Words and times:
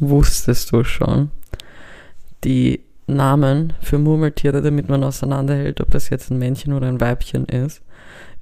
wusstest 0.00 0.72
du 0.72 0.84
schon 0.84 1.30
die 2.44 2.80
Namen 3.06 3.72
für 3.80 3.98
Murmeltiere, 3.98 4.62
damit 4.62 4.88
man 4.88 5.04
auseinanderhält, 5.04 5.80
ob 5.80 5.90
das 5.90 6.10
jetzt 6.10 6.30
ein 6.30 6.38
Männchen 6.38 6.72
oder 6.72 6.88
ein 6.88 7.00
Weibchen 7.00 7.44
ist, 7.46 7.82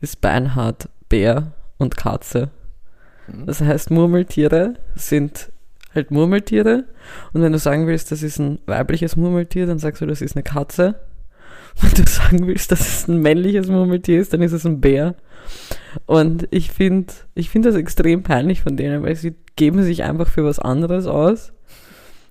ist 0.00 0.20
Beinhard, 0.20 0.88
Bär 1.08 1.52
und 1.78 1.96
Katze. 1.96 2.50
Mhm. 3.26 3.46
Das 3.46 3.60
heißt, 3.60 3.90
Murmeltiere 3.90 4.74
sind 4.94 5.50
halt 5.94 6.10
Murmeltiere. 6.10 6.84
Und 7.32 7.42
wenn 7.42 7.52
du 7.52 7.58
sagen 7.58 7.86
willst, 7.86 8.12
das 8.12 8.22
ist 8.22 8.38
ein 8.38 8.58
weibliches 8.66 9.16
Murmeltier, 9.16 9.66
dann 9.66 9.78
sagst 9.78 10.02
du, 10.02 10.06
das 10.06 10.20
ist 10.20 10.36
eine 10.36 10.42
Katze. 10.42 10.96
Wenn 11.80 12.04
du 12.04 12.10
sagen 12.10 12.46
willst, 12.46 12.72
dass 12.72 12.80
es 12.80 13.08
ein 13.08 13.18
männliches 13.20 13.68
Murmeltier 13.68 14.20
ist, 14.20 14.32
dann 14.32 14.42
ist 14.42 14.52
es 14.52 14.64
ein 14.66 14.80
Bär. 14.80 15.14
Und 16.06 16.48
ich 16.50 16.72
finde 16.72 17.12
ich 17.34 17.50
find 17.50 17.64
das 17.64 17.76
extrem 17.76 18.24
peinlich 18.24 18.62
von 18.62 18.76
denen, 18.76 19.04
weil 19.04 19.14
sie 19.14 19.36
geben 19.58 19.82
sich 19.82 20.04
einfach 20.04 20.28
für 20.28 20.44
was 20.44 20.58
anderes 20.58 21.06
aus. 21.06 21.52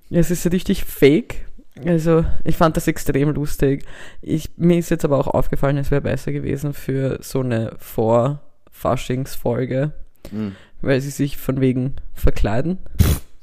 Es 0.10 0.32
ist 0.32 0.52
richtig 0.52 0.84
fake. 0.86 1.46
Also, 1.86 2.26
ich 2.44 2.58
fand 2.58 2.76
das 2.76 2.88
extrem 2.88 3.30
lustig. 3.30 3.86
Ich, 4.22 4.50
mir 4.58 4.80
ist 4.80 4.90
jetzt 4.90 5.06
aber 5.06 5.20
auch 5.20 5.28
aufgefallen, 5.28 5.78
es 5.78 5.92
wäre 5.92 6.02
besser 6.02 6.32
gewesen 6.32 6.74
für 6.74 7.20
so 7.22 7.42
eine 7.42 7.76
Vor-Faschingsfolge, 7.78 9.92
Mhm. 10.32 10.56
weil 10.82 11.00
sie 11.02 11.12
sich 11.12 11.38
von 11.38 11.62
wegen 11.62 11.94
verkleiden. 12.14 12.80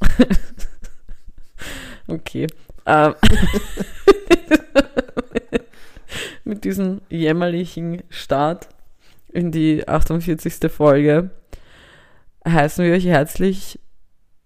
okay. 2.09 2.49
Ähm, 2.87 3.15
mit 6.45 6.65
diesem 6.65 7.03
jämmerlichen 7.11 8.03
Start 8.09 8.69
in 9.33 9.53
die 9.53 9.87
48. 9.87 10.55
Folge 10.71 11.31
heißen 12.47 12.85
wir 12.85 12.93
euch 12.95 13.07
herzlich 13.07 13.79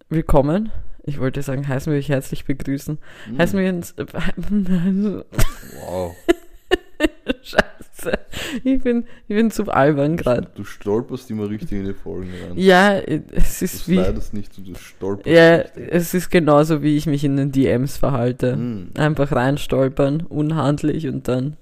willkommen. 0.08 0.70
Ich 1.04 1.18
wollte 1.18 1.42
sagen, 1.42 1.66
heißen 1.66 1.90
wir 1.92 1.98
euch 1.98 2.08
herzlich 2.10 2.44
begrüßen. 2.44 2.98
Mhm. 3.30 3.38
Heißen 3.38 3.58
wir 3.58 3.68
uns. 3.70 3.94
Wow. 3.96 6.14
Scheiße. 7.42 8.18
Ich 8.64 8.82
bin, 8.82 9.04
ich 9.26 9.36
bin 9.36 9.50
zu 9.50 9.64
albern 9.70 10.16
gerade. 10.16 10.48
Du 10.54 10.64
stolperst 10.64 11.30
immer 11.30 11.48
richtig 11.48 11.72
in 11.72 11.86
die 11.86 11.94
Folgen 11.94 12.30
rein. 12.30 12.52
Ja, 12.56 12.98
es 12.98 13.58
Du 13.58 13.64
ist 13.64 13.88
wie. 13.88 14.02
slidest 14.02 14.34
nicht, 14.34 14.56
du 14.56 14.74
stolperst 14.74 15.26
Ja, 15.26 15.56
richtig. 15.56 15.88
es 15.90 16.14
ist 16.14 16.30
genauso, 16.30 16.82
wie 16.82 16.96
ich 16.96 17.06
mich 17.06 17.24
in 17.24 17.36
den 17.36 17.52
DMs 17.52 17.96
verhalte. 17.96 18.56
Mhm. 18.56 18.90
Einfach 18.96 19.32
reinstolpern, 19.32 20.22
unhandlich 20.28 21.08
und 21.08 21.26
dann. 21.28 21.56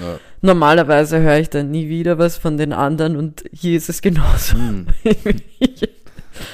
Ja. 0.00 0.18
Normalerweise 0.40 1.20
höre 1.20 1.38
ich 1.38 1.50
dann 1.50 1.70
nie 1.70 1.88
wieder 1.88 2.18
was 2.18 2.36
von 2.36 2.56
den 2.56 2.72
anderen 2.72 3.16
und 3.16 3.44
hier 3.52 3.76
ist 3.76 3.88
es 3.88 4.02
genauso. 4.02 4.56
Mhm. 4.56 4.86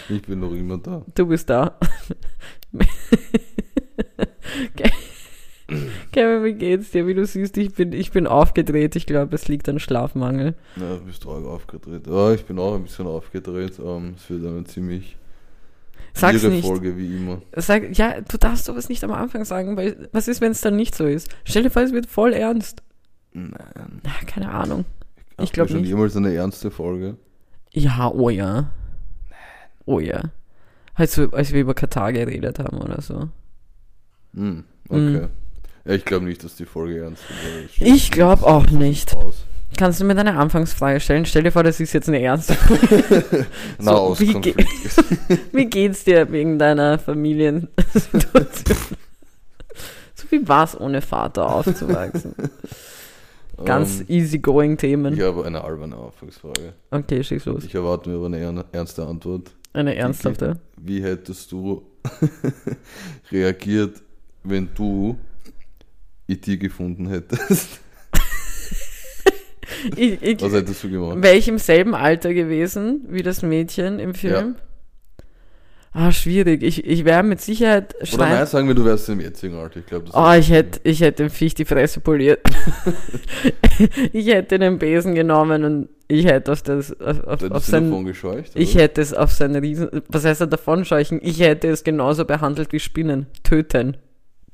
Ich 0.08 0.22
bin 0.22 0.40
noch 0.40 0.52
immer 0.52 0.78
da. 0.78 1.04
du 1.14 1.26
bist 1.26 1.50
da. 1.50 1.78
Kevin, 6.12 6.44
wie 6.44 6.52
geht's 6.54 6.90
dir? 6.90 7.06
Wie 7.06 7.14
du 7.14 7.24
siehst, 7.24 7.56
ich 7.56 7.74
bin, 7.74 7.92
ich 7.92 8.10
bin 8.12 8.26
aufgedreht. 8.26 8.96
Ich 8.96 9.06
glaube, 9.06 9.34
es 9.34 9.48
liegt 9.48 9.68
an 9.68 9.78
Schlafmangel. 9.78 10.54
Ja, 10.76 10.96
du 10.96 11.00
bist 11.04 11.26
arg 11.26 11.44
aufgedreht. 11.44 12.06
Ja, 12.06 12.32
ich 12.32 12.44
bin 12.44 12.58
auch 12.58 12.74
ein 12.74 12.82
bisschen 12.84 13.06
aufgedreht. 13.06 13.78
Ähm, 13.78 14.14
es 14.16 14.28
wird 14.30 14.46
eine 14.46 14.64
ziemlich 14.64 15.16
Sag's 16.12 16.42
irre 16.44 16.52
nicht. 16.52 16.66
Folge 16.66 16.96
wie 16.96 17.16
immer. 17.16 17.42
Sag, 17.56 17.96
ja, 17.96 18.20
du 18.20 18.38
darfst 18.38 18.66
sowas 18.66 18.88
nicht 18.88 19.02
am 19.04 19.12
Anfang 19.12 19.44
sagen, 19.44 19.76
weil 19.76 20.08
was 20.12 20.28
ist, 20.28 20.40
wenn 20.40 20.52
es 20.52 20.60
dann 20.60 20.76
nicht 20.76 20.94
so 20.94 21.06
ist? 21.06 21.28
Stell 21.44 21.64
dir 21.64 21.70
vor, 21.70 21.82
es 21.82 21.92
wird 21.92 22.06
voll 22.06 22.32
ernst. 22.32 22.82
Nein. 23.34 24.00
Na, 24.02 24.10
keine 24.26 24.50
Ahnung. 24.50 24.84
Hatten 25.36 25.52
glaub 25.52 25.68
wir 25.68 25.72
schon 25.72 25.80
nicht. 25.82 25.90
jemals 25.90 26.16
eine 26.16 26.32
ernste 26.32 26.70
Folge? 26.70 27.16
Ja, 27.72 28.08
oh 28.08 28.30
ja. 28.30 28.70
Oh 29.84 29.98
ja. 29.98 30.22
Halt 30.94 31.10
so, 31.10 31.30
als 31.32 31.52
wir 31.52 31.60
über 31.60 31.74
Katar 31.74 32.12
geredet 32.12 32.60
haben 32.60 32.78
oder 32.78 33.02
so. 33.02 33.28
Hm, 34.34 34.64
okay. 34.88 34.98
Mhm. 35.00 35.28
Ja, 35.84 35.94
ich 35.94 36.04
glaube 36.04 36.24
nicht, 36.24 36.42
dass 36.44 36.56
die 36.56 36.64
Folge 36.64 37.02
ernst 37.02 37.22
wird. 37.28 37.70
Ich 37.80 38.10
glaub 38.10 38.42
auch 38.42 38.70
nicht. 38.70 39.12
Aus. 39.14 39.44
Kannst 39.76 40.00
du 40.00 40.04
mir 40.04 40.14
deine 40.14 40.36
Anfangsfrage 40.36 41.00
stellen? 41.00 41.26
Stell 41.26 41.42
dir 41.42 41.50
vor, 41.50 41.64
das 41.64 41.80
ist 41.80 41.92
jetzt 41.92 42.08
eine 42.08 42.22
ernste. 42.22 42.56
Na, 43.78 44.18
wie 44.18 44.40
ge-. 44.40 44.54
Wie 45.52 45.66
geht's 45.66 46.04
dir 46.04 46.30
wegen 46.30 46.58
deiner 46.58 46.98
Familiensituation? 46.98 48.52
so 50.14 50.30
wie 50.30 50.46
war's 50.46 50.78
ohne 50.78 51.02
Vater 51.02 51.52
aufzuwachsen? 51.52 52.34
Ganz 53.64 54.00
Ähm, 54.00 54.06
easygoing 54.08 54.76
Themen. 54.76 55.14
Ich 55.14 55.20
habe 55.20 55.44
eine 55.44 55.62
alberne 55.62 55.96
Anfangsfrage. 55.96 56.72
Okay, 56.90 57.22
schieß 57.22 57.44
los. 57.46 57.64
Ich 57.64 57.74
erwarte 57.74 58.08
mir 58.10 58.16
aber 58.16 58.26
eine 58.26 58.38
ern- 58.38 58.64
ernste 58.72 59.06
Antwort. 59.06 59.50
Eine 59.72 59.94
ernsthafte. 59.96 60.58
Wie 60.76 61.02
hättest 61.02 61.50
du 61.52 61.82
reagiert, 63.32 64.02
wenn 64.42 64.68
du 64.74 65.16
IT 66.26 66.58
gefunden 66.60 67.08
hättest? 67.08 67.80
Ich, 69.96 70.22
ich, 70.22 70.40
Was 70.40 70.52
hättest 70.52 70.82
du 70.84 70.88
gemacht? 70.90 71.22
Wäre 71.22 71.36
ich 71.36 71.46
im 71.48 71.58
selben 71.58 71.94
Alter 71.94 72.32
gewesen 72.32 73.04
wie 73.08 73.22
das 73.22 73.42
Mädchen 73.42 73.98
im 73.98 74.14
Film? 74.14 74.54
Ah, 75.96 76.10
schwierig. 76.10 76.64
Ich, 76.64 76.84
ich 76.84 77.04
wäre 77.04 77.22
mit 77.22 77.40
Sicherheit 77.40 77.94
Oder 77.94 78.06
schreien. 78.06 78.32
nein, 78.32 78.46
sagen 78.46 78.66
wir, 78.66 78.74
du 78.74 78.84
wärst 78.84 79.08
im 79.08 79.20
jetzigen 79.20 79.54
Alter. 79.54 79.78
Ich 79.78 79.86
glaube, 79.86 80.06
das 80.06 80.14
Oh, 80.16 80.32
ich 80.36 80.50
hätte 80.50 80.80
ich 80.82 81.00
hätt 81.00 81.20
dem 81.20 81.30
Viech 81.30 81.54
die 81.54 81.64
Fresse 81.64 82.00
poliert. 82.00 82.40
ich 84.12 84.26
hätte 84.26 84.58
den 84.58 84.80
Besen 84.80 85.14
genommen 85.14 85.62
und 85.62 85.88
ich 86.08 86.26
hätte 86.26 86.50
auf 86.50 86.62
das 86.62 87.00
auf, 87.00 87.22
auf, 87.22 87.48
auf 87.48 87.64
sein, 87.64 88.12
ich 88.54 88.74
hätte 88.74 89.00
es 89.00 89.14
auf 89.14 89.30
sein 89.30 89.54
Riesen 89.54 89.88
was 90.08 90.24
heißt 90.24 90.40
er 90.40 90.48
davon 90.48 90.84
scheuchen? 90.84 91.20
Ich 91.22 91.38
hätte 91.38 91.68
es 91.68 91.84
genauso 91.84 92.24
behandelt 92.24 92.72
wie 92.72 92.80
Spinnen. 92.80 93.26
Töten. 93.44 93.96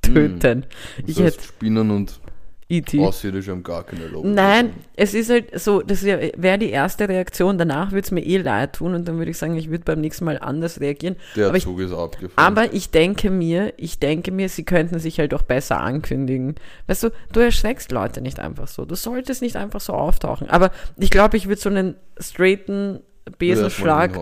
Töten. 0.03 0.67
Ich 1.07 1.15
das 1.17 1.25
heißt, 1.25 1.37
hätte 1.39 1.49
Spinnen 1.49 1.91
und 1.91 2.21
E.T. 2.71 3.01
Außerirdische 3.05 3.51
haben 3.51 3.65
gar 3.65 3.83
keine 3.83 4.07
Lobby. 4.07 4.29
Nein, 4.29 4.73
es 4.95 5.13
ist 5.13 5.29
halt 5.29 5.59
so, 5.59 5.83
das 5.83 6.05
wäre 6.05 6.59
die 6.59 6.71
erste 6.71 7.09
Reaktion. 7.09 7.59
Danach 7.59 7.91
würde 7.91 8.05
es 8.05 8.11
mir 8.13 8.25
eh 8.25 8.37
leid 8.37 8.75
tun 8.77 8.95
und 8.95 9.09
dann 9.09 9.19
würde 9.19 9.33
ich 9.33 9.39
sagen, 9.39 9.57
ich 9.57 9.69
würde 9.71 9.83
beim 9.85 10.01
nächsten 10.01 10.25
Mal 10.25 10.39
anders 10.39 10.81
reagieren. 10.81 11.17
Der 11.35 11.49
aber 11.49 11.57
ich- 11.57 11.65
Zug 11.65 11.81
ist 11.81 11.93
abgefahren. 11.93 12.33
Aber 12.57 12.73
ich 12.73 12.91
denke 12.91 13.29
mir, 13.31 13.75
ich 13.77 13.99
denke 13.99 14.31
mir, 14.31 14.49
sie 14.49 14.63
könnten 14.65 15.01
sich 15.01 15.19
halt 15.19 15.35
auch 15.35 15.43
besser 15.43 15.81
ankündigen. 15.81 16.55
Weißt 16.87 17.03
du, 17.03 17.11
du 17.33 17.41
erschreckst 17.41 17.91
Leute 17.91 18.21
nicht 18.21 18.39
einfach 18.39 18.69
so. 18.69 18.85
Du 18.85 18.95
solltest 18.95 19.43
nicht 19.43 19.57
einfach 19.57 19.81
so 19.81 19.93
auftauchen. 19.93 20.49
Aber 20.49 20.71
ich 20.97 21.11
glaube, 21.11 21.37
ich 21.37 21.49
würde 21.49 21.61
so 21.61 21.69
einen 21.71 21.97
straighten 22.19 23.01
Besenschlag 23.39 24.17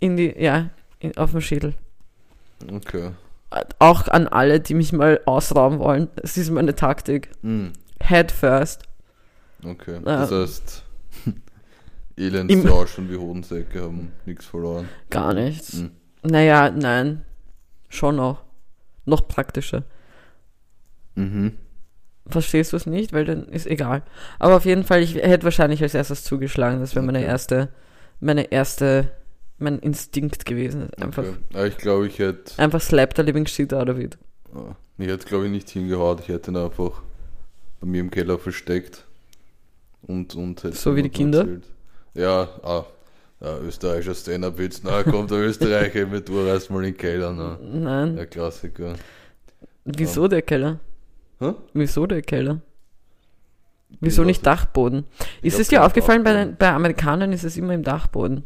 in 0.00 0.16
die, 0.18 0.34
ja, 0.38 0.68
in, 0.98 1.16
auf 1.16 1.32
den 1.32 1.40
Schädel. 1.40 1.74
Okay. 2.70 3.10
Auch 3.78 4.08
an 4.08 4.26
alle, 4.28 4.60
die 4.60 4.74
mich 4.74 4.92
mal 4.92 5.20
ausrauben 5.24 5.78
wollen. 5.78 6.08
Es 6.22 6.36
ist 6.36 6.50
meine 6.50 6.74
Taktik. 6.74 7.30
Hm. 7.42 7.72
Head 8.02 8.30
first. 8.32 8.82
Okay. 9.64 10.00
Das 10.04 10.30
heißt, 10.30 10.82
Im- 11.26 11.34
Elendsrauschen 12.16 13.10
wie 13.10 13.16
Hodensäcke 13.16 13.82
haben 13.82 14.12
nichts 14.24 14.44
verloren. 14.46 14.88
Gar 15.10 15.34
nichts. 15.34 15.74
Hm. 15.74 15.90
Naja, 16.22 16.70
nein. 16.70 17.22
Schon 17.88 18.16
noch. 18.16 18.42
Noch 19.04 19.28
praktischer. 19.28 19.84
Mhm. 21.14 21.52
Verstehst 22.28 22.72
du 22.72 22.76
es 22.76 22.86
nicht? 22.86 23.12
Weil 23.12 23.24
dann 23.24 23.46
ist 23.48 23.66
egal. 23.66 24.02
Aber 24.38 24.56
auf 24.56 24.64
jeden 24.64 24.82
Fall, 24.84 25.02
ich 25.02 25.14
hätte 25.14 25.44
wahrscheinlich 25.44 25.82
als 25.82 25.94
erstes 25.94 26.24
zugeschlagen. 26.24 26.80
Das 26.80 26.94
wäre 26.94 27.04
meine 27.04 27.18
Okay. 27.18 27.28
erste, 27.28 27.68
meine 28.18 28.50
erste, 28.50 29.12
mein 29.58 29.78
Instinkt 29.78 30.44
gewesen. 30.44 30.88
Einfach, 31.00 31.22
Okay. 31.22 31.36
Aber 31.54 31.66
ich 31.66 31.76
glaube, 31.78 32.06
ich 32.08 32.18
hätte, 32.18 32.58
einfach 32.60 32.80
slap 32.80 33.14
the 33.16 33.22
living 33.22 33.46
shit 33.46 33.72
out 33.72 33.88
of 33.88 33.98
it. 33.98 34.18
ich 34.98 35.06
hätte 35.06 35.26
glaube 35.26 35.44
ich 35.46 35.52
nicht 35.52 35.70
hingehaut. 35.70 36.20
Ich 36.20 36.28
hätte 36.28 36.50
ihn 36.50 36.56
einfach 36.56 37.00
bei 37.80 37.86
mir 37.86 38.00
im 38.00 38.10
Keller 38.10 38.38
versteckt 38.38 39.04
und 40.02 40.34
und 40.34 40.60
So 40.74 40.94
wie 40.96 41.02
die 41.02 41.08
Kinder? 41.10 41.40
erzählt. 41.40 41.64
Ja, 42.14 42.48
ah, 42.62 42.84
ja, 43.40 43.58
österreichischer 43.58 44.14
Stand-Up-Witz. 44.14 44.80
Na, 44.84 45.02
kommt 45.02 45.30
der 45.30 45.38
Österreicher 45.38 46.06
mit 46.06 46.28
du 46.28 46.46
reißt 46.46 46.70
mal 46.70 46.78
in 46.84 46.92
den 46.92 46.96
Keller. 46.96 47.32
Na. 47.32 47.58
Nein. 47.62 48.16
Der 48.16 48.26
Klassiker. 48.26 48.94
Wieso 49.84 50.26
der 50.26 50.42
Keller? 50.42 50.80
Hä? 51.38 51.52
Wieso 51.74 52.06
der 52.06 52.22
Keller? 52.22 52.60
Wieso 54.00 54.22
Ich 54.22 54.26
nicht 54.26 54.46
Dachboden? 54.46 55.04
Ich 55.42 55.52
Ist 55.52 55.60
es 55.60 55.68
dir 55.68 55.84
aufgefallen, 55.84 56.24
bei, 56.24 56.32
Dachboden. 56.32 56.52
den, 56.54 56.58
bei 56.58 56.70
Amerikanern 56.72 57.32
ist 57.32 57.44
es 57.44 57.56
immer 57.56 57.74
im 57.74 57.82
Dachboden. 57.84 58.42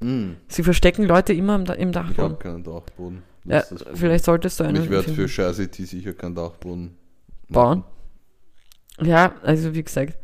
Hm, 0.00 0.36
Sie 0.48 0.62
verstecken 0.62 1.04
Leute 1.04 1.32
immer 1.34 1.54
im, 1.56 1.62
im 1.66 1.90
ich 1.90 1.96
habe 1.96 2.08
Dachboden. 2.08 2.38
keinen 2.38 2.64
Dachboden. 2.64 3.22
Ja, 3.44 3.62
vielleicht 3.94 4.24
solltest 4.24 4.58
du 4.60 4.64
einen 4.64 4.82
ich 4.82 4.90
werde 4.90 5.12
für 5.12 5.28
scheiß 5.28 5.58
IT 5.60 5.74
sicher 5.76 6.12
keinen 6.12 6.34
Dachboden 6.34 6.96
bauen. 7.48 7.84
Ja, 9.02 9.34
also 9.42 9.74
wie 9.74 9.82
gesagt, 9.82 10.18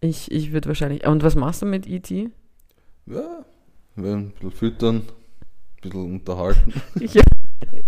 ich, 0.00 0.30
ich 0.30 0.52
würde 0.52 0.68
wahrscheinlich. 0.68 1.06
Und 1.06 1.22
was 1.22 1.34
machst 1.36 1.62
du 1.62 1.66
mit 1.66 1.86
E.T.? 1.86 2.30
Ja, 3.06 3.44
werden 3.96 4.18
ein 4.26 4.30
bisschen 4.32 4.50
füttern, 4.50 4.96
ein 4.96 5.80
bisschen 5.90 6.14
unterhalten. 6.14 6.72
Ich, 7.00 7.18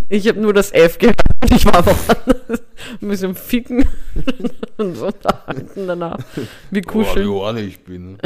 ich 0.09 0.27
habe 0.27 0.39
nur 0.39 0.53
das 0.53 0.71
F 0.71 0.97
gehört. 0.97 1.21
Ich 1.51 1.65
war 1.65 1.85
woanders. 1.85 2.63
Ein 3.01 3.07
bisschen 3.09 3.35
ficken 3.35 3.85
und 4.77 4.95
so 4.95 5.07
unterhalten 5.07 5.85
danach. 5.87 6.17
Wie 6.71 6.81
Oh, 6.85 6.89
kuscheln. 6.89 7.27
wie 7.27 7.41
arm 7.41 7.57
ich 7.57 7.83
bin. 7.83 8.17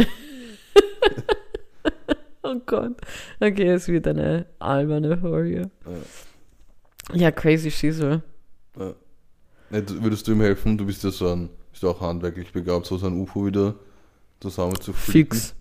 Oh 2.43 2.55
Gott. 2.65 2.93
Okay, 3.39 3.67
es 3.69 3.87
wird 3.87 4.07
eine 4.07 4.45
alberne 4.59 5.17
Folge. 5.17 5.69
Ja. 5.85 7.15
Ja, 7.15 7.31
crazy 7.31 7.69
Schießel. 7.71 8.21
Ja. 8.77 8.93
Würdest 9.71 10.27
du 10.27 10.33
ihm 10.33 10.41
helfen? 10.41 10.77
Du 10.77 10.85
bist 10.85 11.03
ja 11.03 11.11
so 11.11 11.29
ein, 11.29 11.49
bist 11.71 11.85
auch 11.85 12.01
handwerklich 12.01 12.51
begabt, 12.51 12.85
so 12.85 12.97
ein 12.97 13.19
UFO 13.19 13.45
wieder 13.45 13.75
zusammen 14.39 14.79
zu 14.79 14.93
flicken. 14.93 15.37
Fix. 15.37 15.55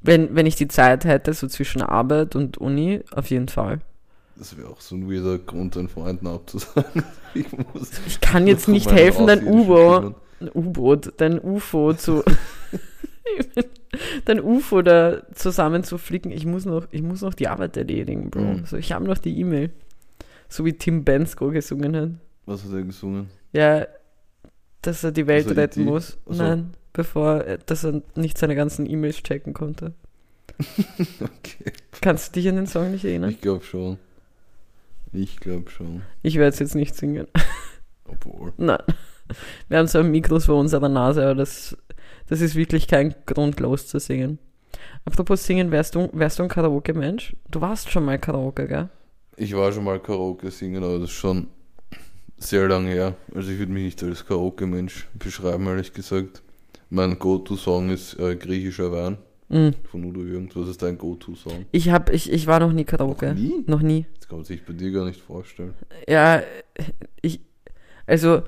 Wenn, 0.00 0.34
wenn 0.34 0.46
ich 0.46 0.56
die 0.56 0.68
Zeit 0.68 1.04
hätte, 1.04 1.32
so 1.32 1.46
zwischen 1.48 1.82
Arbeit 1.82 2.36
und 2.36 2.58
Uni, 2.58 3.00
auf 3.10 3.30
jeden 3.30 3.48
Fall. 3.48 3.80
Das 4.36 4.56
wäre 4.56 4.68
auch 4.68 4.80
so 4.80 4.96
ein 4.96 5.10
weirder 5.10 5.38
Grund, 5.38 5.76
deinen 5.76 5.88
Freunden 5.88 6.26
abzusagen. 6.26 7.02
Ich, 7.36 7.46
muss, 7.50 7.90
Ich 8.06 8.20
kann 8.20 8.46
jetzt 8.46 8.68
nicht 8.68 8.92
helfen, 8.92 9.26
dein 9.26 9.44
U-Boot, 9.44 10.14
U-Boot, 10.54 11.14
dein 11.16 11.40
UFO 11.40 11.94
zu, 11.94 12.22
dein 14.24 14.40
UFO 14.40 14.82
da 14.82 15.22
zusammenzuflicken. 15.34 16.30
Ich 16.30 16.46
muss 16.46 16.64
noch, 16.64 16.86
ich 16.92 17.02
muss 17.02 17.22
noch 17.22 17.34
die 17.34 17.48
Arbeit 17.48 17.76
erledigen, 17.76 18.30
Bro. 18.30 18.40
Mhm. 18.40 18.66
So, 18.66 18.76
ich 18.76 18.92
habe 18.92 19.04
noch 19.04 19.18
die 19.18 19.36
E-Mail. 19.36 19.70
So 20.48 20.64
wie 20.64 20.74
Tim 20.74 21.02
Bensko 21.02 21.50
gesungen 21.50 21.96
hat. 21.96 22.10
Was 22.46 22.64
hat 22.64 22.72
er 22.72 22.82
gesungen? 22.82 23.28
Ja, 23.52 23.86
dass 24.82 25.02
er 25.04 25.12
die 25.12 25.26
Welt 25.26 25.46
Also 25.46 25.58
retten 25.60 25.80
E.T.? 25.82 25.90
muss. 25.90 26.18
Ach 26.28 26.34
so. 26.34 26.42
Nein, 26.42 26.74
bevor, 26.92 27.36
er- 27.42 27.58
dass 27.58 27.84
er 27.84 28.02
nicht 28.16 28.36
seine 28.38 28.54
ganzen 28.54 28.88
E-Mails 28.88 29.22
checken 29.22 29.54
konnte. 29.54 29.92
Okay. 31.20 31.72
Kannst 32.00 32.28
du 32.36 32.40
dich 32.40 32.48
an 32.48 32.56
den 32.56 32.66
Song 32.66 32.90
nicht 32.90 33.04
erinnern? 33.04 33.30
Ich 33.30 33.40
glaube 33.40 33.64
schon. 33.64 33.98
Ich 35.12 35.38
glaube 35.40 35.70
schon. 35.70 36.02
Ich 36.22 36.36
werde 36.36 36.50
es 36.50 36.58
jetzt 36.58 36.74
nicht 36.74 36.94
singen. 36.94 37.26
Obwohl. 38.04 38.52
Nein. 38.56 38.82
Wir 39.68 39.78
haben 39.78 39.86
so 39.86 39.98
ein 40.00 40.10
Mikros 40.10 40.46
vor 40.46 40.56
unserer 40.60 40.88
Nase, 40.88 41.22
aber 41.24 41.34
das, 41.34 41.76
das 42.28 42.40
ist 42.40 42.54
wirklich 42.56 42.86
kein 42.88 43.14
Grund, 43.26 43.58
loszusingen. 43.60 44.38
Apropos 45.04 45.44
singen, 45.46 45.70
wärst 45.70 45.94
du, 45.94 46.10
wärst 46.12 46.38
du 46.38 46.42
ein 46.42 46.48
Karaoke-Mensch? 46.48 47.34
Du 47.50 47.60
warst 47.60 47.90
schon 47.90 48.04
mal 48.04 48.18
Karaoke, 48.18 48.66
gell? 48.68 48.88
Ich 49.36 49.54
war 49.56 49.72
schon 49.72 49.84
mal 49.84 49.98
Karaoke 50.00 50.50
singen, 50.50 50.82
aber 50.84 50.94
das 50.98 51.10
ist 51.10 51.16
schon 51.16 51.48
sehr 52.38 52.68
lange 52.68 52.90
her. 52.90 53.14
Also 53.34 53.50
ich 53.50 53.58
würde 53.58 53.72
mich 53.72 53.84
nicht 53.84 54.02
als 54.02 54.26
Karaoke-Mensch 54.26 55.08
beschreiben, 55.18 55.66
ehrlich 55.66 55.92
gesagt. 55.92 56.42
Mein 56.90 57.18
Go-To-Song 57.18 57.90
ist 57.90 58.18
äh, 58.18 58.36
griechischer 58.36 58.92
Wein 58.92 59.18
Mhm. 59.50 59.74
von 59.90 60.04
Udo 60.04 60.22
Jürgens. 60.22 60.56
Was 60.56 60.68
ist 60.68 60.82
dein 60.82 60.96
Go-To-Song? 60.96 61.66
Ich, 61.70 61.90
hab, 61.90 62.10
ich, 62.10 62.32
ich 62.32 62.46
war 62.46 62.60
noch 62.60 62.72
nie 62.72 62.84
Karaoke. 62.84 63.28
Noch 63.28 63.34
nie? 63.34 63.64
Noch 63.66 63.82
nie. 63.82 64.06
Das 64.18 64.28
kann 64.28 64.38
man 64.38 64.44
sich 64.44 64.64
bei 64.64 64.72
dir 64.72 64.90
gar 64.90 65.04
nicht 65.04 65.20
vorstellen. 65.20 65.74
Ja, 66.08 66.42
ich, 67.20 67.40
also, 68.06 68.42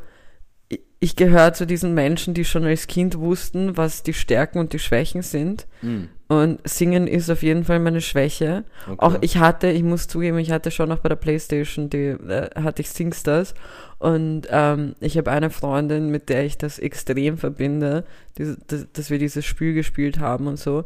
ich, 0.69 0.81
ich 1.01 1.15
gehöre 1.15 1.53
zu 1.53 1.67
diesen 1.67 1.93
Menschen, 1.95 2.33
die 2.35 2.45
schon 2.47 2.65
als 2.65 2.87
Kind 2.87 3.19
wussten, 3.19 3.77
was 3.77 4.03
die 4.05 4.15
Stärken 4.15 4.59
und 4.59 4.73
die 4.73 4.79
Schwächen 4.79 5.21
sind. 5.23 5.67
Hm, 5.81 6.09
Und 6.29 6.59
Singen 6.69 7.07
ist 7.07 7.31
auf 7.31 7.45
jeden 7.45 7.63
Fall 7.63 7.79
meine 7.79 8.01
Schwäche. 8.01 8.65
okay. 8.87 8.97
Auch 8.99 9.17
ich 9.21 9.37
hatte, 9.37 9.69
ich 9.69 9.85
muss 9.85 10.09
zugeben, 10.09 10.39
ich 10.39 10.51
hatte 10.51 10.73
schon 10.73 10.91
auch 10.91 10.99
bei 10.99 11.09
der 11.09 11.17
Playstation, 11.17 11.89
die 11.89 12.07
äh, 12.07 12.51
hatte 12.57 12.83
ich 12.83 12.91
Singstars 12.91 13.55
und 13.99 14.49
ähm, 14.51 14.97
ich 15.01 15.17
habe 15.17 15.31
eine 15.31 15.51
Freundin, 15.51 16.11
mit 16.11 16.29
der 16.29 16.45
ich 16.45 16.59
das 16.59 16.81
extrem 16.81 17.39
verbinde, 17.39 18.05
diese, 18.39 18.59
dass, 18.67 18.91
dass 18.93 19.11
wir 19.11 19.19
dieses 19.19 19.45
Spiel 19.45 19.73
gespielt 19.73 20.19
haben 20.19 20.49
und 20.49 20.59
so. 20.59 20.85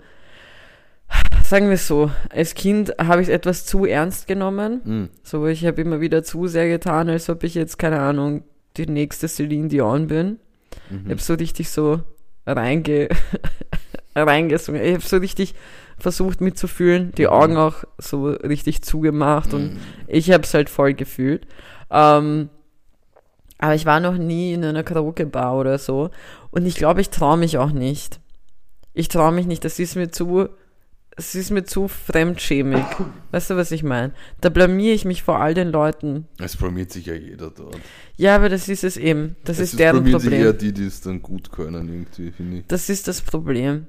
Sagen 1.42 1.66
wir 1.66 1.74
es 1.74 1.88
so, 1.88 2.10
als 2.28 2.54
Kind 2.54 2.94
habe 2.98 3.22
ich 3.22 3.28
es 3.28 3.34
etwas 3.34 3.64
zu 3.64 3.84
ernst 3.84 4.28
genommen. 4.28 4.82
Hm, 4.84 5.08
So, 5.24 5.46
ich 5.46 5.66
habe 5.66 5.80
immer 5.80 6.00
wieder 6.00 6.22
zu 6.22 6.46
sehr 6.46 6.68
getan, 6.68 7.08
als 7.08 7.28
ob 7.28 7.42
ich 7.42 7.54
jetzt, 7.54 7.78
keine 7.78 7.98
Ahnung, 8.00 8.44
die 8.76 8.86
nächste 8.86 9.26
Celine 9.26 9.68
Dion 9.68 10.06
bin. 10.06 10.38
Ich 10.90 11.04
mhm. 11.04 11.10
habe 11.10 11.20
so 11.20 11.34
richtig 11.34 11.70
so 11.70 12.02
reinge 12.46 13.08
reingesungen. 14.14 14.82
Ich 14.82 14.94
habe 14.94 15.02
so 15.04 15.16
richtig 15.18 15.54
versucht 15.98 16.40
mitzufühlen, 16.40 17.12
die 17.16 17.24
Mhm. 17.24 17.28
Augen 17.30 17.56
auch 17.56 17.84
so 17.98 18.26
richtig 18.30 18.82
zugemacht 18.82 19.52
und 19.54 19.70
Hm. 19.72 19.78
ich 20.08 20.30
habe 20.30 20.44
es 20.44 20.54
halt 20.54 20.70
voll 20.70 20.94
gefühlt. 20.94 21.46
Ähm, 21.90 22.48
aber 23.58 23.74
ich 23.74 23.84
war 23.84 24.00
noch 24.00 24.16
nie 24.16 24.54
in 24.54 24.64
einer 24.64 24.82
Karaoke-Bar 24.82 25.56
oder 25.58 25.76
so 25.78 26.10
und 26.50 26.64
ich 26.66 26.76
glaube, 26.76 27.00
ich 27.02 27.10
traue 27.10 27.36
mich 27.36 27.58
auch 27.58 27.72
nicht. 27.72 28.20
Ich 28.94 29.08
traue 29.08 29.32
mich 29.32 29.46
nicht, 29.46 29.64
das 29.64 29.78
ist 29.78 29.94
mir 29.96 30.10
zu, 30.10 30.48
es 31.16 31.34
ist 31.34 31.50
mir 31.50 31.64
zu 31.64 31.86
fremdschämig. 31.86 32.82
Weißt 33.30 33.50
du, 33.50 33.56
was 33.56 33.70
ich 33.70 33.82
meine? 33.82 34.14
Da 34.40 34.48
blamier 34.48 34.94
ich 34.94 35.04
mich 35.04 35.22
vor 35.22 35.38
all 35.40 35.52
den 35.52 35.68
Leuten. 35.70 36.26
Es 36.38 36.56
blamiert 36.56 36.90
sich 36.90 37.06
ja 37.06 37.14
jeder 37.14 37.50
dort. 37.50 37.76
Ja, 38.16 38.34
aber 38.36 38.48
das 38.48 38.68
ist 38.70 38.84
es 38.84 38.96
eben. 38.96 39.36
Das 39.44 39.58
es 39.58 39.72
ist 39.74 39.78
deren 39.78 40.02
blamiert 40.02 40.22
sich 40.22 40.30
Problem. 40.30 40.46
eher 40.46 40.52
die, 40.54 40.72
die 40.72 40.86
es 40.86 41.02
dann 41.02 41.20
gut 41.20 41.52
können, 41.52 41.86
irgendwie, 41.88 42.30
finde 42.32 42.58
ich. 42.58 42.66
Das 42.68 42.88
ist 42.88 43.06
das 43.06 43.20
Problem. 43.20 43.86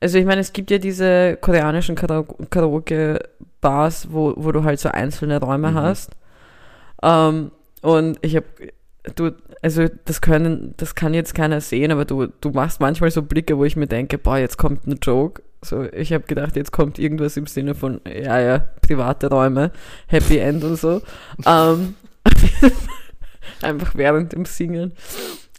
Also 0.00 0.18
ich 0.18 0.24
meine, 0.24 0.40
es 0.40 0.52
gibt 0.52 0.70
ja 0.70 0.78
diese 0.78 1.36
koreanischen 1.40 1.94
Kara- 1.94 2.24
Karaoke-Bars, 2.50 4.08
wo, 4.10 4.34
wo 4.36 4.52
du 4.52 4.64
halt 4.64 4.80
so 4.80 4.88
einzelne 4.88 5.40
Räume 5.40 5.70
Mhm. 5.72 5.74
hast. 5.76 6.10
Ähm, 7.02 7.50
und 7.82 8.18
ich 8.22 8.36
habe, 8.36 8.46
du, 9.14 9.32
also 9.62 9.86
das 10.04 10.20
können, 10.20 10.74
das 10.76 10.94
kann 10.94 11.14
jetzt 11.14 11.34
keiner 11.34 11.60
sehen, 11.60 11.92
aber 11.92 12.04
du, 12.04 12.26
du 12.40 12.50
machst 12.50 12.80
manchmal 12.80 13.10
so 13.10 13.22
Blicke, 13.22 13.58
wo 13.58 13.64
ich 13.64 13.76
mir 13.76 13.86
denke, 13.86 14.18
boah, 14.18 14.38
jetzt 14.38 14.56
kommt 14.56 14.86
ein 14.86 14.98
Joke. 15.02 15.42
So, 15.62 15.84
ich 15.92 16.12
habe 16.14 16.24
gedacht, 16.24 16.56
jetzt 16.56 16.72
kommt 16.72 16.98
irgendwas 16.98 17.36
im 17.36 17.46
Sinne 17.46 17.74
von, 17.74 18.00
ja, 18.06 18.40
ja, 18.40 18.58
private 18.80 19.28
Räume, 19.28 19.72
Happy 20.06 20.38
End 20.38 20.64
und 20.64 20.76
so. 20.76 21.02
ähm, 21.46 21.94
einfach 23.62 23.94
während 23.94 24.32
dem 24.32 24.44
Singen. 24.46 24.92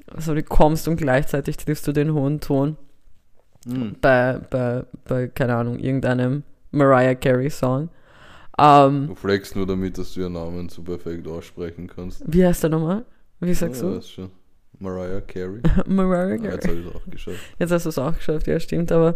Also 0.07 0.33
du 0.33 0.41
kommst 0.43 0.87
und 0.87 0.97
gleichzeitig 0.97 1.57
triffst 1.57 1.87
du 1.87 1.91
den 1.91 2.13
hohen 2.13 2.39
Ton 2.39 2.77
Hm. 3.67 3.95
bei, 4.01 4.39
bei, 4.49 4.83
bei 5.05 5.27
keine 5.27 5.55
Ahnung, 5.55 5.77
irgendeinem 5.79 6.43
Mariah 6.71 7.15
Carey 7.15 7.49
Song. 7.49 7.89
Ähm, 8.57 9.07
Du 9.07 9.15
flexst 9.15 9.55
nur 9.55 9.65
damit, 9.67 9.97
dass 9.97 10.13
du 10.13 10.21
ihren 10.21 10.33
Namen 10.33 10.69
so 10.69 10.81
perfekt 10.81 11.27
aussprechen 11.27 11.87
kannst. 11.87 12.23
wie 12.25 12.45
heißt 12.45 12.63
der 12.63 12.69
nochmal? 12.71 13.05
Wie 13.39 13.53
sagst 13.53 13.81
ja, 13.81 13.89
du? 13.89 13.97
weiß 13.97 14.09
schon. 14.09 14.29
Mariah 14.79 15.21
Carey. 15.21 15.61
Mariah 15.87 16.33
Ah, 16.33 16.37
Carey. 16.37 16.53
jetzt 16.55 16.67
habe 16.67 16.77
ich 16.79 16.85
es 16.87 16.95
auch 16.95 17.05
geschafft. 17.09 17.37
Jetzt 17.59 17.71
hast 17.71 17.85
du 17.85 17.89
es 17.89 17.97
auch 17.99 18.15
geschafft, 18.15 18.47
ja, 18.47 18.59
stimmt, 18.59 18.91
aber 18.91 19.15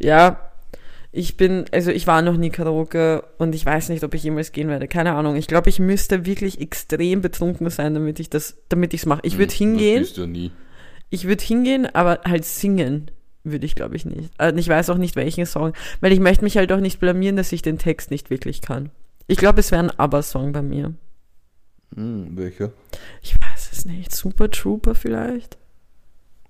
ja, 0.00 0.50
ich 1.10 1.36
bin, 1.36 1.64
also 1.72 1.90
ich 1.90 2.06
war 2.06 2.22
noch 2.22 2.36
nie 2.36 2.50
Karaoke 2.50 3.24
und 3.38 3.54
ich 3.54 3.64
weiß 3.66 3.88
nicht, 3.88 4.02
ob 4.04 4.14
ich 4.14 4.22
jemals 4.24 4.50
gehen 4.52 4.68
werde. 4.68 4.88
Keine 4.88 5.14
Ahnung. 5.14 5.36
Ich 5.36 5.46
glaube, 5.46 5.68
ich 5.68 5.78
müsste 5.78 6.26
wirklich 6.26 6.60
extrem 6.60 7.20
betrunken 7.22 7.70
sein, 7.70 7.94
damit 7.94 8.18
ich 8.20 8.30
das, 8.30 8.56
damit 8.68 8.94
ich 8.94 9.02
es 9.02 9.06
mache. 9.06 9.20
Ich 9.24 9.38
würde 9.38 9.52
Hm, 9.52 9.58
hingehen, 9.58 10.00
Das 10.00 10.08
bist 10.08 10.16
du 10.18 10.20
ja 10.22 10.26
nie. 10.28 10.50
ich 11.10 11.26
würde 11.28 11.42
hingehen, 11.44 11.86
aber 11.86 12.20
halt 12.24 12.44
singen 12.44 13.10
würde 13.44 13.66
ich, 13.66 13.74
glaube 13.74 13.96
ich, 13.96 14.04
nicht. 14.04 14.30
Und 14.40 14.58
ich 14.58 14.68
weiß 14.68 14.90
auch 14.90 14.98
nicht, 14.98 15.16
welchen 15.16 15.46
Song, 15.46 15.74
weil 16.00 16.12
ich 16.12 16.20
möchte 16.20 16.44
mich 16.44 16.56
halt 16.56 16.72
auch 16.72 16.80
nicht 16.80 16.98
blamieren, 16.98 17.36
dass 17.36 17.52
ich 17.52 17.62
den 17.62 17.78
Text 17.78 18.10
nicht 18.10 18.30
wirklich 18.30 18.60
kann. 18.60 18.90
Ich 19.26 19.38
glaube, 19.38 19.60
es 19.60 19.70
wäre 19.70 19.82
ein 19.82 19.98
ABBA-Song 19.98 20.52
bei 20.52 20.62
mir. 20.62 20.94
Hm, 21.94 22.36
welcher? 22.36 22.72
Ich 23.22 23.34
weiß 23.34 23.70
es 23.72 23.84
nicht. 23.84 24.14
Super 24.14 24.50
Trooper 24.50 24.94
vielleicht? 24.94 25.56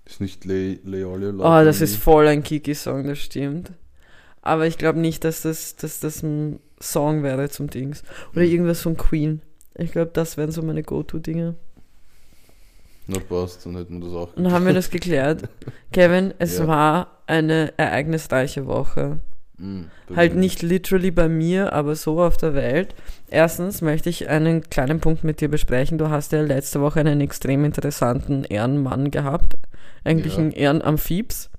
Ist 0.07 0.21
nicht 0.21 0.45
Le 0.45 0.79
Leolia 0.85 1.31
Oh, 1.31 1.65
das 1.65 1.81
ist 1.81 1.97
voll 1.97 2.27
ein 2.27 2.43
Kiki-Song, 2.43 3.07
das 3.07 3.19
stimmt. 3.19 3.73
Aber 4.43 4.67
ich 4.67 4.77
glaube 4.77 4.99
nicht, 4.99 5.25
dass 5.25 5.43
das, 5.43 5.77
dass 5.77 6.01
das 6.01 6.23
ein 6.23 6.61
Song 6.81 7.23
wäre 7.23 7.49
zum 7.49 7.71
Dings. 7.71 8.03
Oder 8.33 8.43
irgendwas 8.43 8.83
von 8.83 8.97
Queen. 8.97 9.41
Ich 9.75 9.93
glaube, 9.93 10.11
das 10.13 10.37
wären 10.37 10.53
so 10.53 10.63
meine 10.63 10.83
Go-To-Dinge. 10.83 11.57
Na 13.07 13.19
passt, 13.19 13.67
dann 13.67 13.77
hätten 13.77 14.01
wir 14.01 14.09
das 14.09 14.17
auch 14.17 14.37
Und 14.37 14.45
dann 14.45 14.53
haben 14.53 14.67
wir 14.67 14.73
das 14.73 14.91
geklärt. 14.91 15.49
Kevin, 15.93 16.33
es 16.39 16.59
Ja. 16.59 16.67
war 16.67 17.19
eine 17.27 17.73
ereignisreiche 17.77 18.67
Woche. 18.67 19.19
Hm, 19.59 19.87
bei 20.09 20.17
Halt 20.17 20.35
nicht 20.37 20.63
literally 20.63 21.11
bei 21.11 21.29
mir, 21.29 21.73
aber 21.75 21.95
so 21.95 22.21
auf 22.23 22.37
der 22.37 22.55
Welt. 22.55 22.95
Erstens 23.31 23.83
möchte 23.83 24.09
ich 24.11 24.29
einen 24.29 24.63
kleinen 24.69 25.01
Punkt 25.01 25.23
mit 25.23 25.41
dir 25.41 25.49
besprechen. 25.49 25.97
Du 25.99 26.09
hast 26.09 26.33
ja 26.33 26.41
letzte 26.43 26.81
Woche 26.81 27.01
einen 27.01 27.21
extrem 27.21 27.65
interessanten 27.65 28.45
Ehrenmann 28.45 29.11
gehabt. 29.11 29.55
Eigentlich 30.03 30.35
Ja. 30.35 30.41
einen 30.41 30.53
Ehrenamphibs. 30.53 31.51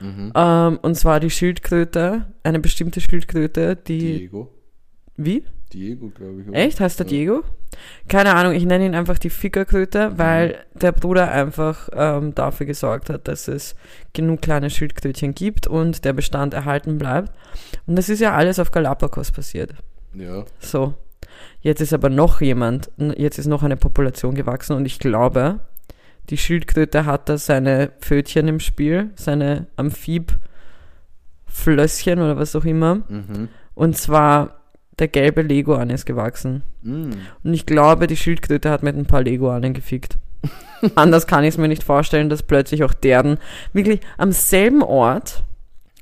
Mhm. 0.00 0.32
Ähm, 0.34 0.78
und 0.82 0.94
zwar 0.94 1.18
die 1.20 1.28
Schildkröte, 1.30 2.26
eine 2.42 2.60
bestimmte 2.60 3.00
Schildkröte, 3.00 3.74
die. 3.76 4.18
Diego. 4.18 4.52
Wie? 5.22 5.44
Diego, 5.72 6.08
glaube 6.08 6.40
ich. 6.40 6.48
oder? 6.48 6.58
Echt? 6.58 6.80
Heißt 6.80 6.98
der 6.98 7.06
Ja. 7.06 7.10
Diego? 7.10 7.42
Keine 8.08 8.34
Ahnung, 8.34 8.54
ich 8.54 8.64
nenne 8.64 8.86
ihn 8.86 8.94
einfach 8.94 9.18
die 9.18 9.28
Fickerkröte, 9.30 10.16
weil 10.18 10.64
der 10.74 10.90
Bruder 10.92 11.30
einfach 11.30 11.88
ähm, 11.92 12.34
dafür 12.34 12.64
gesorgt 12.66 13.08
hat, 13.10 13.28
dass 13.28 13.46
es 13.48 13.76
genug 14.12 14.40
kleine 14.42 14.70
Schildkrötchen 14.70 15.34
gibt 15.34 15.66
und 15.68 16.04
der 16.04 16.12
Bestand 16.14 16.52
erhalten 16.54 16.98
bleibt. 16.98 17.30
Und 17.86 17.96
das 17.96 18.08
ist 18.08 18.18
ja 18.20 18.34
alles 18.34 18.58
auf 18.58 18.70
Galapagos 18.72 19.30
passiert. 19.30 19.72
Ja. 20.14 20.44
So. 20.58 20.94
Jetzt 21.60 21.80
ist 21.80 21.92
aber 21.92 22.08
noch 22.08 22.40
jemand, 22.40 22.90
jetzt 23.16 23.38
ist 23.38 23.46
noch 23.46 23.62
eine 23.62 23.76
Population 23.76 24.34
gewachsen 24.34 24.74
und 24.74 24.84
ich 24.86 24.98
glaube, 24.98 25.60
die 26.30 26.38
Schildkröte 26.38 27.04
hat 27.06 27.28
da 27.28 27.38
seine 27.38 27.92
Pfötchen 28.00 28.48
im 28.48 28.58
Spiel, 28.60 29.10
seine 29.14 29.66
Amphib-Flösschen 29.76 32.18
oder 32.18 32.36
was 32.38 32.56
auch 32.56 32.64
immer. 32.64 32.96
Mhm. 33.08 33.48
Und 33.74 33.96
zwar 33.96 34.59
der 35.00 35.08
gelbe 35.08 35.42
Leguan 35.42 35.90
ist 35.90 36.06
gewachsen. 36.06 36.62
Mhm. 36.82 37.10
Und 37.42 37.54
ich 37.54 37.66
glaube, 37.66 38.06
die 38.06 38.16
Schildkröte 38.16 38.70
hat 38.70 38.82
mit 38.82 38.96
ein 38.96 39.06
paar 39.06 39.22
Leguanen 39.22 39.72
gefickt. 39.74 40.18
Anders 40.94 41.26
kann 41.26 41.44
ich 41.44 41.50
es 41.50 41.58
mir 41.58 41.68
nicht 41.68 41.82
vorstellen, 41.82 42.28
dass 42.30 42.42
plötzlich 42.42 42.84
auch 42.84 42.94
deren 42.94 43.38
wirklich 43.72 44.00
am 44.16 44.32
selben 44.32 44.82
Ort 44.82 45.42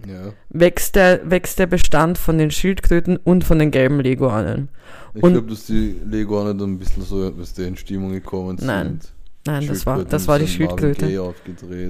Ja. 0.06 0.32
wächst 0.50 0.94
der, 0.96 1.28
wächst 1.28 1.58
der 1.58 1.66
Bestand 1.66 2.18
von 2.18 2.38
den 2.38 2.50
Schildkröten 2.50 3.16
und 3.16 3.42
von 3.44 3.58
den 3.58 3.70
gelben 3.70 4.00
Leguanen. 4.00 4.68
Ich 5.14 5.22
Und- 5.22 5.32
glaube, 5.32 5.48
dass 5.50 5.66
die 5.66 5.96
Lego 6.08 6.44
dann 6.44 6.60
ein 6.60 6.78
bisschen 6.78 7.02
so, 7.02 7.32
was 7.38 7.54
der 7.54 7.66
in 7.68 7.76
Stimmung 7.76 8.12
gekommen 8.12 8.58
sind. 8.58 8.66
Nein, 8.66 9.00
Nein, 9.46 9.66
das 9.66 9.86
war, 9.86 10.04
das 10.04 10.28
war 10.28 10.38
die 10.38 10.46
Schildkröte. 10.46 11.08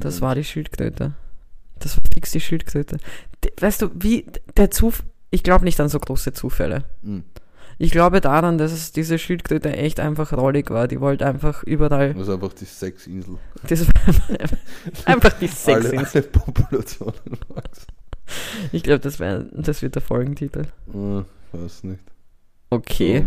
Das 0.00 0.20
war 0.20 0.34
die 0.34 0.44
Schildkröte. 0.44 1.12
Das 1.80 1.96
war 1.96 2.02
fix 2.14 2.30
die 2.32 2.40
Schildkröte. 2.40 2.96
Weißt 3.60 3.82
du, 3.82 3.90
wie 3.94 4.24
der 4.56 4.70
Zuf 4.70 5.02
ich 5.30 5.42
glaube 5.42 5.64
nicht 5.64 5.78
an 5.80 5.88
so 5.88 5.98
große 5.98 6.32
Zufälle. 6.32 6.84
Hm. 7.02 7.24
Ich 7.80 7.92
glaube 7.92 8.20
daran, 8.20 8.58
dass 8.58 8.72
es 8.72 8.90
diese 8.90 9.18
Schildkröte 9.18 9.72
echt 9.76 10.00
einfach 10.00 10.32
rollig 10.32 10.68
war. 10.70 10.88
Die 10.88 11.00
wollte 11.00 11.24
einfach 11.26 11.62
überall. 11.62 12.12
Das 12.14 12.24
ist 12.24 12.34
einfach 12.34 12.52
die 12.52 12.64
Sexinsel. 12.64 13.36
Das 13.68 13.86
war 13.86 13.94
einfach 15.04 15.32
die 15.40 15.48
Alle, 15.66 15.82
Sexinsel. 15.82 15.98
alle 16.12 16.22
Populationen 16.22 17.38
wachsen. 17.48 17.86
Ich 18.72 18.82
glaube, 18.82 18.98
das, 19.00 19.20
wär- 19.20 19.46
das 19.52 19.80
wird 19.82 19.94
der 19.94 20.02
Folgentitel. 20.02 20.62
Äh, 20.92 21.22
weiß 21.52 21.84
nicht. 21.84 22.00
Okay. 22.70 23.24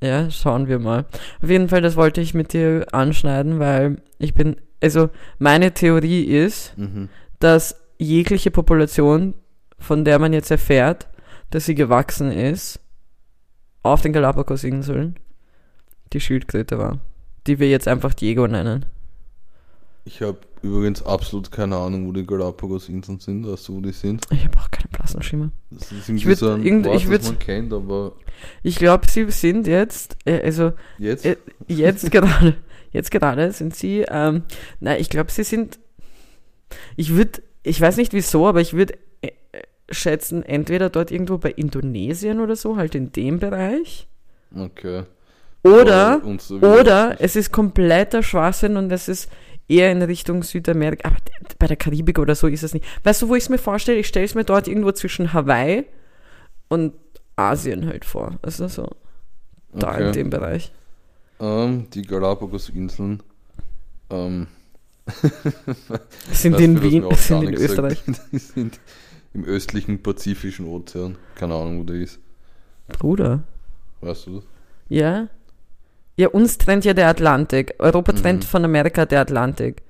Ja, 0.00 0.30
schauen 0.30 0.68
wir 0.68 0.78
mal. 0.78 1.04
Auf 1.42 1.50
jeden 1.50 1.68
Fall, 1.68 1.82
das 1.82 1.96
wollte 1.96 2.20
ich 2.20 2.32
mit 2.34 2.52
dir 2.52 2.86
anschneiden, 2.92 3.58
weil 3.58 3.96
ich 4.18 4.32
bin, 4.32 4.56
also 4.82 5.10
meine 5.38 5.74
Theorie 5.74 6.22
ist. 6.24 6.72
Mhm. 6.78 7.08
dass 7.40 7.76
jegliche 7.98 8.50
Population, 8.52 9.34
von 9.78 10.04
der 10.04 10.18
man 10.20 10.32
jetzt 10.32 10.50
erfährt, 10.52 11.08
dass 11.50 11.66
sie 11.66 11.74
gewachsen 11.74 12.30
ist, 12.30 12.80
auf 13.82 14.02
den 14.02 14.12
Galapagos-Inseln, 14.12 15.18
die 16.12 16.20
Schildkröte 16.20 16.78
war. 16.78 16.98
Die 17.46 17.58
wir 17.58 17.68
jetzt 17.70 17.88
einfach 17.88 18.12
Diego 18.14 18.46
nennen. 18.46 18.86
Ich 20.04 20.20
habe 20.22 20.38
übrigens 20.62 21.02
absolut 21.02 21.50
keine 21.52 21.76
Ahnung, 21.76 22.08
wo 22.08 22.12
die 22.12 22.26
Galapagos-Inseln 22.26 23.20
sind, 23.20 23.46
weißt 23.46 23.68
du, 23.68 23.76
wo 23.76 23.80
die 23.80 23.92
sind. 23.92 24.24
Ich 24.30 24.44
habe 24.44 24.58
auch 24.58 24.70
keinen 24.70 24.88
blassen 24.90 25.22
Schimmer. 25.22 25.50
Das 25.70 25.92
ist 25.92 26.08
irgendwie 26.08 26.34
so 26.34 26.50
ein 26.50 26.64
irgend- 26.64 26.86
Wort, 26.86 26.96
ich 26.96 27.06
würd- 27.06 27.24
man 27.24 27.38
kennt, 27.38 27.72
aber 27.72 28.12
Ich 28.62 28.76
glaube, 28.76 29.08
sie 29.08 29.30
sind 29.30 29.66
jetzt, 29.66 30.16
äh, 30.24 30.40
also 30.42 30.72
jetzt 30.98 31.24
Äh, 31.24 31.36
jetzt 31.68 32.10
gerade, 32.10 32.56
jetzt 32.92 33.10
gerade 33.10 33.52
sind 33.52 33.74
sie, 33.76 34.04
ähm, 34.08 34.42
nein, 34.80 35.00
ich 35.00 35.10
glaube, 35.10 35.30
sie 35.30 35.44
sind, 35.44 35.78
ich 36.96 37.14
würde, 37.14 37.42
ich 37.62 37.80
weiß 37.80 37.96
nicht 37.96 38.12
wieso, 38.12 38.46
aber 38.48 38.60
ich 38.60 38.72
würde 38.74 38.94
äh, 39.22 39.32
schätzen, 39.90 40.42
entweder 40.42 40.90
dort 40.90 41.10
irgendwo 41.10 41.38
bei 41.38 41.50
Indonesien 41.50 42.40
oder 42.40 42.56
so, 42.56 42.76
halt 42.76 42.94
in 42.94 43.12
dem 43.12 43.38
Bereich, 43.38 44.06
okay. 44.54 45.04
oder, 45.62 46.20
so 46.38 46.56
oder 46.56 47.16
es 47.20 47.36
ist 47.36 47.52
kompletter 47.52 48.22
Schwachsinn 48.22 48.76
und 48.76 48.90
es 48.92 49.08
ist 49.08 49.30
eher 49.68 49.90
in 49.92 50.02
Richtung 50.02 50.42
Südamerika, 50.42 51.08
aber 51.08 51.16
bei 51.58 51.66
der 51.66 51.76
Karibik 51.76 52.18
oder 52.18 52.34
so 52.34 52.46
ist 52.46 52.62
es 52.62 52.74
nicht. 52.74 52.84
Weißt 53.04 53.22
du, 53.22 53.28
wo 53.28 53.34
ich 53.34 53.44
es 53.44 53.48
mir 53.48 53.58
vorstelle? 53.58 53.98
Ich 53.98 54.08
stelle 54.08 54.24
es 54.24 54.34
mir 54.34 54.44
dort 54.44 54.68
irgendwo 54.68 54.92
zwischen 54.92 55.32
Hawaii 55.32 55.84
und 56.68 56.94
Asien 57.36 57.86
halt 57.86 58.04
vor, 58.04 58.38
also 58.42 58.68
so, 58.68 58.88
da 59.72 59.94
in 59.96 60.08
Okay. 60.08 60.12
dem 60.12 60.30
Bereich. 60.30 60.72
Ähm, 61.40 61.86
die 61.94 62.02
Galapagos-Inseln. 62.02 63.22
Ähm, 64.10 64.46
Sind 66.32 66.60
in 66.60 66.82
Wien, 66.82 67.04
sind 67.16 67.42
in? 67.44 67.54
Österreich. 67.54 68.02
Sind 68.32 68.78
im 69.38 69.44
östlichen 69.44 70.02
Pazifischen 70.02 70.66
Ozean. 70.66 71.16
Keine 71.34 71.54
Ahnung, 71.54 71.80
wo 71.80 71.82
der 71.84 71.96
ist. 71.96 72.18
Bruder. 72.98 73.42
Weißt 74.00 74.26
du 74.26 74.36
das? 74.36 74.44
Ja? 74.88 75.28
Ja, 76.16 76.28
uns 76.28 76.58
trennt 76.58 76.84
ja 76.84 76.94
der 76.94 77.08
Atlantik. 77.08 77.74
Europa 77.78 78.12
trennt 78.12 78.42
Mhm. 78.44 78.48
von 78.48 78.64
Amerika 78.64 79.06
der 79.06 79.20
Atlantik. 79.20 79.82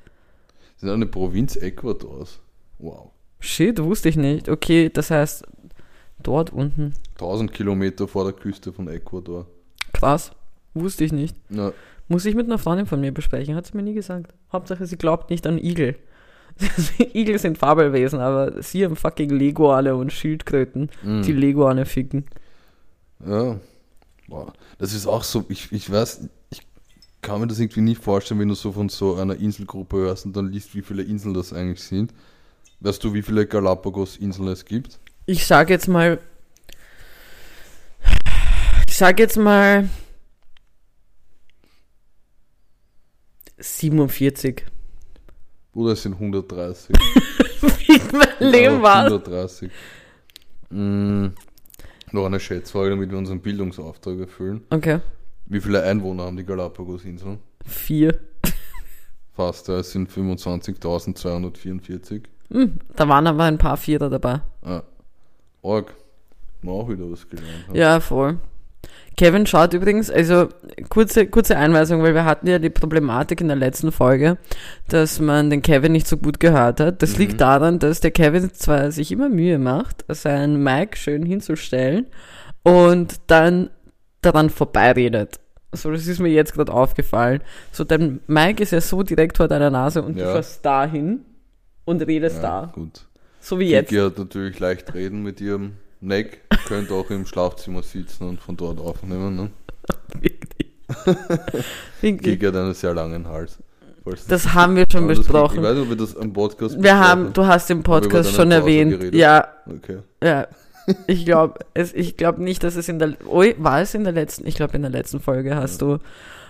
Das 0.75 0.85
ist 0.85 0.91
eine 0.95 1.07
Provinz 1.07 1.57
Ecuadors. 1.57 2.41
Wow. 2.79 3.11
Shit, 3.41 3.83
wusste 3.83 4.09
ich 4.09 4.17
nicht. 4.17 4.49
Okay, 4.49 4.91
das 4.93 5.11
heißt, 5.11 5.45
dort 6.23 6.51
unten. 6.53 6.95
1000 7.15 7.53
Kilometer 7.53 8.07
vor 8.09 8.25
der 8.25 8.33
Küste 8.35 8.73
von 8.73 8.89
Ecuador. 8.89 9.47
Krass. 9.93 10.33
Wusste 10.75 11.05
ich 11.05 11.13
nicht. 11.13 11.37
Na, 11.49 11.73
Muss 12.09 12.25
ich 12.25 12.35
mit 12.35 12.47
einer 12.47 12.59
Freundin 12.59 12.87
von 12.87 13.01
mir 13.01 13.13
besprechen, 13.13 13.55
hat 13.55 13.67
sie 13.67 13.77
mir 13.77 13.83
nie 13.83 13.95
gesagt. 13.95 14.33
Hauptsache, 14.53 14.87
sie 14.87 14.97
glaubt 14.97 15.31
nicht 15.31 15.47
an 15.47 15.59
Igel. 15.59 15.97
Igel 17.15 17.39
sind 17.39 17.59
Fabelwesen, 17.59 18.21
aber 18.21 18.63
sie 18.63 18.85
haben 18.85 18.97
fucking 18.97 19.31
Leguane 19.31 19.95
und 19.95 20.13
Schildkröten, 20.13 20.91
mm. 21.03 21.23
die 21.23 21.33
Leguane 21.33 21.87
ficken. 21.87 22.25
Ja. 23.25 23.59
Wow. 24.29 24.53
Das 24.79 24.93
ist 24.93 25.07
auch 25.07 25.25
so, 25.25 25.45
ich, 25.49 25.73
ich 25.73 25.91
weiß, 25.91 26.29
ich 26.51 26.63
kann 27.23 27.41
mir 27.41 27.47
das 27.47 27.59
irgendwie 27.59 27.81
nicht 27.81 28.03
vorstellen, 28.03 28.41
wenn 28.41 28.49
du 28.49 28.55
so 28.55 28.73
von 28.73 28.89
so 28.89 29.17
einer 29.17 29.37
Inselgruppe 29.37 29.97
hörst 29.97 30.27
und 30.27 30.37
dann 30.37 30.51
liest, 30.51 30.75
wie 30.75 30.83
viele 30.83 31.03
Inseln 31.03 31.35
das 31.35 31.53
eigentlich 31.53 31.83
sind. 31.83 32.13
Weißt 32.81 33.03
du, 33.03 33.13
wie 33.13 33.23
viele 33.23 33.47
Galapagos-Inseln 33.47 34.49
es 34.49 34.65
gibt? 34.65 35.01
Ich 35.27 35.47
sage 35.47 35.73
jetzt 35.73 35.89
mal. 35.89 36.21
Ich 38.87 38.97
sage 38.97 39.23
jetzt 39.23 39.37
mal. 39.37 39.89
47. 43.59 44.65
Oder 45.75 45.93
es 45.93 46.03
sind 46.03 46.15
130. 46.15 46.97
Wie 47.61 48.01
mein 48.17 48.51
Leben 48.51 48.83
war. 48.83 49.05
130. 49.05 49.71
Mm, 50.71 51.27
noch 52.13 52.27
eine 52.27 52.41
Schätzfrage, 52.41 52.91
damit 52.91 53.11
wir 53.11 53.19
unseren 53.19 53.41
Bildungsauftrag 53.41 54.19
erfüllen. 54.21 54.63
Okay. 54.71 55.01
Wie 55.47 55.61
viele 55.61 55.83
Einwohner 55.83 56.25
haben 56.25 56.37
die 56.37 56.45
Galapagos-Inseln? 56.45 57.39
Vier. 57.65 58.19
Fast, 59.35 59.69
ja, 59.69 59.79
es 59.79 59.93
sind 59.93 60.11
25.244. 60.11 62.25
Hm, 62.51 62.79
da 62.97 63.09
waren 63.09 63.27
aber 63.27 63.45
ein 63.45 63.59
paar 63.59 63.77
Vierer 63.77 64.11
dabei. 64.11 64.41
Ah, 64.63 64.83
Org. 65.63 65.95
Haben 66.61 66.69
wir 66.69 66.73
auch 66.73 66.89
wieder 66.89 67.11
was 67.11 67.29
gelernt. 67.29 67.69
haben. 67.69 67.77
Ja, 67.77 68.01
voll. 68.01 68.39
Kevin 69.19 69.47
schaut 69.47 69.75
übrigens, 69.75 70.11
also 70.11 70.49
kurze, 70.89 71.27
kurze 71.27 71.59
Einweisung, 71.59 72.03
weil 72.03 72.15
wir 72.15 72.25
hatten 72.25 72.47
ja 72.47 72.59
die 72.59 72.71
Problematik 72.71 73.41
in 73.43 73.49
der 73.49 73.57
letzten 73.57 73.93
Folge, 73.93 74.39
dass 74.89 75.21
man 75.21 75.51
den 75.51 75.61
Kevin 75.61 75.93
nicht 75.93 76.07
so 76.07 76.17
gut 76.17 76.41
gehört 76.41 76.81
hat. 76.81 77.03
Das 77.03 77.13
Mhm. 77.15 77.19
liegt 77.19 77.41
daran, 77.41 77.79
dass 77.79 78.01
der 78.01 78.13
Kevin 78.13 78.55
zwar 78.55 78.91
sich 78.93 79.13
immer 79.13 79.29
Mühe 79.29 79.59
macht, 79.59 80.05
sein 80.09 80.63
Mic 80.63 80.97
schön 80.97 81.27
hinzustellen 81.27 82.07
und 82.63 83.17
dann 83.27 83.71
daran 84.23 84.51
vorbeiredet. 84.51 85.39
So, 85.73 85.91
das 85.91 86.07
ist 86.07 86.19
mir 86.21 86.29
jetzt 86.31 86.55
gerade 86.55 86.73
aufgefallen. 86.73 87.43
So, 87.73 87.85
dein 87.85 88.21
Mic 88.27 88.63
ist 88.63 88.71
ja 88.73 88.81
so 88.81 89.03
direkt 89.03 89.37
vor 89.37 89.49
deiner 89.49 89.71
Nase 89.71 90.01
und 90.03 90.17
du 90.17 90.23
Ja. 90.23 90.33
fährst 90.33 90.65
dahin 90.65 91.21
und 91.85 92.07
redest 92.07 92.37
Ja, 92.37 92.63
da. 92.63 92.73
gut. 92.73 93.05
So 93.41 93.59
wie 93.59 93.71
jetzt. 93.71 93.89
Kiki 93.91 94.01
hat 94.01 94.17
natürlich 94.19 94.59
leicht 94.61 94.95
reden 94.95 95.23
mit 95.23 95.41
ihrem 95.41 95.73
Neck. 96.01 96.41
Könnte 96.69 96.95
auch 96.95 97.09
im 97.11 97.27
Schlafzimmer 97.27 97.83
sitzen 97.83 98.29
und 98.29 98.41
von 98.41 98.57
dort 98.57 98.79
aufnehmen. 98.79 99.35
Ne? 99.37 99.51
Wirklich. 100.21 100.69
Wirklich. 102.01 102.47
Einen 102.55 102.75
sehr 102.75 102.95
langen 102.95 103.27
Hals. 103.27 103.59
Das 104.29 104.55
haben 104.55 104.75
wir 104.77 104.87
schon 104.91 105.07
das- 105.09 105.19
besprochen. 105.19 105.59
Ich 105.59 105.63
weiß 105.65 105.75
nicht, 105.75 105.83
ob 105.83 105.89
wir 105.91 105.97
das 105.97 106.17
am 106.17 106.33
Podcast 106.33 106.75
Wir 106.77 106.81
besprochen 106.83 107.01
haben, 107.01 107.33
du 107.35 107.47
hast 107.47 107.71
im 107.71 107.83
Podcast 107.83 108.31
schon 108.35 108.49
Pause 108.49 108.61
erwähnt. 108.61 108.91
geredet? 108.93 109.15
Ja, 109.15 109.49
Okay. 109.67 109.99
ja. 110.23 110.47
Ich 111.07 111.27
glaube, 111.27 111.59
ich 111.75 112.17
glaube 112.17 112.43
nicht, 112.43 112.65
dass 112.65 112.75
es 112.75 112.89
in 112.89 112.99
der, 112.99 113.13
oi, 113.27 113.55
war 113.59 113.83
es 113.83 113.93
in 113.93 114.05
der 114.05 114.15
letzten, 114.15 114.47
ich 114.47 114.55
glaube 114.57 114.75
in 114.75 114.81
der 114.81 114.91
letzten 114.91 115.21
Folge 115.21 115.55
hast 115.55 115.83
du, 115.83 115.99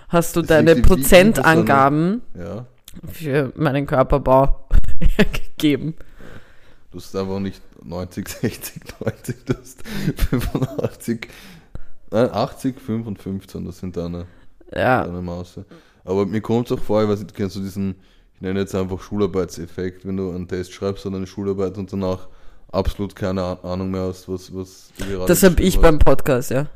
hast 0.09 0.37
du 0.37 0.43
Das 0.43 0.49
deine 0.51 0.71
im 0.73 0.79
Video, 0.79 0.95
Prozentangaben 0.95 2.23
Ja. 2.39 2.65
für 3.13 3.53
meinen 3.57 3.87
Körperbau 3.87 4.65
gegeben. 5.57 5.97
Du 6.91 6.99
hast 6.99 7.15
einfach 7.15 7.39
nicht 7.39 7.61
90, 7.85 8.29
60, 8.29 8.83
90, 9.01 9.37
du 9.45 9.55
hast 9.55 9.83
85, 10.31 11.29
nein, 12.11 12.31
80, 12.33 12.81
5 12.81 13.07
und 13.07 13.19
15, 13.23 13.65
das 13.67 13.79
sind 13.79 13.97
deine, 13.97 14.27
Ja, 14.75 15.05
deine 15.05 15.21
Maße. 15.21 15.65
Aber 16.05 16.25
mir 16.25 16.41
kommt 16.41 16.71
es 16.71 16.79
auch 16.79 16.83
vor, 16.83 17.03
ich 17.03 17.09
weiß 17.09 17.21
nicht, 17.21 17.35
kennst 17.35 17.57
du 17.57 17.61
diesen, 17.61 17.97
ich 18.37 18.41
nenne 18.41 18.61
jetzt 18.61 18.75
einfach 18.75 19.01
Schularbeitseffekt, 19.03 20.07
wenn 20.07 20.17
du 20.17 20.31
einen 20.31 20.49
Test 20.49 20.73
schreibst 20.73 21.05
oder 21.05 21.17
eine 21.19 21.27
Schularbeit 21.27 21.77
und 21.77 21.93
danach 21.93 22.29
absolut 22.73 23.15
keine 23.15 23.43
Ah- 23.43 23.59
Ahnung 23.63 23.91
mehr 23.91 24.03
hast, 24.03 24.27
was, 24.29 24.55
was 24.55 24.91
du 24.99 25.05
gerade 25.05 25.27
das 25.27 25.43
habe 25.43 25.63
ich 25.63 25.77
hast. 25.77 25.83
beim 25.83 25.99
Podcast, 25.99 26.51
ja. 26.51 26.67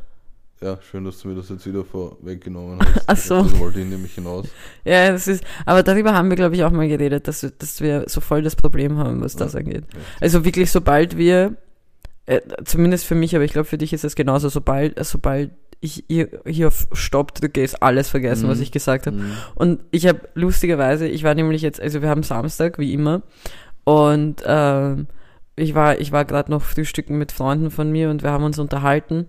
Ja, 0.63 0.79
schön, 0.91 1.05
dass 1.05 1.21
du 1.21 1.29
mir 1.29 1.35
das 1.35 1.49
jetzt 1.49 1.67
wieder 1.67 1.85
vorweggenommen 1.85 2.79
hast. 2.95 3.05
Ach 3.09 3.17
so. 3.17 3.43
Das 3.43 3.59
wollte 3.59 3.81
ich 3.81 3.87
nämlich 3.87 4.15
hinaus. 4.15 4.47
Ja, 4.85 5.11
das 5.11 5.27
ist, 5.29 5.43
aber 5.67 5.83
darüber 5.83 6.15
haben 6.15 6.29
wir, 6.31 6.37
glaube 6.37 6.55
ich, 6.55 6.63
auch 6.65 6.71
mal 6.71 6.89
geredet, 6.89 7.27
dass, 7.29 7.43
wir- 7.43 7.51
dass 7.59 7.81
wir 7.81 8.05
so 8.09 8.21
voll 8.21 8.43
das 8.43 8.55
Problem 8.57 8.99
haben, 8.99 9.21
was 9.23 9.35
das 9.37 9.55
Ja. 9.55 9.61
angeht. 9.61 9.85
Also 10.21 10.45
wirklich, 10.45 10.71
sobald 10.71 11.17
wir, 11.17 11.57
äh, 12.27 12.41
zumindest 12.65 13.05
für 13.07 13.15
mich, 13.17 13.35
aber 13.35 13.45
ich 13.45 13.53
glaube, 13.53 13.65
für 13.67 13.79
dich 13.79 13.93
ist 13.93 14.05
es 14.05 14.15
genauso, 14.15 14.49
sobald, 14.49 15.05
sobald 15.05 15.51
ich 15.81 16.05
hier, 16.09 16.29
hier 16.47 16.69
auf 16.69 16.87
Stopp 16.93 17.35
drücke, 17.35 17.61
ist 17.61 17.83
alles 17.83 18.09
vergessen, 18.09 18.47
Mhm. 18.47 18.51
was 18.51 18.61
ich 18.61 18.71
gesagt 18.71 19.07
habe. 19.09 19.17
Mhm. 19.17 19.33
Und 19.57 19.81
ich 19.91 20.07
habe 20.07 20.21
lustigerweise, 20.35 21.09
ich 21.09 21.25
war 21.25 21.35
nämlich 21.35 21.63
jetzt, 21.63 21.81
also 21.81 22.03
wir 22.03 22.09
haben 22.09 22.23
Samstag, 22.23 22.79
wie 22.79 22.93
immer, 22.93 23.23
und 23.83 24.43
ähm, 24.47 25.09
ich 25.57 25.75
war, 25.75 25.99
ich 26.01 26.13
war 26.13 26.25
gerade 26.25 26.53
noch 26.53 26.63
frühstücken 26.63 27.19
mit 27.19 27.33
Freunden 27.33 27.73
von 27.73 27.91
mir 27.91 28.11
und 28.11 28.23
wir 28.23 28.31
haben 28.31 28.45
uns 28.45 28.61
unterhalten. 28.61 29.27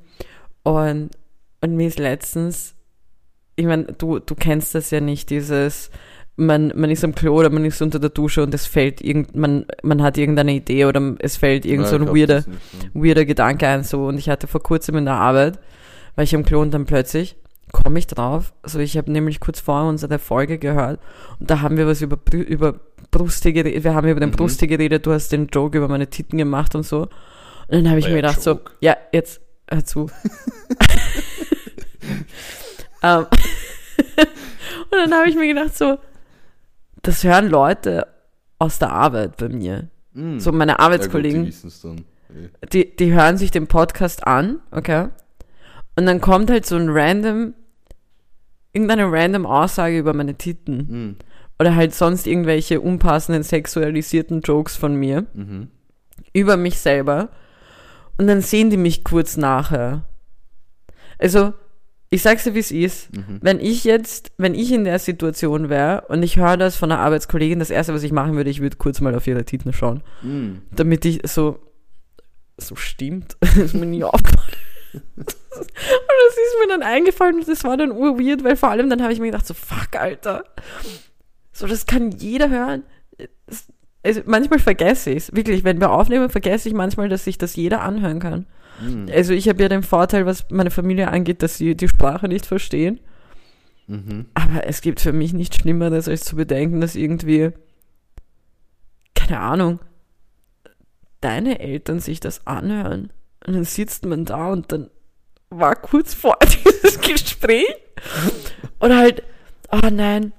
Und, 0.62 1.10
und 1.64 1.76
mir 1.76 1.88
ist 1.88 1.98
letztens, 1.98 2.76
ich 3.56 3.66
meine, 3.66 3.86
du, 3.86 4.20
du 4.20 4.36
kennst 4.36 4.76
das 4.76 4.92
ja 4.92 5.00
nicht, 5.00 5.30
dieses, 5.30 5.90
man, 6.36 6.74
man 6.76 6.90
ist 6.92 7.04
am 7.04 7.16
Klo 7.16 7.36
oder 7.40 7.50
man 7.50 7.64
ist 7.64 7.82
unter 7.82 8.00
der 8.00 8.10
Dusche 8.10 8.44
und 8.44 8.54
es 8.54 8.66
fällt 8.66 9.02
irgend, 9.02 9.36
man, 9.36 9.66
man 9.82 10.02
hat 10.02 10.18
irgendeine 10.18 10.54
Idee 10.54 10.86
oder 10.86 11.16
es 11.20 11.38
fällt 11.38 11.66
irgend 11.66 11.88
so 11.88 11.94
Nein, 11.98 12.02
ein 12.02 12.14
glaub 12.14 12.18
weirder, 12.18 12.36
nicht, 12.48 12.48
ne? 12.96 13.02
weirder 13.02 13.26
Gedanke 13.26 13.68
ein 13.68 13.84
so 13.84 14.08
und 14.08 14.18
ich 14.18 14.30
hatte 14.30 14.48
vor 14.48 14.62
kurzem 14.62 14.98
in 14.98 15.06
der 15.06 15.14
Arbeit, 15.16 15.60
war 16.16 16.24
ich 16.24 16.36
am 16.36 16.44
Klo 16.44 16.62
und 16.62 16.74
dann 16.74 16.86
plötzlich 16.86 17.38
komme 17.72 17.98
ich 17.98 18.08
drauf, 18.08 18.54
also 18.62 18.80
ich 18.80 18.98
habe 18.98 19.12
nämlich 19.12 19.40
kurz 19.40 19.60
vorher 19.60 19.88
unsere 19.90 20.20
Folge 20.20 20.60
gehört 20.60 21.00
und 21.40 21.50
da 21.50 21.62
haben 21.62 21.78
wir 21.78 21.88
was 21.88 22.02
über, 22.02 22.18
über 22.34 22.80
Brüste 23.10 23.54
geredet, 23.54 23.84
wir 23.84 23.94
haben 23.96 24.08
über 24.08 24.20
den 24.20 24.30
Mhm. 24.30 24.36
Brüste 24.36 24.68
geredet, 24.68 25.06
du 25.06 25.12
hast 25.14 25.32
den 25.32 25.48
Joke 25.48 25.78
über 25.78 25.88
meine 25.88 26.08
Titten 26.08 26.38
gemacht 26.38 26.76
und 26.76 26.84
so 26.84 27.04
und 27.04 27.10
dann 27.70 27.90
habe 27.90 28.00
ich 28.00 28.06
mir 28.06 28.12
ja 28.12 28.18
gedacht 28.18 28.42
so, 28.42 28.52
Joke. 28.52 28.72
ja, 28.82 28.98
jetzt 29.12 29.40
hör 29.74 29.86
zu. 29.86 30.10
Ähm, 33.06 33.26
und 34.18 34.92
dann 34.92 35.14
habe 35.14 35.30
ich 35.30 35.36
mir 35.36 35.48
gedacht 35.54 35.78
so, 35.78 35.98
das 37.02 37.24
hören 37.24 37.50
Leute 37.50 38.08
aus 38.60 38.80
der 38.80 38.92
Arbeit 38.92 39.38
bei 39.38 39.50
mir, 39.50 39.90
Mm. 40.16 40.38
so 40.40 40.52
meine 40.52 40.74
Ja, 40.74 40.76
gut, 40.76 40.80
die 40.80 40.84
Arbeitskollegen. 40.84 41.46
Eh. 41.48 42.68
die, 42.72 42.96
die 42.96 43.12
hören 43.14 43.36
sich 43.38 43.50
den 43.52 43.66
Podcast 43.68 44.28
an, 44.28 44.60
okay? 44.72 45.10
Und 45.96 46.06
dann 46.06 46.22
kommt 46.22 46.52
halt 46.52 46.66
so 46.68 46.76
ein 46.78 46.88
random, 46.90 47.56
irgendeine 48.74 49.12
random 49.12 49.46
Aussage 49.48 49.98
über 49.98 50.14
meine 50.14 50.36
Titten. 50.36 50.78
Mm. 50.78 51.16
Oder 51.60 51.76
halt 51.76 51.94
sonst 51.96 52.28
irgendwelche 52.28 52.80
unpassenden 52.80 53.42
sexualisierten 53.44 54.42
Jokes 54.42 54.76
von 54.78 54.96
mir 54.96 55.26
Mhm. 55.34 55.70
über 56.32 56.58
mich 56.58 56.78
selber. 56.80 57.30
Und 58.18 58.28
dann 58.28 58.42
sehen 58.42 58.70
die 58.70 58.78
mich 58.78 59.04
kurz 59.04 59.38
nachher. 59.38 60.08
Also, 61.18 61.54
ich 62.10 62.22
sag's 62.22 62.44
dir, 62.44 62.54
wie 62.54 62.60
es 62.60 62.72
ist. 62.72 63.16
Mhm. 63.16 63.40
Wenn 63.42 63.60
ich 63.60 63.84
jetzt, 63.84 64.32
wenn 64.38 64.54
ich 64.54 64.72
in 64.72 64.84
der 64.84 65.00
Situation 65.00 65.70
wäre 65.70 66.06
und 66.10 66.22
ich 66.22 66.38
höre 66.38 66.58
das 66.58 66.76
von 66.76 66.92
einer 66.92 67.02
Arbeitskollegin, 67.02 67.58
das 67.60 67.72
erste, 67.72 67.94
was 67.94 68.04
ich 68.04 68.12
machen 68.12 68.36
würde, 68.36 68.50
ich 68.52 68.62
würde 68.62 68.78
kurz 68.78 69.02
mal 69.02 69.16
auf 69.16 69.26
ihre 69.26 69.46
Titten 69.46 69.74
schauen 69.74 70.04
Mm. 70.22 70.58
damit 70.72 71.06
ich 71.06 71.22
so 71.26 71.60
so 72.58 72.76
stimmt. 72.76 73.36
Das 73.42 73.58
ist 73.58 73.74
mir 73.74 73.88
nie 73.88 74.04
aufgefallen. 74.04 74.58
Und 74.94 75.26
das 75.28 76.36
ist 76.36 76.56
mir 76.62 76.68
dann 76.68 76.84
eingefallen 76.84 77.36
und 77.40 77.48
das 77.48 77.64
war 77.64 77.78
dann 77.78 77.92
urweird, 77.92 78.44
weil 78.44 78.56
vor 78.56 78.70
allem 78.70 78.90
dann 78.90 79.02
habe 79.02 79.14
ich 79.14 79.20
mir 79.20 79.28
gedacht, 79.28 79.46
so 79.46 79.54
fuck, 79.54 79.96
Alter. 79.96 80.46
So, 81.52 81.68
das 81.68 81.86
kann 81.86 82.12
jeder 82.12 82.50
hören. 82.50 82.84
Das, 83.48 83.68
also 84.04 84.22
manchmal 84.26 84.60
vergesse 84.60 85.12
ich 85.12 85.18
es. 85.18 85.36
Wirklich, 85.36 85.64
wenn 85.64 85.80
wir 85.80 85.92
aufnehmen, 85.92 86.30
vergesse 86.30 86.68
ich 86.68 86.76
manchmal, 86.76 87.10
dass 87.10 87.24
sich 87.24 87.38
das 87.38 87.56
jeder 87.56 87.82
anhören 87.82 88.20
kann. 88.20 88.46
Mm. 88.82 89.08
Also 89.12 89.34
ich 89.34 89.48
habe 89.48 89.62
ja 89.62 89.70
den 89.70 89.84
Vorteil, 89.84 90.26
was 90.26 90.50
meine 90.50 90.72
Familie 90.72 91.10
angeht, 91.10 91.42
dass 91.42 91.58
sie 91.58 91.76
die 91.76 91.88
Sprache 91.88 92.28
nicht 92.28 92.46
verstehen. 92.46 93.00
Mhm. 93.88 94.28
Aber 94.34 94.66
es 94.66 94.82
gibt 94.82 95.02
für 95.02 95.14
mich 95.14 95.34
nichts 95.34 95.58
Schlimmeres, 95.58 96.08
als 96.08 96.24
zu 96.24 96.36
bedenken, 96.36 96.82
dass 96.82 96.96
irgendwie, 96.96 97.52
keine 99.14 99.40
Ahnung, 99.40 99.80
deine 101.22 101.60
Eltern 101.60 102.00
sich 102.00 102.20
das 102.20 102.48
anhören. 102.48 103.12
Und 103.46 103.56
dann 103.56 103.66
sitzt 103.66 104.06
man 104.06 104.26
da 104.26 104.52
und 104.52 104.72
dann 104.72 104.90
war 105.50 105.76
kurz 105.76 106.14
vor 106.14 106.38
dieses 106.44 107.00
Gespräch. 107.02 107.76
Oder 108.80 108.98
halt, 108.98 109.24
oh 109.72 109.90
nein. 109.92 110.34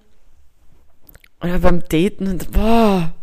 Oder 1.43 1.59
beim 1.59 1.81
Daten 1.81 2.29
und 2.29 2.51
boah. 2.53 3.15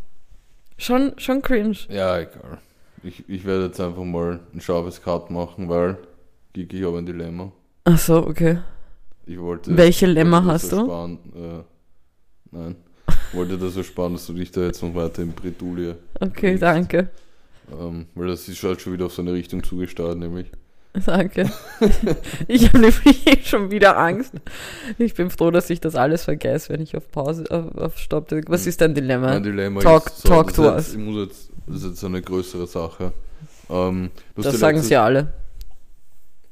Schon, 0.81 1.13
schon 1.17 1.43
cringe. 1.43 1.77
Ja, 1.89 2.17
egal. 2.17 2.57
Ich, 3.03 3.29
ich 3.29 3.45
werde 3.45 3.65
jetzt 3.65 3.79
einfach 3.79 4.03
mal 4.03 4.39
ein 4.51 4.61
scharfes 4.61 4.99
Cut 4.99 5.29
machen, 5.29 5.69
weil 5.69 5.95
Gigi, 6.53 6.79
ich 6.79 6.85
habe 6.85 6.97
ein 6.97 7.05
Dilemma. 7.05 7.51
Ach 7.83 7.99
so, 7.99 8.25
okay. 8.25 8.57
Ich 9.27 9.39
wollte. 9.39 9.77
Welche 9.77 10.07
Lemma 10.07 10.37
wollte 10.37 10.53
das 10.53 10.63
hast 10.63 10.71
du? 10.71 11.19
Äh, 11.39 11.63
nein. 12.49 12.75
wollte 13.31 13.59
das 13.59 13.75
so 13.75 13.83
sparen, 13.83 14.13
dass 14.13 14.25
du 14.25 14.33
dich 14.33 14.49
da 14.49 14.61
jetzt 14.61 14.81
noch 14.81 14.95
weiter 14.95 15.21
in 15.21 15.33
Bredouille. 15.33 15.97
Okay, 16.19 16.53
Nicht. 16.53 16.63
danke. 16.63 17.11
Ähm, 17.71 18.07
weil 18.15 18.27
das 18.29 18.47
ist 18.47 18.63
halt 18.63 18.81
schon 18.81 18.93
wieder 18.93 19.05
auf 19.05 19.13
so 19.13 19.21
eine 19.21 19.33
Richtung 19.33 19.63
zugesteuert, 19.63 20.17
nämlich. 20.17 20.47
Danke. 21.05 21.49
ich 22.47 22.67
habe 22.67 22.79
nämlich 22.79 23.25
eh 23.27 23.41
schon 23.43 23.71
wieder 23.71 23.97
Angst. 23.97 24.33
Ich 24.97 25.13
bin 25.13 25.29
froh, 25.29 25.49
dass 25.51 25.69
ich 25.69 25.79
das 25.79 25.95
alles 25.95 26.25
vergesse, 26.25 26.69
wenn 26.73 26.81
ich 26.81 26.97
auf 26.97 27.09
Pause, 27.11 27.45
auf, 27.49 27.75
auf 27.77 27.97
Stopp 27.97 28.27
drücke. 28.27 28.51
Was 28.51 28.63
Hm. 28.63 28.69
ist 28.69 28.81
dein 28.81 28.93
Dilemma? 28.93 29.27
Mein 29.29 29.43
Dilemma 29.43 29.79
Talk- 29.81 30.07
ist. 30.07 30.25
talk 30.25 30.47
das 30.47 30.55
to 30.55 30.63
ist 30.63 30.69
us. 30.73 30.85
jetzt, 30.87 30.93
Ich 30.95 30.99
muss 30.99 31.27
jetzt, 31.27 31.49
das 31.67 31.75
ist 31.77 31.85
jetzt 31.85 32.03
eine 32.03 32.21
größere 32.21 32.67
Sache. 32.67 33.13
Ähm, 33.69 34.11
Das 34.35 34.59
sagen 34.59 34.77
letzte- 34.77 34.89
sie 34.89 34.95
alle. 34.97 35.31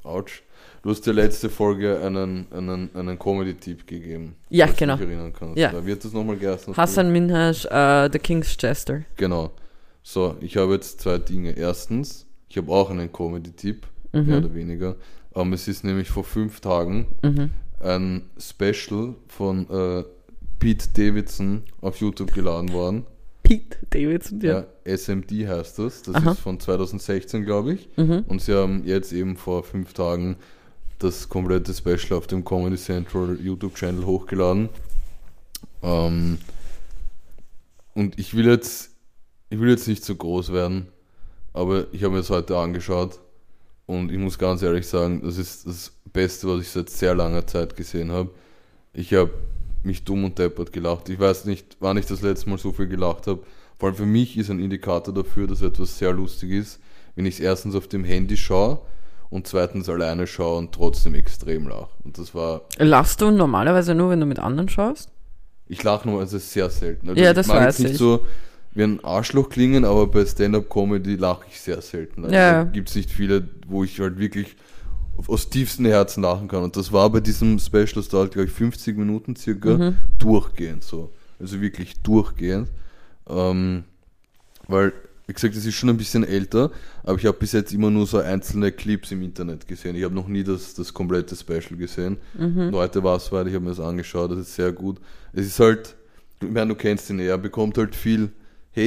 Autsch. 0.04 0.42
Du 0.82 0.92
hast 0.92 1.06
der 1.06 1.14
letzte 1.14 1.50
Folge 1.50 2.00
einen, 2.00 2.48
einen, 2.52 2.90
einen 2.96 3.20
Comedy-Tipp 3.20 3.86
gegeben. 3.86 4.36
Ja, 4.50 4.68
genau. 4.68 4.98
kannst. 4.98 5.58
Ja. 5.58 5.74
Da 5.74 5.86
wird 5.86 6.06
das 6.06 6.14
nochmal 6.14 6.38
geheißen. 6.38 6.76
Hassan 6.78 7.12
Minhaj, 7.12 7.66
äh, 7.70 8.10
The 8.10 8.20
King's 8.20 8.56
Jester. 8.58 9.02
Genau. 9.18 9.52
So, 10.02 10.38
ich 10.40 10.56
habe 10.56 10.76
jetzt 10.76 11.02
zwei 11.02 11.18
Dinge. 11.18 11.52
Erstens, 11.52 12.26
ich 12.48 12.56
habe 12.58 12.72
auch 12.72 12.90
einen 12.90 13.12
Comedy-Tipp, 13.12 13.86
mehr 14.12 14.24
Mhm. 14.24 14.34
oder 14.34 14.54
weniger. 14.54 14.96
Ähm, 15.36 15.54
es 15.54 15.68
ist 15.68 15.84
nämlich 15.84 16.10
vor 16.10 16.24
fünf 16.24 16.60
Tagen 16.60 17.08
Mhm. 17.24 17.50
ein 17.80 18.30
Special 18.40 19.16
von 19.28 19.70
äh, 19.70 20.04
Pete 20.60 20.90
Davidson 20.94 21.64
auf 21.82 21.98
YouTube 21.98 22.34
geladen 22.34 22.72
worden. 22.74 23.06
Pete 23.44 23.78
Davidson, 23.90 24.42
ja. 24.42 24.60
Ja. 24.86 24.96
SMD 24.96 25.48
heißt 25.48 25.80
das. 25.80 26.02
Das 26.04 26.16
Aha. 26.16 26.32
ist 26.32 26.40
von 26.40 26.60
2016, 26.60 27.46
glaube 27.46 27.74
ich. 27.74 27.90
Mhm. 27.98 28.26
Und 28.28 28.42
sie 28.42 28.54
haben 28.54 28.84
jetzt 28.86 29.12
eben 29.14 29.38
vor 29.38 29.64
fünf 29.64 29.94
Tagen 29.94 30.36
das 31.00 31.30
komplette 31.30 31.74
Special 31.74 32.18
auf 32.18 32.28
dem 32.28 32.44
Comedy 32.44 32.76
Central 32.76 33.38
YouTube-Channel 33.42 34.06
hochgeladen. 34.06 34.68
Ähm, 35.82 36.40
und 37.94 38.20
ich 38.20 38.36
will 38.36 38.48
jetzt, 38.48 38.92
ich 39.50 39.60
will 39.60 39.70
jetzt 39.70 39.88
nicht 39.88 40.04
zu 40.04 40.16
groß 40.16 40.52
werden, 40.52 40.88
aber 41.54 41.88
ich 41.94 42.04
habe 42.04 42.12
mir 42.14 42.20
das 42.20 42.30
heute 42.30 42.58
angeschaut 42.58 43.20
und 43.90 44.12
ich 44.12 44.20
muss 44.20 44.38
ganz 44.38 44.62
ehrlich 44.62 44.88
sagen, 44.88 45.22
das 45.24 45.38
ist 45.38 45.66
das 45.66 45.92
Beste, 46.14 46.48
was 46.48 46.62
ich 46.62 46.70
seit 46.70 46.90
sehr 46.90 47.16
langer 47.16 47.46
Zeit 47.48 47.76
gesehen 47.76 48.12
habe. 48.12 48.30
Ich 48.94 49.14
habe 49.14 49.32
mich 49.84 50.04
dumm 50.04 50.24
und 50.26 50.38
deppert 50.38 50.72
gelacht. 50.72 51.10
Ich 51.10 51.20
weiß 51.20 51.46
nicht, 51.46 51.78
wann 51.80 51.98
ich 51.98 52.06
das 52.06 52.22
letzte 52.22 52.50
Mal 52.50 52.60
so 52.60 52.72
viel 52.72 52.88
gelacht 52.88 53.26
habe. 53.28 53.42
Vor 53.80 53.90
allem 53.90 53.96
für 53.96 54.06
mich 54.06 54.38
ist 54.38 54.50
ein 54.52 54.60
Indikator 54.60 55.14
dafür, 55.14 55.48
dass 55.48 55.62
etwas 55.62 55.98
sehr 55.98 56.12
lustig 56.14 56.52
ist, 56.52 56.80
wenn 57.16 57.26
ich 57.26 57.36
es 57.36 57.40
erstens 57.40 57.76
auf 57.76 57.88
dem 57.88 58.04
Handy 58.04 58.38
schaue 58.38 58.80
und 59.32 59.48
zweitens 59.48 59.90
alleine 59.90 60.28
schaue 60.28 60.58
und 60.60 60.72
trotzdem 60.72 61.16
extrem 61.16 61.68
lache. 61.68 61.90
Und 62.04 62.18
das 62.18 62.36
war, 62.36 62.62
Lachst 62.78 63.22
du 63.22 63.32
normalerweise 63.32 63.96
nur, 63.96 64.10
wenn 64.12 64.20
du 64.20 64.26
mit 64.28 64.40
anderen 64.40 64.70
schaust? 64.70 65.10
ich 65.72 65.82
lache 65.84 66.08
normalerweise 66.08 66.40
sehr 66.40 66.70
selten. 66.70 67.10
Also 67.10 67.22
Ja, 67.22 67.30
ich 67.32 67.36
das 67.36 67.48
mag 67.48 67.58
weiß 67.58 67.78
jetzt 67.78 67.84
nicht 67.84 67.92
ich. 67.94 67.98
so 68.00 68.26
wie 68.74 68.84
ein 68.84 69.04
Arschloch 69.04 69.50
klingen, 69.50 69.84
aber 69.86 70.08
bei 70.08 70.26
Stand-Up-Comedy 70.26 71.16
lache 71.16 71.46
ich 71.50 71.60
sehr 71.60 71.82
selten. 71.82 72.24
Also 72.24 72.36
Ja. 72.36 72.64
gibt 72.66 72.90
es 72.90 72.96
nicht 72.96 73.10
viele, 73.10 73.48
wo 73.68 73.84
ich 73.84 74.00
halt 74.00 74.20
wirklich 74.20 74.56
aus 75.28 75.50
tiefstem 75.50 75.86
Herzen 75.88 76.22
lachen 76.24 76.48
kann. 76.48 76.64
Und 76.64 76.78
das 76.78 76.92
war 76.92 77.10
bei 77.10 77.20
diesem 77.20 77.60
Special, 77.60 77.88
das 77.96 78.08
dauert, 78.10 78.32
glaube 78.34 78.48
ich, 78.48 78.54
50 78.54 78.96
Minuten 78.98 79.36
circa, 79.36 79.78
Mhm. 79.78 79.96
durchgehend 80.18 80.84
so. 80.84 81.12
Also 81.40 81.60
wirklich 81.62 82.00
durchgehend. 82.02 82.70
Ähm, 83.28 83.84
weil, 84.68 84.94
wie 85.28 85.34
gesagt, 85.34 85.56
es 85.56 85.66
ist 85.66 85.76
schon 85.76 85.90
ein 85.90 85.98
bisschen 85.98 86.24
älter, 86.24 86.72
aber 87.04 87.18
ich 87.18 87.26
habe 87.26 87.38
bis 87.38 87.52
jetzt 87.52 87.74
immer 87.74 87.90
nur 87.90 88.06
so 88.08 88.20
einzelne 88.20 88.72
Clips 88.72 89.12
im 89.12 89.22
Internet 89.24 89.68
gesehen. 89.68 89.96
Ich 89.96 90.04
habe 90.04 90.14
noch 90.16 90.28
nie 90.28 90.44
das, 90.44 90.74
das 90.76 90.94
komplette 90.94 91.36
Special 91.36 91.76
gesehen. 91.78 92.18
Mhm. 92.38 92.68
Und 92.68 92.76
heute 92.76 93.04
war 93.04 93.18
es 93.18 93.32
weit, 93.32 93.48
ich 93.48 93.54
habe 93.56 93.64
mir 93.66 93.72
das 93.72 93.80
angeschaut, 93.80 94.32
das 94.32 94.40
ist 94.40 94.56
sehr 94.56 94.72
gut. 94.72 95.00
Es 95.34 95.46
ist 95.48 95.60
halt, 95.60 95.96
ich 96.42 96.50
meine, 96.50 96.68
du 96.70 96.76
kennst 96.76 97.10
ihn 97.10 97.20
ja, 97.20 97.26
er 97.32 97.38
bekommt 97.38 97.78
halt 97.78 97.96
viel 97.96 98.30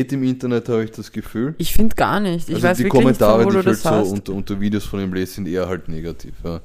Hate 0.01 0.15
im 0.15 0.23
Internet, 0.23 0.69
habe 0.69 0.85
ich 0.85 0.91
das 0.91 1.13
Gefühl. 1.13 1.55
Ich 1.59 1.73
finde 1.73 1.95
gar 1.95 2.21
nicht. 2.21 2.49
Ich 2.49 2.55
also 2.57 2.69
weiß 2.69 2.77
die 2.79 2.85
wirklich 2.85 3.05
nicht, 3.05 3.19
Kommentare, 3.21 3.43
von 3.43 3.55
wo 3.55 3.63
die 3.63 3.71
ich 3.71 3.85
halt 3.85 4.07
so 4.07 4.13
unter, 4.13 4.33
unter 4.35 4.61
Videos 4.61 4.85
von 4.85 5.01
ihm 5.01 5.13
lese, 5.13 5.35
sind 5.35 5.49
eher 5.49 5.69
halt 5.69 5.89
negativ. 5.89 6.35
Ja. 6.45 6.61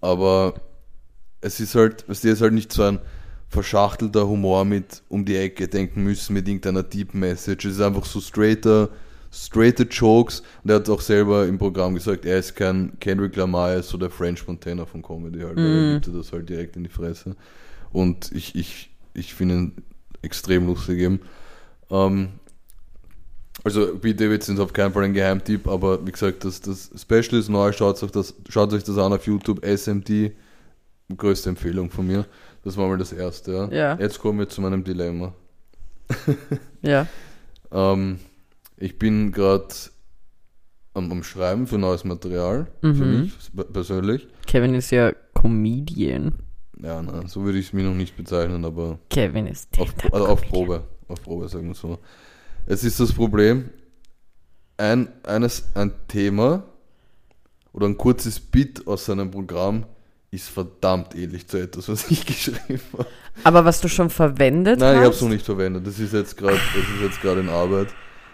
Aber 0.00 0.54
es 1.40 1.60
ist 1.60 1.74
halt, 1.74 2.04
es 2.08 2.24
ist 2.24 2.40
halt 2.40 2.52
nicht 2.52 2.72
so 2.72 2.82
ein 2.84 2.98
verschachtelter 3.48 4.26
Humor 4.26 4.64
mit 4.64 5.02
um 5.08 5.24
die 5.24 5.36
Ecke 5.36 5.68
denken 5.68 6.02
müssen 6.04 6.32
mit 6.32 6.48
irgendeiner 6.48 6.82
Deep 6.82 7.14
Message. 7.14 7.66
Es 7.66 7.74
ist 7.74 7.80
einfach 7.82 8.06
so 8.06 8.20
straighter, 8.20 8.88
straighter 9.30 9.84
Jokes. 9.84 10.42
Und 10.64 10.70
er 10.70 10.76
hat 10.76 10.88
auch 10.88 11.00
selber 11.00 11.46
im 11.46 11.58
Programm 11.58 11.94
gesagt, 11.94 12.24
er 12.24 12.38
ist 12.38 12.56
kein 12.56 12.92
Kendrick 12.98 13.36
Lamar, 13.36 13.72
er 13.72 13.78
ist 13.80 13.88
so 13.90 13.98
der 13.98 14.10
French 14.10 14.46
Montana 14.46 14.86
von 14.86 15.02
Comedy 15.02 15.40
halt. 15.40 15.56
weil 15.56 15.64
Er 15.64 15.70
Mhm. 15.70 15.92
gibt 15.94 16.06
dir 16.06 16.18
das 16.18 16.32
halt 16.32 16.48
direkt 16.48 16.76
in 16.76 16.84
die 16.84 16.90
Fresse. 16.90 17.36
Und 17.92 18.32
ich, 18.32 18.54
ich, 18.54 18.90
ich 19.12 19.34
finde 19.34 19.54
ihn 19.56 19.72
extrem 20.22 20.66
lustig 20.66 20.98
eben. 21.00 21.20
Ähm, 21.92 22.28
also 23.64 23.96
Pete 23.98 24.24
Davidson 24.24 24.56
ist 24.56 24.60
auf 24.60 24.72
keinen 24.72 24.92
Fall 24.92 25.04
ein 25.04 25.12
Geheimtipp, 25.12 25.68
aber 25.68 26.04
wie 26.04 26.10
gesagt, 26.10 26.44
das, 26.44 26.60
das 26.60 26.90
Special 27.00 27.38
ist 27.38 27.48
neu, 27.48 27.70
schaut 27.72 28.02
euch, 28.02 28.10
das, 28.10 28.34
schaut 28.48 28.72
euch 28.72 28.82
das 28.82 28.98
an 28.98 29.12
auf 29.12 29.24
YouTube, 29.26 29.64
SMD, 29.64 30.32
größte 31.16 31.50
Empfehlung 31.50 31.90
von 31.90 32.06
mir. 32.06 32.24
Das 32.64 32.76
war 32.76 32.88
mal 32.88 32.98
das 32.98 33.12
erste. 33.12 33.52
Ja. 33.52 33.70
Ja. 33.70 33.98
Jetzt 34.00 34.18
kommen 34.18 34.38
wir 34.38 34.48
zu 34.48 34.60
meinem 34.60 34.82
Dilemma. 34.84 35.32
Ja. 36.82 37.06
Ähm, 37.70 38.18
ich 38.76 38.98
bin 38.98 39.30
gerade 39.30 39.68
am, 40.94 41.10
am 41.12 41.22
Schreiben 41.22 41.66
für 41.68 41.78
neues 41.78 42.02
Material, 42.04 42.66
für 42.80 42.86
Mhm. 42.88 43.20
mich 43.20 43.32
p- 43.56 43.64
persönlich. 43.64 44.26
Kevin 44.46 44.74
ist 44.74 44.90
ja 44.90 45.12
Comedian. 45.32 46.34
Ja, 46.82 47.00
nein, 47.00 47.28
so 47.28 47.44
würde 47.44 47.58
ich 47.58 47.66
es 47.66 47.72
mir 47.72 47.84
noch 47.84 47.94
nicht 47.94 48.16
bezeichnen, 48.16 48.64
aber 48.64 48.98
Kevin 49.10 49.46
ist 49.46 49.68
auf, 49.78 49.94
also 50.12 50.26
auf. 50.26 50.42
Probe. 50.42 50.82
Auf 51.12 51.22
Probe, 51.22 51.48
sagen 51.48 51.68
wir 51.68 51.74
so. 51.74 51.98
Es 52.66 52.84
ist 52.84 52.98
das 52.98 53.12
Problem, 53.12 53.70
ein, 54.78 55.08
eines, 55.24 55.68
ein 55.74 55.92
Thema 56.08 56.64
oder 57.72 57.86
ein 57.86 57.98
kurzes 57.98 58.40
Bit 58.40 58.86
aus 58.86 59.04
seinem 59.04 59.30
Programm 59.30 59.84
ist 60.30 60.48
verdammt 60.48 61.14
ähnlich 61.14 61.46
zu 61.46 61.58
etwas, 61.58 61.88
was 61.90 62.10
ich 62.10 62.24
geschrieben 62.26 62.80
habe. 62.94 63.06
Aber 63.44 63.64
was 63.66 63.82
du 63.82 63.88
schon 63.88 64.08
verwendet 64.08 64.80
Nein, 64.80 64.94
ich 64.94 65.00
hast? 65.00 65.04
habe 65.04 65.14
es 65.14 65.22
noch 65.22 65.28
nicht 65.28 65.44
verwendet. 65.44 65.86
Das 65.86 65.98
ist 65.98 66.14
jetzt 66.14 66.36
gerade, 66.38 66.56
das 66.56 66.84
ist 66.94 67.02
jetzt 67.02 67.20
gerade 67.20 67.40
in 67.40 67.50
Arbeit. 67.50 67.88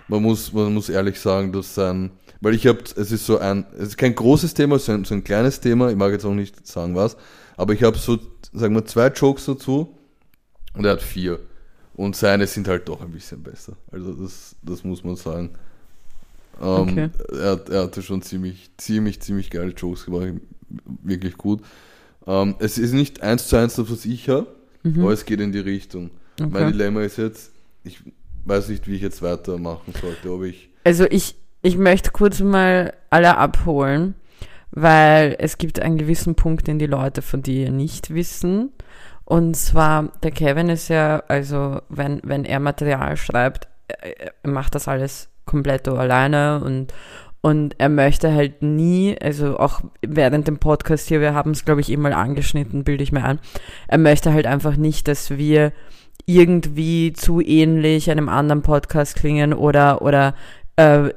Man 0.06 0.22
muss, 0.22 0.52
man 0.52 0.72
muss 0.72 0.88
ehrlich 0.88 1.18
sagen, 1.18 1.52
dass 1.52 1.74
sein, 1.74 2.12
weil 2.40 2.54
ich 2.54 2.66
habe, 2.68 2.78
es 2.94 3.10
ist 3.10 3.26
so 3.26 3.38
ein, 3.38 3.66
es 3.74 3.88
ist 3.88 3.98
kein 3.98 4.14
großes 4.14 4.54
Thema, 4.54 4.76
es 4.76 4.82
ist 4.82 4.90
ein, 4.90 5.04
so 5.04 5.14
ein 5.14 5.24
kleines 5.24 5.60
Thema. 5.60 5.90
Ich 5.90 5.96
mag 5.96 6.12
jetzt 6.12 6.24
auch 6.24 6.34
nicht 6.34 6.64
sagen 6.66 6.94
was, 6.94 7.16
aber 7.56 7.72
ich 7.72 7.82
habe 7.82 7.98
so, 7.98 8.18
sagen 8.52 8.74
wir, 8.76 8.84
zwei 8.84 9.08
Jokes 9.08 9.46
dazu 9.46 9.98
und 10.74 10.84
er 10.84 10.92
hat 10.92 11.02
vier. 11.02 11.40
Und 11.98 12.14
seine 12.16 12.46
sind 12.46 12.68
halt 12.68 12.88
doch 12.88 13.00
ein 13.02 13.10
bisschen 13.10 13.42
besser. 13.42 13.72
Also 13.90 14.12
das, 14.12 14.54
das 14.62 14.84
muss 14.84 15.02
man 15.02 15.16
sagen. 15.16 15.50
Ähm, 16.62 16.66
Okay. 16.88 17.10
er, 17.32 17.50
hat- 17.52 17.68
er 17.68 17.82
hatte 17.82 18.02
schon 18.02 18.22
ziemlich, 18.22 18.70
ziemlich, 18.76 19.20
ziemlich 19.20 19.50
geile 19.50 19.72
Jokes 19.72 20.04
gemacht. 20.06 20.28
Wirklich 21.02 21.36
gut. 21.36 21.60
Ähm, 22.26 22.54
es 22.60 22.78
ist 22.78 22.92
nicht 22.92 23.22
eins 23.22 23.48
zu 23.48 23.56
eins 23.56 23.74
das, 23.76 23.90
was 23.90 24.04
ich 24.04 24.28
habe, 24.28 24.46
aber 24.84 25.12
es 25.12 25.24
geht 25.24 25.40
in 25.40 25.50
die 25.52 25.58
Richtung. 25.58 26.10
Mein 26.38 26.48
Mhm. 26.48 26.54
Okay. 26.56 26.72
Dilemma 26.72 27.02
ist 27.02 27.18
jetzt, 27.18 27.50
ich 27.84 28.00
weiß 28.44 28.68
nicht, 28.68 28.86
wie 28.86 28.94
ich 28.94 29.02
jetzt 29.02 29.20
weitermachen 29.22 29.92
sollte, 30.00 30.30
ob 30.32 30.44
ich. 30.44 30.68
Also 30.84 31.04
ich, 31.10 31.34
ich 31.62 31.76
möchte 31.78 32.10
kurz 32.12 32.38
mal 32.40 32.92
alle 33.10 33.36
abholen, 33.38 34.14
weil 34.70 35.34
es 35.40 35.58
gibt 35.58 35.80
einen 35.80 35.98
gewissen 35.98 36.34
Punkt, 36.36 36.68
den 36.68 36.78
die 36.78 36.86
Leute 36.86 37.22
von 37.22 37.42
dir 37.42 37.70
nicht 37.72 38.14
wissen. 38.14 38.70
Und 39.28 39.56
zwar, 39.56 40.08
der 40.22 40.30
Kevin 40.30 40.70
ist 40.70 40.88
ja, 40.88 41.22
also 41.28 41.82
wenn, 41.90 42.22
wenn 42.24 42.46
er 42.46 42.60
Material 42.60 43.14
schreibt, 43.18 43.68
er 43.86 44.32
er 44.42 44.50
macht 44.50 44.74
das 44.74 44.88
alles 44.88 45.28
komplett 45.44 45.86
alleine 45.86 46.62
und, 46.64 46.94
und 47.42 47.74
er 47.76 47.90
möchte 47.90 48.32
halt 48.32 48.62
nie, 48.62 49.18
also 49.20 49.58
auch 49.58 49.82
während 50.00 50.48
dem 50.48 50.56
Podcast 50.56 51.08
hier, 51.08 51.20
wir 51.20 51.34
haben 51.34 51.50
es 51.50 51.66
glaube 51.66 51.82
ich 51.82 51.92
eh 51.92 51.98
mal 51.98 52.14
angeschnitten, 52.14 52.84
bilde 52.84 53.04
ich 53.04 53.12
mir 53.12 53.22
ein, 53.22 53.38
er 53.86 53.98
möchte 53.98 54.32
halt 54.32 54.46
einfach 54.46 54.78
nicht, 54.78 55.08
dass 55.08 55.36
wir 55.36 55.72
irgendwie 56.24 57.12
zu 57.12 57.42
ähnlich 57.42 58.10
einem 58.10 58.30
anderen 58.30 58.62
Podcast 58.62 59.14
klingen 59.14 59.52
oder, 59.52 60.00
oder 60.00 60.34
äh, 60.76 61.10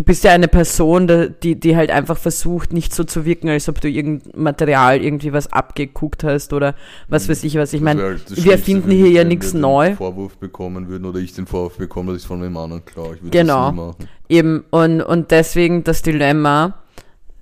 du 0.00 0.04
bist 0.04 0.24
ja 0.24 0.32
eine 0.32 0.48
Person, 0.48 1.34
die, 1.42 1.60
die 1.60 1.76
halt 1.76 1.90
einfach 1.90 2.16
versucht, 2.16 2.72
nicht 2.72 2.94
so 2.94 3.04
zu 3.04 3.26
wirken, 3.26 3.50
als 3.50 3.68
ob 3.68 3.82
du 3.82 3.88
irgendein 3.90 4.32
Material 4.42 5.02
irgendwie 5.04 5.34
was 5.34 5.52
abgeguckt 5.52 6.24
hast 6.24 6.54
oder 6.54 6.74
was 7.08 7.28
weiß 7.28 7.44
ich 7.44 7.56
was. 7.56 7.74
Ich 7.74 7.82
meine, 7.82 8.02
halt 8.02 8.22
wir 8.44 8.56
finden 8.56 8.90
hier 8.90 9.00
ja 9.00 9.04
wenn 9.06 9.14
wir 9.14 9.24
nichts 9.26 9.52
den 9.52 9.60
neu. 9.60 9.94
Vorwurf 9.96 10.38
bekommen 10.38 10.88
würden 10.88 11.04
oder 11.04 11.18
ich 11.18 11.34
den 11.34 11.46
Vorwurf 11.46 11.76
bekomme, 11.76 12.14
dass 12.14 12.22
ich 12.22 12.26
von 12.28 12.42
einem 12.42 12.56
anderen 12.56 12.82
klar. 12.82 13.12
Ich 13.14 13.22
würde 13.22 13.28
Genau. 13.30 13.64
das 13.66 13.72
nie 13.72 13.76
machen. 13.78 14.08
Eben, 14.30 14.64
und, 14.70 15.02
und 15.02 15.30
deswegen 15.32 15.84
das 15.84 16.00
Dilemma 16.00 16.78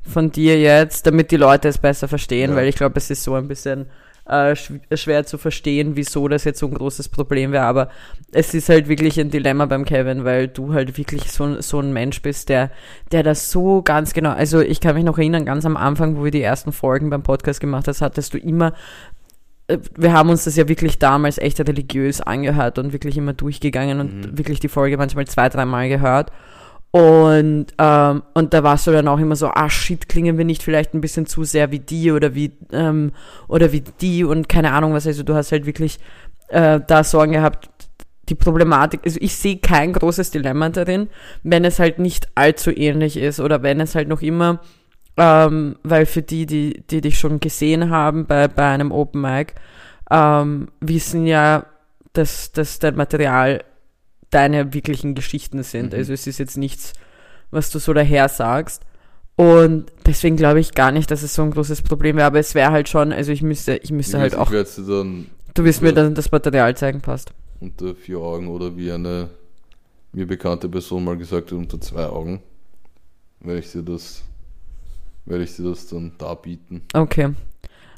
von 0.02 0.32
dir 0.32 0.58
jetzt, 0.60 1.06
damit 1.06 1.30
die 1.30 1.36
Leute 1.36 1.68
es 1.68 1.78
besser 1.78 2.08
verstehen, 2.08 2.50
Ja. 2.50 2.56
weil 2.56 2.66
ich 2.66 2.74
glaube, 2.74 2.94
es 2.98 3.08
ist 3.08 3.22
so 3.22 3.34
ein 3.34 3.46
bisschen 3.46 3.86
äh, 4.28 4.52
schw- 4.52 4.80
schwer 4.96 5.24
zu 5.26 5.38
verstehen, 5.38 5.96
wieso 5.96 6.28
das 6.28 6.44
jetzt 6.44 6.60
so 6.60 6.66
ein 6.66 6.74
großes 6.74 7.08
Problem 7.08 7.52
wäre, 7.52 7.64
aber 7.64 7.88
es 8.30 8.54
ist 8.54 8.68
halt 8.68 8.88
wirklich 8.88 9.18
ein 9.18 9.30
Dilemma 9.30 9.66
beim 9.66 9.84
Kevin, 9.84 10.24
weil 10.24 10.48
du 10.48 10.72
halt 10.74 10.96
wirklich 10.98 11.32
so, 11.32 11.60
so 11.60 11.80
ein 11.80 11.92
Mensch 11.92 12.22
bist, 12.22 12.48
der, 12.48 12.70
der 13.12 13.22
das 13.22 13.50
so 13.50 13.82
ganz 13.82 14.12
genau, 14.12 14.30
also 14.30 14.60
ich 14.60 14.80
kann 14.80 14.94
mich 14.94 15.04
noch 15.04 15.18
erinnern, 15.18 15.44
ganz 15.44 15.64
am 15.64 15.76
Anfang, 15.76 16.16
wo 16.16 16.24
wir 16.24 16.30
die 16.30 16.42
ersten 16.42 16.72
Folgen 16.72 17.10
beim 17.10 17.22
Podcast 17.22 17.60
gemacht 17.60 17.88
hast, 17.88 18.02
hattest 18.02 18.34
du 18.34 18.38
immer 18.38 18.74
äh, 19.68 19.78
wir 19.96 20.12
haben 20.12 20.30
uns 20.30 20.44
das 20.44 20.56
ja 20.56 20.68
wirklich 20.68 20.98
damals 20.98 21.38
echt 21.38 21.60
religiös 21.60 22.20
angehört 22.20 22.78
und 22.78 22.92
wirklich 22.92 23.16
immer 23.16 23.32
durchgegangen 23.32 24.00
und 24.00 24.38
wirklich 24.38 24.60
die 24.60 24.68
Folge 24.68 24.96
manchmal 24.96 25.26
zwei, 25.26 25.48
dreimal 25.48 25.88
gehört. 25.88 26.32
Und, 26.90 27.66
ähm, 27.78 28.22
und 28.32 28.54
da 28.54 28.62
warst 28.62 28.86
du 28.86 28.92
dann 28.92 29.08
auch 29.08 29.18
immer 29.18 29.36
so, 29.36 29.48
ah 29.48 29.68
shit, 29.68 30.08
klingen 30.08 30.38
wir 30.38 30.44
nicht 30.44 30.62
vielleicht 30.62 30.94
ein 30.94 31.02
bisschen 31.02 31.26
zu 31.26 31.44
sehr 31.44 31.70
wie 31.70 31.80
die 31.80 32.12
oder 32.12 32.34
wie, 32.34 32.52
ähm, 32.72 33.12
oder 33.46 33.72
wie 33.72 33.82
die 34.00 34.24
und 34.24 34.48
keine 34.48 34.72
Ahnung 34.72 34.94
was. 34.94 35.06
Also 35.06 35.22
du 35.22 35.34
hast 35.34 35.52
halt 35.52 35.66
wirklich 35.66 35.98
äh, 36.48 36.80
da 36.86 37.04
Sorgen 37.04 37.32
gehabt, 37.32 37.68
die 38.28 38.34
Problematik, 38.34 39.00
also 39.04 39.18
ich 39.20 39.36
sehe 39.36 39.58
kein 39.58 39.92
großes 39.92 40.30
Dilemma 40.30 40.68
darin, 40.70 41.08
wenn 41.42 41.64
es 41.64 41.78
halt 41.78 41.98
nicht 41.98 42.28
allzu 42.34 42.70
ähnlich 42.70 43.16
ist 43.16 43.40
oder 43.40 43.62
wenn 43.62 43.80
es 43.80 43.94
halt 43.94 44.08
noch 44.08 44.22
immer, 44.22 44.60
ähm, 45.16 45.76
weil 45.82 46.06
für 46.06 46.22
die, 46.22 46.46
die, 46.46 46.84
die 46.90 47.00
dich 47.00 47.18
schon 47.18 47.40
gesehen 47.40 47.90
haben 47.90 48.26
bei, 48.26 48.48
bei 48.48 48.66
einem 48.68 48.92
Open 48.92 49.20
Mic, 49.20 49.54
ähm, 50.10 50.68
wissen 50.80 51.26
ja, 51.26 51.66
dass, 52.12 52.52
dass 52.52 52.78
dein 52.78 52.96
Material 52.96 53.62
deine 54.30 54.72
wirklichen 54.74 55.14
Geschichten 55.14 55.62
sind. 55.62 55.94
Also 55.94 56.12
es 56.12 56.26
ist 56.26 56.38
jetzt 56.38 56.56
nichts, 56.58 56.92
was 57.50 57.70
du 57.70 57.78
so 57.78 57.92
daher 57.92 58.28
sagst. 58.28 58.82
Und 59.36 59.92
deswegen 60.06 60.36
glaube 60.36 60.60
ich 60.60 60.74
gar 60.74 60.92
nicht, 60.92 61.10
dass 61.10 61.22
es 61.22 61.34
so 61.34 61.42
ein 61.42 61.52
großes 61.52 61.82
Problem 61.82 62.16
wäre, 62.16 62.26
aber 62.26 62.40
es 62.40 62.54
wäre 62.54 62.72
halt 62.72 62.88
schon, 62.88 63.12
also 63.12 63.32
ich 63.32 63.42
müsste, 63.42 63.76
ich 63.76 63.92
müsste 63.92 64.18
Ich, 64.18 64.22
halt 64.22 64.34
auch, 64.34 64.50
ich 64.50 64.50
werde 64.50 64.70
dir 64.70 64.82
dann 64.86 65.30
du 65.54 65.64
wirst 65.64 65.82
mir 65.82 65.92
dann 65.92 66.14
das 66.14 66.30
Material 66.30 66.76
zeigen, 66.76 67.00
passt. 67.02 67.32
unter 67.60 67.94
vier 67.94 68.18
Augen 68.18 68.48
oder 68.48 68.76
wie 68.76 68.90
eine 68.92 69.30
mir 70.12 70.26
bekannte 70.26 70.68
Person 70.68 71.04
mal 71.04 71.16
gesagt 71.16 71.52
hat, 71.52 71.58
unter 71.58 71.80
zwei 71.80 72.06
Augen, 72.06 72.42
werde 73.40 73.60
ich 73.60 73.72
dir 73.72 73.82
das, 73.82 74.24
werde 75.26 75.44
ich 75.44 75.56
dir 75.56 75.64
das 75.64 75.86
dann 75.88 76.16
darbieten. 76.18 76.82
Okay. 76.94 77.34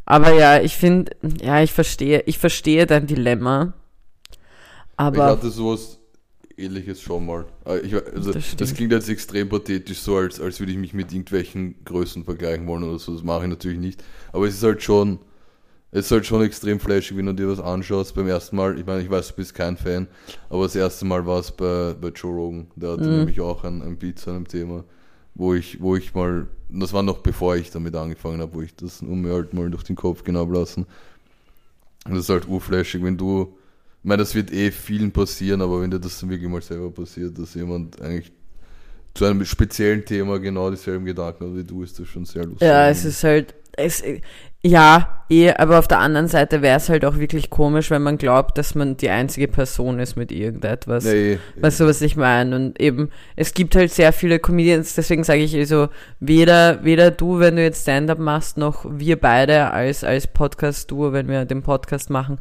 Aber 0.07 0.33
ja, 0.33 0.61
ich 0.61 0.77
finde, 0.77 1.12
ja, 1.43 1.62
ich 1.62 1.73
verstehe, 1.73 2.23
ich 2.27 2.38
verstehe 2.38 2.87
dein 2.87 3.07
Dilemma. 3.07 3.75
ich 5.12 5.25
Aber 5.25 5.27
hatte 5.27 5.51
sowas 5.51 6.00
ähnliches 6.61 7.01
schon 7.01 7.27
mal. 7.27 7.46
Äh, 7.66 7.79
Ich, 7.81 7.94
also, 7.94 8.33
Das 8.33 8.57
das, 8.57 8.75
klingt 8.75 8.92
jetzt 8.92 9.09
extrem 9.09 9.49
pathetisch, 9.49 9.99
so 10.01 10.16
als, 10.16 10.40
als 10.40 10.61
würde 10.61 10.73
ich 10.73 10.79
mich 10.79 10.94
mit 10.94 11.12
irgendwelchen 11.12 11.77
Größen 11.85 12.25
vergleichen 12.25 12.66
wollen 12.66 12.85
oder 12.85 12.99
so. 12.99 13.12
Das 13.14 13.23
mache 13.25 13.44
ich 13.44 13.49
natürlich 13.51 13.79
nicht. 13.79 14.03
Aber 14.33 14.46
es 14.46 14.55
ist 14.55 14.62
halt 14.62 14.83
schon, 14.83 15.18
es 15.92 16.07
ist 16.07 16.12
halt 16.12 16.27
schon 16.27 16.42
extrem 16.42 16.79
flashig, 16.81 17.16
wenn 17.16 17.27
du 17.27 17.35
dir 17.35 17.49
was 17.49 17.61
anschaust 17.61 18.14
beim 18.14 18.29
ersten 18.29 18.57
Mal. 18.57 18.79
Ich 18.79 18.87
meine, 18.87 19.03
ich 19.03 19.11
weiß, 19.11 19.29
du 19.29 19.35
bist 19.35 19.55
kein 19.55 19.77
Fan, 19.77 20.07
aber 20.49 20.64
das 20.64 20.77
erste 20.77 21.05
Mal 21.05 21.27
war 21.27 21.40
es 21.40 21.51
bei, 21.53 21.94
bei 22.01 22.09
Joe 22.09 22.33
Rogan. 22.35 22.66
Der 22.77 22.92
hatte 22.92 23.09
Mhm. 23.09 23.16
nämlich 23.18 23.40
auch 23.40 23.64
ein, 23.64 23.83
ein 23.83 23.99
Beat 23.99 24.18
zu 24.18 24.31
einem 24.31 24.46
Thema, 24.46 24.85
wo 25.35 25.55
ich, 25.55 25.81
wo 25.81 25.96
ich 25.96 26.14
mal, 26.14 26.46
das 26.68 26.92
war 26.92 27.03
noch 27.03 27.18
bevor 27.18 27.57
ich 27.57 27.70
damit 27.70 27.96
angefangen 27.96 28.40
habe, 28.40 28.55
wo 28.55 28.62
ich 28.62 28.75
das 28.77 29.03
um 29.03 29.23
mir 29.23 29.33
halt 29.33 29.55
mal 29.55 29.70
durch 29.70 29.83
den 29.85 29.96
Kopf 29.96 30.23
gehen 30.25 30.37
habe 30.37 30.55
lassen. 30.55 30.87
Und 32.07 32.14
das 32.14 32.25
ist 32.25 32.31
halt 32.31 32.49
urflashig, 32.49 33.03
wenn 33.03 33.16
du, 33.16 33.55
ich 34.03 34.09
meine, 34.09 34.23
das 34.23 34.35
wird 34.35 34.51
eh 34.51 34.71
vielen 34.71 35.13
passieren, 35.13 35.61
aber 35.61 35.83
wenn 35.83 35.91
dir 35.91 36.01
das 36.01 36.19
dann 36.21 36.31
wirklich 36.31 36.49
mal 36.49 36.63
selber 36.63 36.91
passiert, 36.91 37.39
dass 37.39 37.55
jemand 37.55 38.01
eigentlich 38.01 38.33
zu 39.13 39.27
einem 39.27 39.45
speziellen 39.45 40.05
Thema 40.05 40.39
genau 40.39 40.71
dieselben 40.71 41.05
Gedanken 41.05 41.45
hat 41.45 41.57
wie 41.57 41.65
du, 41.65 41.83
ist 41.83 41.99
das 41.99 42.09
schon 42.09 42.25
sehr 42.25 42.45
lustig. 42.45 42.67
ja, 42.67 42.89
es 42.89 43.05
ist 43.05 43.23
halt, 43.25 43.55
es, 43.73 44.03
ja, 44.63 45.25
eh, 45.31 45.53
aber 45.53 45.79
auf 45.79 45.89
der 45.89 45.99
anderen 45.99 46.29
Seite 46.29 46.61
wäre 46.61 46.77
es 46.77 46.89
halt 46.89 47.05
auch 47.05 47.19
wirklich 47.19 47.49
komisch, 47.49 47.91
wenn 47.91 48.03
man 48.03 48.19
glaubt, 48.19 48.59
dass 48.59 48.75
man 48.75 48.97
die 48.97 49.09
einzige 49.09 49.49
Person 49.49 49.99
ist 49.99 50.17
mit 50.17 50.33
irgendetwas. 50.33 51.05
Ja, 51.05 51.13
eh, 51.13 51.33
eh. 51.35 51.39
Weißt 51.57 51.81
du, 51.81 51.87
was 51.87 52.03
ich 52.03 52.17
meine? 52.17 52.55
Und 52.55 52.81
eben, 52.81 53.09
es 53.37 53.55
gibt 53.55 53.75
halt 53.75 53.91
sehr 53.91 54.13
viele 54.13 54.39
Comedians, 54.39 54.95
deswegen 54.95 55.25
sage 55.25 55.43
ich 55.43 55.57
also, 55.57 55.89
weder, 56.21 56.85
weder 56.85 57.11
du, 57.11 57.39
wenn 57.39 57.57
du 57.57 57.63
jetzt 57.63 57.83
Stand-up 57.83 58.19
machst, 58.19 58.59
noch 58.59 58.85
wir 58.89 59.19
beide 59.19 59.71
als, 59.71 60.05
als 60.05 60.27
Podcast-Duo, 60.27 61.13
wenn 61.13 61.29
wir 61.29 61.47
den 61.47 61.63
Podcast 61.63 62.11
machen, 62.11 62.39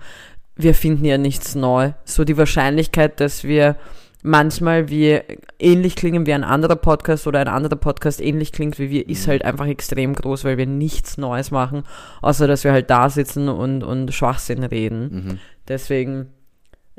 wir 0.60 0.74
finden 0.74 1.06
ja 1.06 1.18
nichts 1.18 1.56
neu. 1.56 1.94
So 2.04 2.26
die 2.26 2.38
Wahrscheinlichkeit, 2.38 3.22
dass 3.22 3.46
wir 3.46 3.78
manchmal 4.22 4.90
wie 4.90 5.22
ähnlich 5.58 5.96
klingen 5.96 6.26
wie 6.26 6.34
ein 6.34 6.44
anderer 6.44 6.76
Podcast 6.76 7.28
oder 7.28 7.40
ein 7.40 7.48
anderer 7.48 7.78
Podcast 7.78 8.20
ähnlich 8.20 8.52
klingt 8.52 8.78
wie 8.78 8.90
wir, 8.90 9.08
ist 9.08 9.30
halt 9.30 9.46
einfach 9.46 9.68
extrem 9.68 10.14
groß, 10.14 10.44
weil 10.44 10.58
wir 10.58 10.66
nichts 10.66 11.18
Neues 11.18 11.52
machen, 11.52 11.84
außer 12.22 12.46
dass 12.46 12.66
wir 12.66 12.74
halt 12.74 12.90
da 12.90 13.10
sitzen 13.10 13.48
und, 13.48 13.84
und 13.84 14.14
Schwachsinn 14.14 14.66
reden. 14.66 15.10
Mhm. 15.12 15.40
Deswegen, 15.70 16.28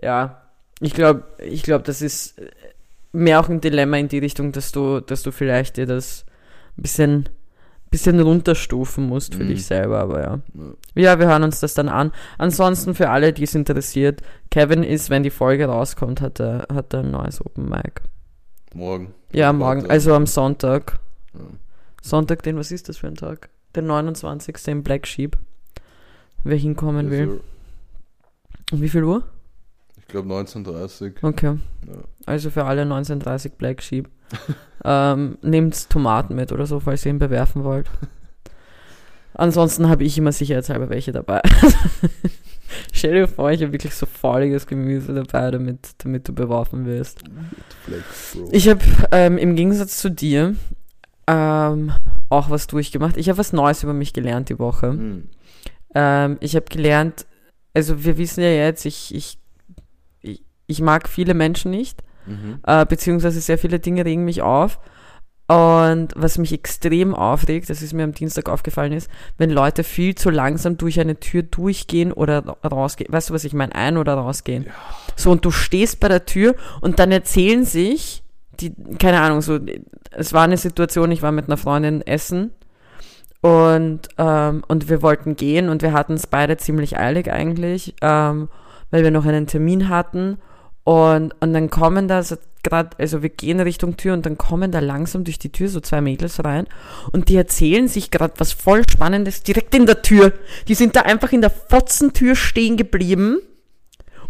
ja, 0.01 0.40
ich 0.81 0.94
glaube, 0.94 1.25
ich 1.38 1.62
glaube, 1.62 1.85
das 1.85 2.01
ist 2.01 2.40
mehr 3.12 3.40
auch 3.40 3.51
ein 3.51 3.61
Dilemma 3.61 3.99
in 3.99 4.09
die 4.09 4.20
Richtung, 4.20 4.53
dass 4.53 4.73
du, 4.73 5.01
dass 5.01 5.23
du 5.23 5.33
vielleicht 5.33 5.77
dir 5.77 5.85
das 5.85 6.25
ein 6.79 6.83
bisschen, 6.83 7.29
bisschen 7.90 8.20
runterstufen 8.20 9.07
musst 9.07 9.35
für 9.35 9.42
Mhm. 9.44 9.48
dich 9.48 9.66
selber, 9.66 9.98
aber 10.00 10.22
ja. 10.22 10.38
Ja. 10.94 11.18
Wir 11.18 11.26
hören 11.29 11.42
uns 11.42 11.59
das 11.61 11.74
dann 11.74 11.88
an. 11.88 12.12
Ansonsten 12.38 12.94
für 12.94 13.11
alle, 13.11 13.33
die 13.33 13.42
es 13.44 13.55
interessiert, 13.55 14.22
Kevin 14.50 14.83
ist, 14.85 15.11
wenn 15.11 15.22
die 15.24 15.31
Folge 15.31 15.66
rauskommt, 15.66 16.20
hat 16.20 16.40
er, 16.40 16.66
hat 16.72 16.92
er 16.94 17.00
ein 17.00 17.11
neues 17.11 17.44
Open 17.44 17.68
Mic. 17.68 18.00
Morgen. 18.74 19.12
Ja, 19.33 19.53
morgen, 19.53 19.90
also 19.90 20.14
am 20.14 20.26
Sonntag. 20.26 21.00
Ja. 21.35 21.40
Sonntag, 22.03 22.42
den, 22.44 22.57
was 22.57 22.70
ist 22.70 22.88
das 22.88 22.98
für 22.98 23.09
ein 23.09 23.16
Tag? 23.16 23.48
Der 23.74 23.83
29. 23.83 24.57
im 24.68 24.83
Black 24.83 25.07
Sheep. 25.07 25.37
Wer 26.44 26.57
hinkommen 26.57 27.11
will. 27.11 27.20
Also, 27.22 27.40
Um 28.72 28.83
wie 28.83 28.88
viel 28.88 29.05
Uhr? 29.05 29.24
ich 29.98 30.07
glaube 30.09 30.29
1930. 30.33 31.22
Okay. 31.22 31.59
Ja. 31.87 31.94
Also 32.26 32.50
für 32.50 32.64
alle 32.64 32.83
1930 32.83 33.53
Black 33.55 33.83
Sheep. 33.83 34.09
ähm, 34.84 35.38
nehmt 35.42 35.90
Tomaten 35.90 36.34
mit 36.34 36.52
oder 36.52 36.66
so, 36.66 36.80
falls 36.80 37.04
ihr 37.04 37.10
ihn 37.10 37.18
bewerfen 37.18 37.64
wollt. 37.64 37.90
Ansonsten 39.34 39.88
habe 39.88 40.04
ich 40.04 40.18
immer 40.18 40.32
sicherheitshalber 40.32 40.90
welche 40.90 41.12
dabei. 41.12 41.40
Stell 42.92 43.14
dir 43.14 43.28
vor, 43.28 43.50
ich 43.50 43.62
habe 43.62 43.72
wirklich 43.72 43.94
so 43.94 44.06
fauliges 44.06 44.66
Gemüse 44.66 45.14
dabei, 45.14 45.50
damit, 45.50 45.90
damit 45.98 46.28
du 46.28 46.34
beworfen 46.34 46.86
wirst. 46.86 47.22
Ich 48.52 48.68
habe 48.68 48.80
ähm, 49.10 49.38
im 49.38 49.56
Gegensatz 49.56 49.98
zu 49.98 50.10
dir 50.10 50.54
ähm, 51.26 51.92
auch 52.28 52.50
was 52.50 52.66
durchgemacht. 52.66 53.16
Ich 53.16 53.28
habe 53.28 53.38
was 53.38 53.52
Neues 53.52 53.82
über 53.82 53.94
mich 53.94 54.12
gelernt 54.12 54.48
die 54.48 54.58
Woche. 54.58 54.88
Hm. 54.88 55.28
Ähm, 55.94 56.36
ich 56.40 56.54
habe 56.54 56.66
gelernt, 56.66 57.26
also 57.74 58.04
wir 58.04 58.18
wissen 58.18 58.42
ja 58.42 58.50
jetzt, 58.50 58.84
ich, 58.84 59.14
ich, 59.14 59.38
ich, 60.22 60.42
ich 60.66 60.80
mag 60.80 61.08
viele 61.08 61.34
Menschen 61.34 61.70
nicht, 61.70 62.02
Mhm. 62.26 62.61
äh, 62.66 62.85
beziehungsweise 62.87 63.40
sehr 63.40 63.59
viele 63.59 63.80
Dinge 63.80 64.04
regen 64.04 64.24
mich 64.24 64.42
auf. 64.42 64.78
Und 65.48 66.12
was 66.14 66.38
mich 66.38 66.52
extrem 66.52 67.12
aufregt, 67.12 67.70
das 67.70 67.83
ist 67.83 67.92
mir 67.92 68.04
am 68.04 68.12
Dienstag 68.12 68.48
aufgefallen 68.48 68.92
ist, 68.92 69.11
wenn 69.37 69.50
Leute 69.50 69.83
viel 69.83 70.14
zu 70.14 70.30
langsam 70.30 70.78
durch 70.78 71.00
eine 71.00 71.18
Tür 71.18 71.42
durchgehen 71.42 72.12
oder 72.12 72.46
ra- 72.46 72.56
rausgehen. 72.68 73.12
Weißt 73.12 73.30
du, 73.30 73.35
was 73.35 73.42
ich 73.42 73.52
meine? 73.52 73.74
Ein- 73.74 73.96
oder 73.96 74.14
rausgehen. 74.14 74.66
So, 75.16 75.33
und 75.33 75.44
du 75.44 75.50
stehst 75.50 75.98
bei 75.98 76.06
der 76.06 76.24
Tür 76.24 76.54
und 76.80 77.00
dann 77.00 77.11
erzählen 77.11 77.64
sich, 77.64 78.22
die, 78.61 78.72
keine 79.00 79.20
Ahnung, 79.22 79.40
so, 79.40 79.59
es 80.12 80.33
war 80.33 80.44
eine 80.44 80.56
Situation, 80.56 81.11
ich 81.11 81.22
war 81.22 81.33
mit 81.33 81.46
einer 81.48 81.56
Freundin 81.56 82.02
essen 82.02 82.52
und, 83.40 84.02
ähm, 84.18 84.62
und 84.68 84.88
wir 84.88 85.02
wollten 85.02 85.35
gehen 85.35 85.68
und 85.68 85.83
wir 85.83 85.92
hatten 85.92 86.12
es 86.14 86.28
beide 86.28 86.59
ziemlich 86.59 86.96
eilig 86.96 87.33
eigentlich, 87.33 87.96
ähm, 88.02 88.48
weil 88.92 89.02
wir 89.02 89.11
noch 89.11 89.24
einen 89.26 89.48
Termin 89.48 89.88
hatten 89.88 90.38
und, 90.90 91.35
und 91.38 91.53
dann 91.53 91.70
kommen 91.70 92.09
da 92.09 92.20
so 92.24 92.35
gerade, 92.64 92.90
also 92.98 93.22
wir 93.22 93.29
gehen 93.29 93.61
Richtung 93.61 93.96
Tür 93.96 94.12
und 94.12 94.26
dann 94.26 94.37
kommen 94.37 94.72
da 94.72 94.81
langsam 94.81 95.22
durch 95.22 95.38
die 95.38 95.53
Tür 95.53 95.68
so 95.68 95.79
zwei 95.79 96.00
Mädels 96.00 96.44
rein 96.44 96.66
und 97.12 97.29
die 97.29 97.37
erzählen 97.37 97.87
sich 97.87 98.11
gerade 98.11 98.35
was 98.38 98.50
voll 98.50 98.83
Spannendes 98.90 99.44
direkt 99.44 99.72
in 99.76 99.87
der 99.87 100.03
Tür. 100.03 100.33
Die 100.66 100.74
sind 100.74 100.96
da 100.96 101.03
einfach 101.03 101.31
in 101.31 101.42
der 101.42 101.50
Fotzentür 101.50 102.35
stehen 102.35 102.76
geblieben 102.76 103.38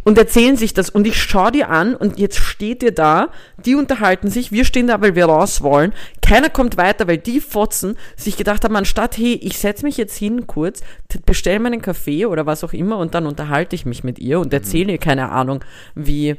und 0.05 0.19
erzählen 0.19 0.59
sich 0.59 0.75
das. 0.75 0.91
Und 0.91 1.07
ich 1.07 1.17
schaue 1.17 1.53
dir 1.53 1.71
an 1.71 1.95
und 1.95 2.19
jetzt 2.19 2.37
steht 2.37 2.83
ihr 2.83 2.93
da, 2.93 3.31
die 3.65 3.75
unterhalten 3.75 4.29
sich, 4.29 4.53
wir 4.53 4.67
stehen 4.67 4.89
da, 4.89 5.01
weil 5.01 5.15
wir 5.15 5.25
raus 5.25 5.63
wollen, 5.63 5.95
keiner 6.21 6.51
kommt 6.51 6.77
weiter, 6.77 7.09
weil 7.09 7.17
die 7.17 7.41
Fotzen 7.41 7.97
sich 8.17 8.37
gedacht 8.37 8.65
haben, 8.65 8.77
anstatt, 8.77 9.17
hey, 9.17 9.33
ich 9.43 9.57
setze 9.57 9.87
mich 9.87 9.97
jetzt 9.97 10.19
hin 10.19 10.47
kurz, 10.47 10.83
bestell 11.25 11.59
meinen 11.59 11.81
Kaffee 11.81 12.27
oder 12.27 12.45
was 12.45 12.65
auch 12.65 12.75
immer 12.75 12.99
und 12.99 13.15
dann 13.15 13.27
unterhalte 13.27 13.75
ich 13.75 13.87
mich 13.87 14.05
mit 14.05 14.19
ihr 14.19 14.41
und 14.41 14.53
erzähle 14.53 14.93
ihr, 14.93 14.99
keine 14.99 15.31
Ahnung, 15.31 15.65
wie 15.95 16.37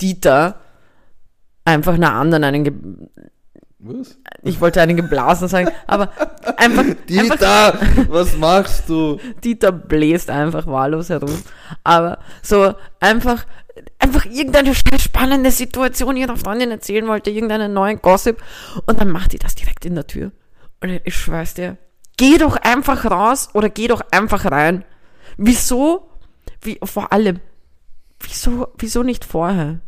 Dieter 0.00 0.60
einfach 1.64 1.94
einer 1.94 2.12
anderen 2.12 2.44
einen, 2.44 2.64
ge 2.64 2.72
Was? 3.78 4.18
ich 4.42 4.60
wollte 4.60 4.80
einen 4.80 4.96
geblasen 4.96 5.48
sagen, 5.48 5.68
aber 5.86 6.10
einfach, 6.56 6.56
einfach 6.56 6.84
Dieter, 7.08 7.78
was 8.08 8.36
machst 8.36 8.88
du? 8.88 9.18
Dieter 9.42 9.72
bläst 9.72 10.30
einfach 10.30 10.66
wahllos 10.66 11.10
herum. 11.10 11.42
Aber 11.84 12.18
so 12.42 12.74
einfach, 12.98 13.46
einfach 13.98 14.26
irgendeine 14.26 14.74
spannende 14.74 15.50
Situation 15.50 16.16
ihrer 16.16 16.36
Freundin 16.36 16.70
erzählen 16.70 17.06
wollte, 17.06 17.30
irgendeinen 17.30 17.72
neuen 17.72 18.00
Gossip. 18.00 18.42
Und 18.86 19.00
dann 19.00 19.10
macht 19.10 19.32
die 19.32 19.38
das 19.38 19.54
direkt 19.54 19.84
in 19.84 19.94
der 19.94 20.06
Tür. 20.06 20.32
Und 20.82 21.00
ich 21.04 21.14
schwör's 21.14 21.54
dir, 21.54 21.76
geh 22.16 22.38
doch 22.38 22.56
einfach 22.56 23.04
raus 23.04 23.50
oder 23.54 23.68
geh 23.68 23.88
doch 23.88 24.02
einfach 24.10 24.50
rein. 24.50 24.84
Wieso? 25.36 26.10
Wie, 26.62 26.78
vor 26.84 27.12
allem, 27.12 27.40
wieso, 28.20 28.68
wieso 28.78 29.02
nicht 29.02 29.24
vorher? 29.24 29.80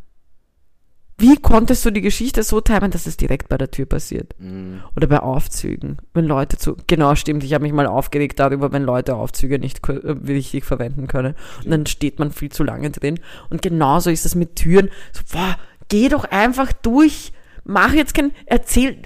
Wie 1.18 1.36
konntest 1.36 1.84
du 1.84 1.90
die 1.90 2.00
Geschichte 2.00 2.42
so 2.42 2.60
timen, 2.60 2.90
dass 2.90 3.06
es 3.06 3.16
direkt 3.16 3.48
bei 3.48 3.58
der 3.58 3.70
Tür 3.70 3.86
passiert? 3.86 4.34
Hm. 4.38 4.82
Oder 4.96 5.06
bei 5.06 5.20
Aufzügen, 5.20 5.98
wenn 6.14 6.24
Leute 6.24 6.56
zu. 6.56 6.76
Genau, 6.86 7.14
stimmt. 7.14 7.44
Ich 7.44 7.54
habe 7.54 7.62
mich 7.62 7.72
mal 7.72 7.86
aufgeregt 7.86 8.40
darüber, 8.40 8.72
wenn 8.72 8.82
Leute 8.82 9.14
Aufzüge 9.14 9.58
nicht 9.58 9.86
äh, 9.88 9.92
richtig 9.92 10.64
verwenden 10.64 11.06
können. 11.06 11.34
Und 11.64 11.70
dann 11.70 11.86
steht 11.86 12.18
man 12.18 12.32
viel 12.32 12.50
zu 12.50 12.64
lange 12.64 12.90
drin. 12.90 13.20
Und 13.50 13.62
genauso 13.62 14.10
ist 14.10 14.26
es 14.26 14.34
mit 14.34 14.56
Türen. 14.56 14.90
So, 15.12 15.22
boah, 15.32 15.56
geh 15.88 16.08
doch 16.08 16.24
einfach 16.24 16.72
durch. 16.72 17.32
Mach 17.64 17.92
jetzt 17.92 18.14
kein. 18.14 18.32
Erzähl. 18.46 19.02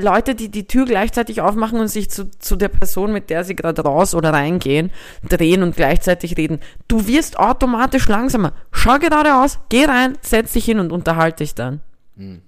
Leute, 0.00 0.34
die 0.34 0.50
die 0.50 0.66
Tür 0.66 0.84
gleichzeitig 0.84 1.40
aufmachen 1.40 1.80
und 1.80 1.88
sich 1.88 2.10
zu, 2.10 2.30
zu 2.38 2.56
der 2.56 2.68
Person, 2.68 3.12
mit 3.12 3.30
der 3.30 3.44
sie 3.44 3.56
gerade 3.56 3.82
raus 3.82 4.14
oder 4.14 4.32
reingehen, 4.32 4.90
drehen 5.28 5.62
und 5.62 5.76
gleichzeitig 5.76 6.36
reden. 6.36 6.60
Du 6.88 7.06
wirst 7.06 7.38
automatisch 7.38 8.08
langsamer. 8.08 8.52
Schau 8.70 8.98
geradeaus, 8.98 9.58
geh 9.68 9.84
rein, 9.84 10.18
setz 10.22 10.52
dich 10.52 10.64
hin 10.64 10.78
und 10.78 10.92
unterhalte 10.92 11.44
dich 11.44 11.54
dann. 11.54 11.80
Hm. 12.16 12.42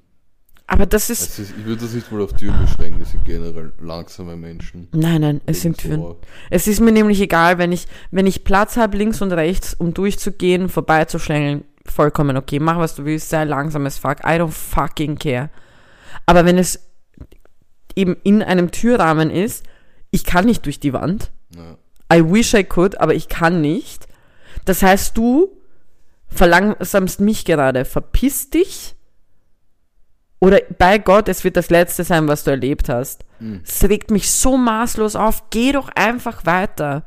Aber 0.71 0.85
das 0.85 1.09
ist. 1.09 1.39
Ist, 1.39 1.55
ich 1.59 1.65
würde 1.65 1.81
das 1.81 1.95
nicht 1.95 2.13
mal 2.13 2.21
auf 2.21 2.35
Türen 2.35 2.61
beschränken, 2.61 3.01
das 3.01 3.13
sind 3.13 3.25
generell 3.25 3.73
langsame 3.81 4.37
Menschen. 4.37 4.89
Nein, 4.93 5.23
nein, 5.23 5.41
es 5.47 5.63
sind 5.63 5.81
So, 5.81 5.89
Türen. 5.89 6.17
Es 6.51 6.67
ist 6.69 6.81
mir 6.81 6.93
nämlich 6.93 7.23
egal, 7.23 7.57
wenn 7.57 7.73
ich, 7.73 7.87
wenn 8.11 8.27
ich 8.27 8.45
Platz 8.45 8.77
habe 8.77 8.99
links 8.99 9.23
und 9.23 9.33
rechts, 9.33 9.73
um 9.73 9.95
durchzugehen, 9.95 10.69
vorbeizuschlängeln, 10.69 11.65
vollkommen 11.91 12.37
okay. 12.37 12.59
Mach 12.59 12.79
was 12.79 12.95
du 12.95 13.05
willst, 13.05 13.31
sei 13.31 13.45
langsam 13.45 13.87
as 13.87 13.99
fuck. 13.99 14.21
I 14.21 14.39
don't 14.39 14.51
fucking 14.51 15.19
care. 15.19 15.51
Aber 16.27 16.45
wenn 16.45 16.59
es 16.59 16.81
eben 17.95 18.17
in 18.23 18.43
einem 18.43 18.71
Türrahmen 18.71 19.31
ist, 19.31 19.65
ich 20.11 20.25
kann 20.25 20.47
nicht 20.47 20.65
durch 20.65 20.81
die 20.81 20.93
Wand. 20.93 21.31
Ja. 21.55 21.77
I 22.13 22.25
wish 22.25 22.55
I 22.55 22.65
could, 22.65 23.01
aber 23.01 23.15
ich 23.15 23.29
kann 23.29 23.61
nicht. 23.61 24.07
Das 24.65 24.83
heißt, 24.83 25.17
du 25.17 25.57
verlangsamst 26.29 27.21
mich 27.21 27.45
gerade. 27.45 27.85
Verpiss 27.85 28.51
dich. 28.51 28.95
Oder 30.41 30.61
bei 30.79 30.99
Gott, 30.99 31.29
es 31.29 31.45
wird 31.45 31.57
das 31.57 31.69
Letzte 31.69 32.05
sein, 32.05 32.29
was 32.29 32.45
du 32.45 32.51
erlebt 32.51 32.89
hast. 32.89 33.25
Hm. 33.39 33.63
Es 33.67 33.83
regt 33.85 34.11
mich 34.11 34.31
so 34.31 34.57
maßlos 34.57 35.17
auf. 35.17 35.51
Geh 35.51 35.73
doch 35.73 35.89
einfach 35.95 36.47
weiter. 36.47 37.05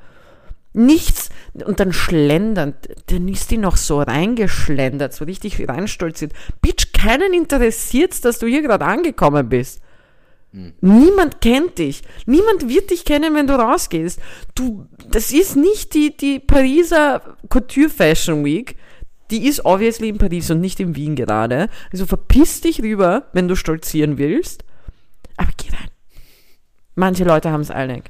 Nichts. 0.73 1.29
Und 1.53 1.79
dann 1.79 1.91
schlendern. 1.91 2.75
Dann 3.07 3.27
ist 3.27 3.51
die 3.51 3.57
noch 3.57 3.77
so 3.77 4.01
reingeschlendert, 4.01 5.13
so 5.13 5.25
richtig 5.25 5.67
reinstolziert. 5.67 6.33
Bitch, 6.61 6.93
keinen 6.93 7.33
interessiert's, 7.33 8.21
dass 8.21 8.39
du 8.39 8.47
hier 8.47 8.61
gerade 8.61 8.85
angekommen 8.85 9.49
bist. 9.49 9.81
Niemand 10.53 11.39
kennt 11.39 11.77
dich. 11.77 12.01
Niemand 12.25 12.67
wird 12.67 12.91
dich 12.91 13.05
kennen, 13.05 13.35
wenn 13.35 13.47
du 13.47 13.53
rausgehst. 13.53 14.19
Du, 14.53 14.85
das 15.09 15.31
ist 15.31 15.55
nicht 15.55 15.93
die, 15.93 16.15
die 16.15 16.39
Pariser 16.39 17.37
Couture 17.47 17.89
Fashion 17.89 18.43
Week. 18.43 18.75
Die 19.29 19.47
ist 19.47 19.63
obviously 19.63 20.09
in 20.09 20.17
Paris 20.17 20.51
und 20.51 20.59
nicht 20.59 20.81
in 20.81 20.95
Wien 20.95 21.15
gerade. 21.15 21.69
Also 21.93 22.05
verpiss 22.05 22.59
dich 22.59 22.81
rüber, 22.81 23.29
wenn 23.31 23.47
du 23.47 23.55
stolzieren 23.55 24.17
willst. 24.17 24.65
Aber 25.37 25.51
geh 25.55 25.69
rein. 25.69 25.89
Manche 26.95 27.23
Leute 27.23 27.49
haben 27.49 27.61
es 27.61 27.71
eilig. 27.71 28.03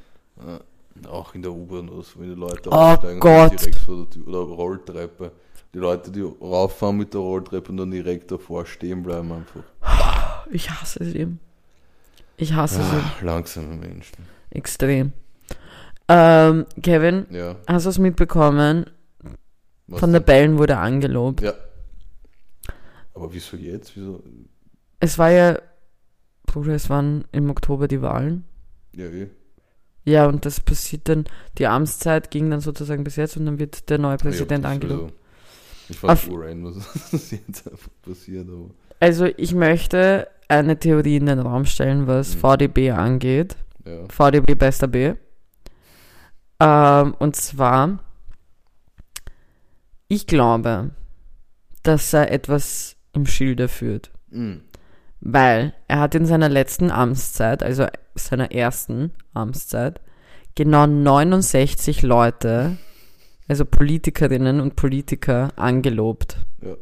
Ja. 0.44 0.60
Auch 1.06 1.34
in 1.34 1.42
der 1.42 1.52
U-Bahn, 1.52 1.88
oder 1.88 2.02
so, 2.02 2.20
wenn 2.20 2.28
die 2.30 2.34
Leute 2.40 2.70
Oh 2.70 2.74
aussteigen, 2.74 3.20
direkt 3.20 3.76
vor 3.76 3.96
der 3.96 4.10
Tür, 4.10 4.26
oder 4.28 4.38
Rolltreppe. 4.38 5.32
Die 5.74 5.78
Leute, 5.78 6.10
die 6.10 6.20
rauffahren 6.20 6.96
mit 6.98 7.14
der 7.14 7.20
Rolltreppe 7.20 7.70
und 7.70 7.78
dann 7.78 7.90
direkt 7.90 8.30
davor 8.30 8.66
stehen 8.66 9.02
bleiben 9.02 9.32
einfach. 9.32 9.62
Ich 10.50 10.70
hasse 10.70 11.04
sie. 11.04 11.26
Ich 12.36 12.52
hasse 12.52 12.82
sie. 12.82 12.96
Ah, 12.96 13.24
langsame 13.24 13.76
Menschen. 13.76 14.16
Extrem. 14.50 15.12
Ähm, 16.08 16.66
Kevin, 16.82 17.26
Ja. 17.30 17.56
hast 17.66 17.86
du 17.86 17.90
es 17.90 17.98
mitbekommen? 17.98 18.86
Was 19.86 20.00
Von 20.00 20.12
der? 20.12 20.20
Bellen 20.20 20.58
wurde 20.58 20.76
angelobt. 20.76 21.40
Ja. 21.40 21.54
Aber 23.14 23.32
wieso 23.32 23.56
jetzt? 23.56 23.96
Wieso? 23.96 24.22
Es 25.00 25.18
war 25.18 25.30
ja, 25.30 25.58
Bruder, 26.46 26.74
es 26.74 26.90
waren 26.90 27.24
im 27.32 27.48
Oktober 27.50 27.88
die 27.88 28.02
Wahlen. 28.02 28.44
Ja, 28.94 29.06
eh. 29.06 29.28
Ja, 30.04 30.26
und 30.26 30.44
das 30.44 30.60
passiert 30.60 31.08
dann, 31.08 31.24
die 31.58 31.66
Amtszeit 31.66 32.30
ging 32.30 32.50
dann 32.50 32.60
sozusagen 32.60 33.04
bis 33.04 33.16
jetzt 33.16 33.36
und 33.36 33.46
dann 33.46 33.58
wird 33.58 33.88
der 33.88 33.98
neue 33.98 34.16
Präsident 34.16 34.64
ja, 34.64 34.70
angelobt. 34.70 35.12
also, 36.02 36.26
Ich 36.28 36.32
es 36.32 36.40
rein, 36.40 36.64
was 37.12 37.30
jetzt 37.30 37.70
einfach 37.70 37.90
passiert, 38.02 38.48
aber. 38.48 38.70
Also 38.98 39.26
ich 39.36 39.54
möchte 39.54 40.28
eine 40.48 40.78
Theorie 40.78 41.16
in 41.16 41.26
den 41.26 41.38
Raum 41.40 41.64
stellen, 41.64 42.06
was 42.06 42.34
Mhm. 42.34 42.40
VDB 42.40 42.90
angeht. 42.90 43.56
Ja. 43.84 44.08
VDB 44.08 44.54
bester 44.54 44.86
B. 44.88 45.14
Ähm, 46.60 47.14
und 47.18 47.36
zwar, 47.36 47.98
ich 50.08 50.26
glaube, 50.26 50.90
dass 51.82 52.12
er 52.12 52.30
etwas 52.30 52.96
im 53.12 53.26
Schilde 53.26 53.68
führt. 53.68 54.10
Mhm. 54.30 54.62
Weil 55.24 55.72
er 55.86 56.00
hat 56.00 56.16
in 56.16 56.26
seiner 56.26 56.48
letzten 56.48 56.90
Amtszeit, 56.90 57.62
also 57.62 57.86
seiner 58.16 58.50
ersten 58.50 59.12
Amtszeit, 59.34 60.00
genau 60.56 60.86
69 60.86 62.02
Leute, 62.02 62.76
also 63.46 63.64
Politikerinnen 63.64 64.60
und 64.60 64.74
Politiker, 64.74 65.50
angelobt. 65.54 66.38
Ja. 66.60 66.74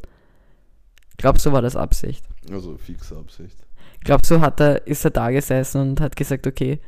Glaubst 1.18 1.44
du, 1.44 1.52
war 1.52 1.60
das 1.60 1.76
Absicht? 1.76 2.24
Also 2.50 2.78
fixe 2.78 3.14
Absicht. 3.14 3.58
Glaubst 4.04 4.30
du, 4.30 4.40
hat 4.40 4.58
er, 4.58 4.86
ist 4.86 5.04
er 5.04 5.10
da 5.10 5.30
gesessen 5.30 5.82
und 5.82 6.00
hat 6.00 6.16
gesagt, 6.16 6.46
okay, 6.46 6.80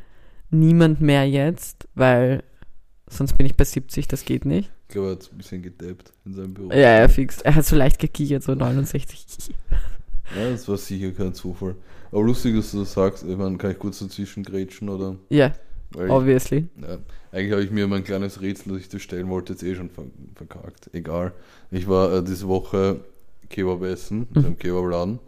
niemand 0.49 1.03
mehr 1.03 1.29
jetzt, 1.29 1.87
weil 1.95 2.45
sonst 3.11 3.37
bin 3.37 3.45
ich 3.45 3.59
bei 3.59 3.65
70, 3.65 4.09
das 4.09 4.25
geht 4.25 4.47
nicht. 4.47 4.73
Ich 4.89 4.95
glaube, 4.95 5.09
er 5.09 5.13
hat 5.17 5.29
ein 5.31 5.37
bisschen 5.37 5.63
getappt 5.63 6.15
in 6.25 6.33
seinem 6.33 6.55
Büro. 6.55 6.71
Ja, 6.71 6.77
er 6.79 7.11
fix. 7.11 7.43
Er 7.43 7.55
hat 7.55 7.67
so 7.67 7.77
leicht 7.77 7.99
gekichert, 7.99 8.43
so 8.43 8.55
69. 8.55 9.55
Ja, 10.37 10.51
das 10.51 10.69
war 10.69 10.77
sicher 10.77 11.11
kein 11.13 11.35
Zufall. 11.35 11.75
Aber 12.11 12.23
lustig, 12.23 12.55
dass 12.57 12.71
du 12.73 12.81
das 12.81 12.93
sagst, 12.93 13.25
ich 13.25 13.37
meine, 13.37 13.57
kann 13.59 13.71
ich 13.73 13.79
kurz 13.79 13.99
dazwischen 13.99 14.43
grätschen 14.43 14.89
oder? 14.89 15.17
Ja, 15.31 15.53
ich, 15.95 16.01
obviously. 16.11 16.69
ja, 16.81 16.99
eigentlich 17.33 17.53
habe 17.53 17.65
ich 17.65 17.71
mir 17.71 17.87
mein 17.89 18.05
kleines 18.05 18.41
Rätsel, 18.41 18.73
das 18.73 18.83
ich 18.83 18.89
dir 18.89 18.99
stellen 19.01 19.29
wollte, 19.29 19.53
jetzt 19.53 19.63
eh 19.63 19.75
schon 19.75 19.91
ver 19.91 20.05
verkackt. 20.35 20.91
Egal. 20.95 21.33
Ich 21.71 21.87
war 21.89 22.13
äh, 22.13 22.23
diese 22.25 22.49
Woche 22.49 23.01
Kebab 23.51 23.83
essen, 23.83 24.21
Mhm. 24.33 24.43
beim 24.43 24.59
Kebabladen. 24.59 25.19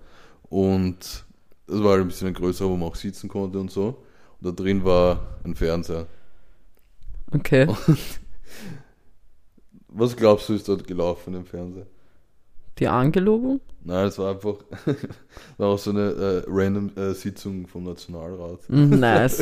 Und 0.48 1.24
das 1.66 1.82
war 1.82 1.92
halt 1.92 2.02
ein 2.02 2.06
bisschen 2.08 2.28
ein 2.28 2.34
größerer, 2.34 2.68
wo 2.70 2.76
man 2.76 2.88
auch 2.88 2.94
sitzen 2.96 3.28
konnte 3.28 3.58
und 3.58 3.70
so. 3.70 4.02
Und 4.40 4.46
da 4.46 4.50
drin 4.52 4.84
war 4.84 5.38
ein 5.44 5.54
Fernseher. 5.54 6.06
Okay. 7.32 7.66
Was 9.88 10.16
glaubst 10.16 10.48
du, 10.48 10.54
ist 10.54 10.68
dort 10.68 10.86
gelaufen 10.86 11.34
im 11.34 11.44
Fernseher? 11.44 11.86
Die 12.78 12.88
Angelobung? 12.88 13.60
Nein, 13.84 14.06
es 14.06 14.18
war 14.18 14.32
einfach 14.32 14.56
war 15.58 15.68
auch 15.68 15.78
so 15.78 15.90
eine 15.90 16.10
äh, 16.10 16.42
random 16.48 16.90
äh, 16.96 17.12
Sitzung 17.12 17.66
vom 17.66 17.84
Nationalrat. 17.84 18.60
Mm, 18.68 18.90
Nice. 18.98 19.40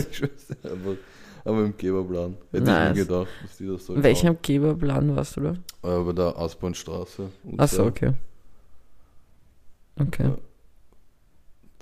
Einfach, 0.63 0.97
aber 1.45 1.65
im 1.65 1.77
Kebabladen. 1.77 2.37
Hätte 2.51 2.65
Nice. 2.65 2.91
ich 2.91 2.95
nie 2.97 3.09
gedacht, 3.09 3.29
dass 3.43 3.57
die 3.57 3.67
das 3.67 3.87
so 3.87 3.95
In 3.95 4.03
welchem 4.03 4.41
Kebabladen 4.43 5.17
warst 5.17 5.37
du 5.37 5.41
da? 5.41 5.51
Äh, 5.83 6.05
bei 6.05 6.13
der 6.13 6.39
Aspernstraße. 6.39 7.31
Achso, 7.57 7.87
okay. 7.87 8.13
Okay. 9.99 10.25
Ja. 10.25 10.37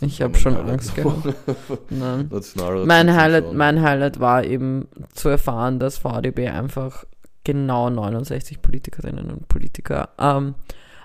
Ich 0.02 0.22
habe 0.22 0.36
schon 0.38 0.54
Highlight 0.54 0.70
Angst 0.72 0.94
gehabt. 0.94 1.34
Nein. 1.90 2.30
Mein 2.86 3.14
Highlight, 3.14 3.52
mein 3.52 3.82
Highlight 3.82 4.18
war 4.18 4.44
eben 4.44 4.88
zu 5.12 5.28
erfahren, 5.28 5.78
dass 5.78 5.98
VDB 5.98 6.48
einfach 6.48 7.04
genau 7.44 7.90
69 7.90 8.62
Politikerinnen 8.62 9.30
und 9.30 9.48
Politiker 9.48 10.10
ähm, 10.18 10.54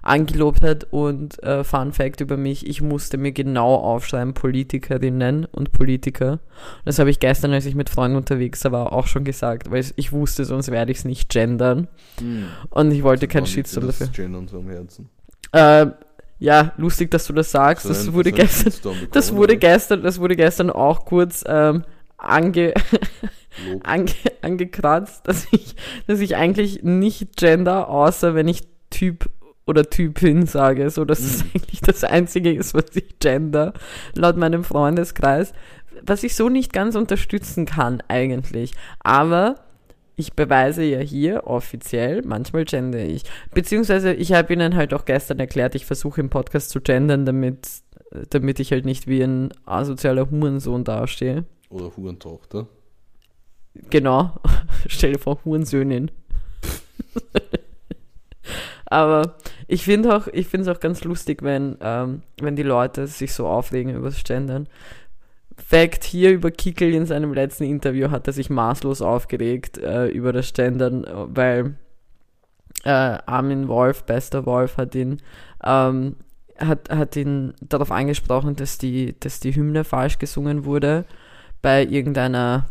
angelobt 0.05 0.63
hat 0.63 0.85
und 0.91 1.41
äh, 1.43 1.63
Fun 1.63 1.91
Fact 1.91 2.21
über 2.21 2.37
mich, 2.37 2.65
ich 2.67 2.81
musste 2.81 3.17
mir 3.17 3.31
genau 3.31 3.75
aufschreiben 3.75 4.33
Politikerinnen 4.33 5.45
und 5.45 5.71
Politiker. 5.71 6.39
Das 6.85 6.99
habe 6.99 7.09
ich 7.09 7.19
gestern, 7.19 7.51
als 7.51 7.65
ich 7.65 7.75
mit 7.75 7.89
Freunden 7.89 8.15
unterwegs 8.15 8.63
war, 8.65 8.93
auch 8.93 9.07
schon 9.07 9.23
gesagt, 9.23 9.71
weil 9.71 9.83
ich 9.95 10.11
wusste, 10.11 10.45
sonst 10.45 10.71
werde 10.71 10.91
ich 10.91 10.99
es 10.99 11.05
nicht 11.05 11.29
gendern 11.29 11.87
Hm. 12.19 12.45
und 12.69 12.91
ich 12.91 13.03
wollte 13.03 13.27
keinen 13.27 13.43
liegt 13.45 13.55
dir 13.55 13.61
Shitstorm 13.63 13.87
das 13.87 13.99
dafür. 13.99 14.13
Gendern 14.13 14.47
so 14.47 14.59
am 14.59 14.69
Herzen? 14.69 15.09
Äh, 15.51 15.87
ja, 16.37 16.73
lustig, 16.77 17.09
dass 17.11 17.25
du 17.25 17.33
das 17.33 17.49
sagst. 17.51 17.89
Das 17.89 18.03
einen- 18.03 18.13
wurde 18.13 18.31
gestern, 18.31 18.73
bekommen, 18.73 19.07
das 19.11 19.31
wurde 19.33 19.53
oder? 19.53 19.59
gestern, 19.59 20.03
das 20.03 20.19
wurde 20.19 20.35
gestern 20.35 20.69
auch 20.69 21.05
kurz 21.05 21.43
ähm, 21.47 21.83
ange, 22.17 22.73
ange, 23.83 24.11
angekratzt, 24.41 25.27
dass 25.27 25.47
ich, 25.51 25.75
dass 26.07 26.19
ich 26.19 26.35
eigentlich 26.35 26.83
nicht 26.83 27.37
gender, 27.37 27.89
außer 27.89 28.35
wenn 28.35 28.47
ich 28.47 28.61
Typ 28.91 29.29
oder 29.67 29.89
Typin 29.89 30.45
sage, 30.45 30.89
so 30.89 31.05
dass 31.05 31.19
es 31.19 31.43
Mhm. 31.43 31.49
eigentlich 31.55 31.81
das 31.81 32.03
Einzige 32.03 32.53
ist, 32.53 32.73
was 32.73 32.95
ich 32.95 33.19
gender, 33.19 33.73
laut 34.13 34.37
meinem 34.37 34.63
Freundeskreis, 34.63 35.53
was 36.03 36.23
ich 36.23 36.35
so 36.35 36.49
nicht 36.49 36.73
ganz 36.73 36.95
unterstützen 36.95 37.65
kann 37.65 38.03
eigentlich. 38.07 38.73
Aber 38.99 39.55
ich 40.17 40.33
beweise 40.33 40.83
ja 40.83 40.99
hier 40.99 41.47
offiziell, 41.47 42.21
manchmal 42.23 42.65
gender 42.65 42.99
ich. 42.99 43.23
Beziehungsweise 43.53 44.13
ich 44.13 44.33
habe 44.33 44.53
ihnen 44.53 44.75
halt 44.75 44.93
auch 44.93 45.05
gestern 45.05 45.39
erklärt, 45.39 45.75
ich 45.75 45.85
versuche 45.85 46.21
im 46.21 46.29
Podcast 46.29 46.69
zu 46.69 46.79
gendern, 46.79 47.25
damit, 47.25 47.67
damit 48.29 48.59
ich 48.59 48.71
halt 48.71 48.85
nicht 48.85 49.07
wie 49.07 49.21
ein 49.21 49.49
asozialer 49.65 50.29
Hurensohn 50.29 50.83
dastehe. 50.83 51.45
Oder 51.69 51.91
Hurentochter. 51.97 52.67
Genau. 53.89 54.35
Stell 54.87 55.13
dir 55.13 55.19
vor, 55.19 55.39
Hurensöhnin. 55.43 56.11
Aber 58.85 59.35
ich 59.67 59.83
finde 59.83 60.15
auch, 60.15 60.27
ich 60.27 60.47
finde 60.47 60.69
es 60.69 60.75
auch 60.75 60.79
ganz 60.79 61.03
lustig, 61.03 61.41
wenn, 61.41 61.77
ähm, 61.81 62.21
wenn 62.39 62.55
die 62.55 62.63
Leute 62.63 63.07
sich 63.07 63.33
so 63.33 63.47
aufregen 63.47 63.95
über 63.95 64.09
das 64.09 64.23
Gendern. 64.23 64.67
Fact 65.57 66.03
hier 66.03 66.31
über 66.31 66.51
Kickel 66.51 66.93
in 66.93 67.05
seinem 67.05 67.33
letzten 67.33 67.63
Interview 67.63 68.11
hat 68.11 68.27
er 68.27 68.33
sich 68.33 68.49
maßlos 68.49 69.01
aufgeregt 69.01 69.77
äh, 69.77 70.07
über 70.07 70.33
das 70.33 70.53
Gendern, 70.53 71.05
äh, 71.05 71.13
weil 71.13 71.75
äh, 72.83 72.89
Armin 72.89 73.67
Wolf, 73.67 74.03
bester 74.03 74.45
Wolf, 74.45 74.77
hat 74.77 74.93
ihn, 74.95 75.21
ähm, 75.63 76.17
hat, 76.59 76.89
hat 76.89 77.15
ihn 77.15 77.53
darauf 77.61 77.91
angesprochen, 77.91 78.55
dass 78.55 78.77
die, 78.77 79.15
dass 79.19 79.39
die 79.39 79.55
Hymne 79.55 79.83
falsch 79.83 80.19
gesungen 80.19 80.65
wurde 80.65 81.05
bei 81.61 81.83
irgendeiner 81.83 82.69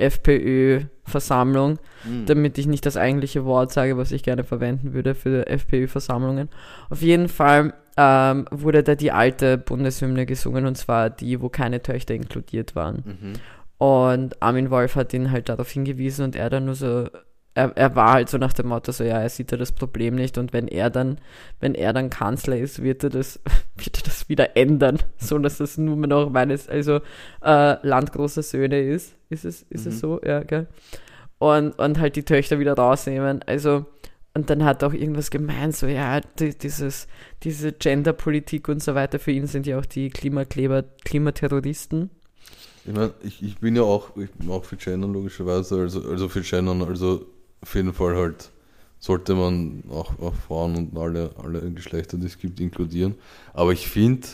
FPÖ-Versammlung, 0.00 1.78
Hm. 2.04 2.26
damit 2.26 2.58
ich 2.58 2.66
nicht 2.66 2.86
das 2.86 2.96
eigentliche 2.96 3.44
Wort 3.44 3.72
sage, 3.72 3.96
was 3.96 4.12
ich 4.12 4.22
gerne 4.22 4.44
verwenden 4.44 4.92
würde 4.92 5.14
für 5.14 5.46
FPÖ-Versammlungen. 5.48 6.48
Auf 6.90 7.02
jeden 7.02 7.28
Fall 7.28 7.74
ähm, 7.96 8.46
wurde 8.50 8.82
da 8.82 8.94
die 8.94 9.12
alte 9.12 9.58
Bundeshymne 9.58 10.26
gesungen 10.26 10.66
und 10.66 10.76
zwar 10.76 11.10
die, 11.10 11.40
wo 11.40 11.48
keine 11.48 11.82
Töchter 11.82 12.14
inkludiert 12.14 12.76
waren. 12.76 13.02
Mhm. 13.04 13.32
Und 13.78 14.42
Armin 14.42 14.70
Wolf 14.70 14.96
hat 14.96 15.12
ihn 15.12 15.30
halt 15.30 15.48
darauf 15.48 15.70
hingewiesen 15.70 16.24
und 16.24 16.36
er 16.36 16.48
dann 16.50 16.64
nur 16.66 16.74
so, 16.74 17.08
er, 17.56 17.76
er 17.76 17.96
war 17.96 18.12
halt 18.12 18.28
so 18.28 18.38
nach 18.38 18.52
dem 18.52 18.68
Motto, 18.68 18.92
so 18.92 19.02
ja, 19.02 19.18
er 19.20 19.28
sieht 19.30 19.50
ja 19.50 19.56
das 19.56 19.72
Problem 19.72 20.14
nicht 20.14 20.36
und 20.38 20.52
wenn 20.52 20.68
er 20.68 20.90
dann, 20.90 21.18
wenn 21.58 21.74
er 21.74 21.92
dann 21.92 22.10
Kanzler 22.10 22.58
ist, 22.58 22.82
wird 22.82 23.02
er 23.02 23.10
das, 23.10 23.40
wird 23.76 23.98
er 23.98 24.04
das 24.04 24.28
wieder 24.28 24.56
ändern, 24.56 24.98
so 25.16 25.38
dass 25.38 25.58
das 25.58 25.78
nur 25.78 25.96
mehr 25.96 26.08
noch 26.08 26.30
meines, 26.30 26.68
also 26.68 27.00
äh, 27.42 27.86
Land 27.86 28.12
großer 28.12 28.42
Söhne 28.42 28.80
ist. 28.82 29.14
Ist 29.30 29.44
es, 29.44 29.62
ist 29.70 29.86
Mhm. 29.86 29.92
es 29.92 30.00
so? 30.00 30.20
Ja, 30.24 30.42
gell? 30.42 30.66
Und, 31.38 31.78
und 31.78 31.98
halt 31.98 32.16
die 32.16 32.22
Töchter 32.24 32.58
wieder 32.58 32.74
rausnehmen. 32.74 33.42
Also, 33.46 33.86
und 34.34 34.50
dann 34.50 34.64
hat 34.64 34.82
er 34.82 34.88
auch 34.88 34.92
irgendwas 34.94 35.30
gemeint, 35.30 35.74
so 35.74 35.86
ja, 35.86 36.20
die, 36.38 36.56
dieses, 36.56 37.06
diese 37.42 37.72
Genderpolitik 37.72 38.68
und 38.68 38.82
so 38.82 38.94
weiter, 38.94 39.18
für 39.18 39.32
ihn 39.32 39.46
sind 39.46 39.66
ja 39.66 39.78
auch 39.78 39.86
die 39.86 40.10
Klimakleber, 40.10 40.84
Klimaterroristen. 41.04 42.10
Ich 42.84 42.92
meine, 42.94 43.12
ich, 43.22 43.42
ich 43.42 43.58
bin 43.58 43.74
ja 43.76 43.82
auch, 43.82 44.16
ich 44.16 44.30
bin 44.30 44.48
auch 44.50 44.64
für 44.64 44.76
Gendern 44.76 45.12
logischerweise, 45.12 45.80
also, 45.80 46.08
also 46.08 46.28
für 46.28 46.42
Gendern, 46.42 46.82
also 46.82 47.26
auf 47.66 47.74
jeden 47.74 47.92
Fall 47.92 48.14
halt 48.14 48.52
sollte 49.00 49.34
man 49.34 49.82
auch, 49.90 50.16
auch 50.20 50.34
Frauen 50.34 50.76
und 50.76 50.96
alle, 50.96 51.30
alle 51.42 51.60
Geschlechter, 51.72 52.16
die 52.16 52.26
es 52.26 52.38
gibt, 52.38 52.60
inkludieren. 52.60 53.16
Aber 53.54 53.72
ich 53.72 53.88
finde, 53.88 54.26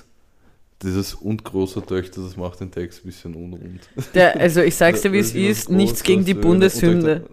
dieses 0.83 1.14
und 1.14 1.42
großer 1.42 1.85
Töchter, 1.85 2.23
das 2.23 2.37
macht 2.37 2.61
den 2.61 2.71
Text 2.71 3.01
ein 3.01 3.07
bisschen 3.07 3.35
unrund. 3.35 3.88
Der, 4.14 4.38
also 4.38 4.61
ich 4.61 4.77
sag's 4.77 5.01
dir, 5.01 5.12
wie 5.14 5.18
es 5.18 5.35
ist, 5.35 5.71
nichts 5.71 6.03
gegen 6.03 6.27
die 6.27 6.35
große 6.35 6.47
Bundeshymne. 6.47 7.25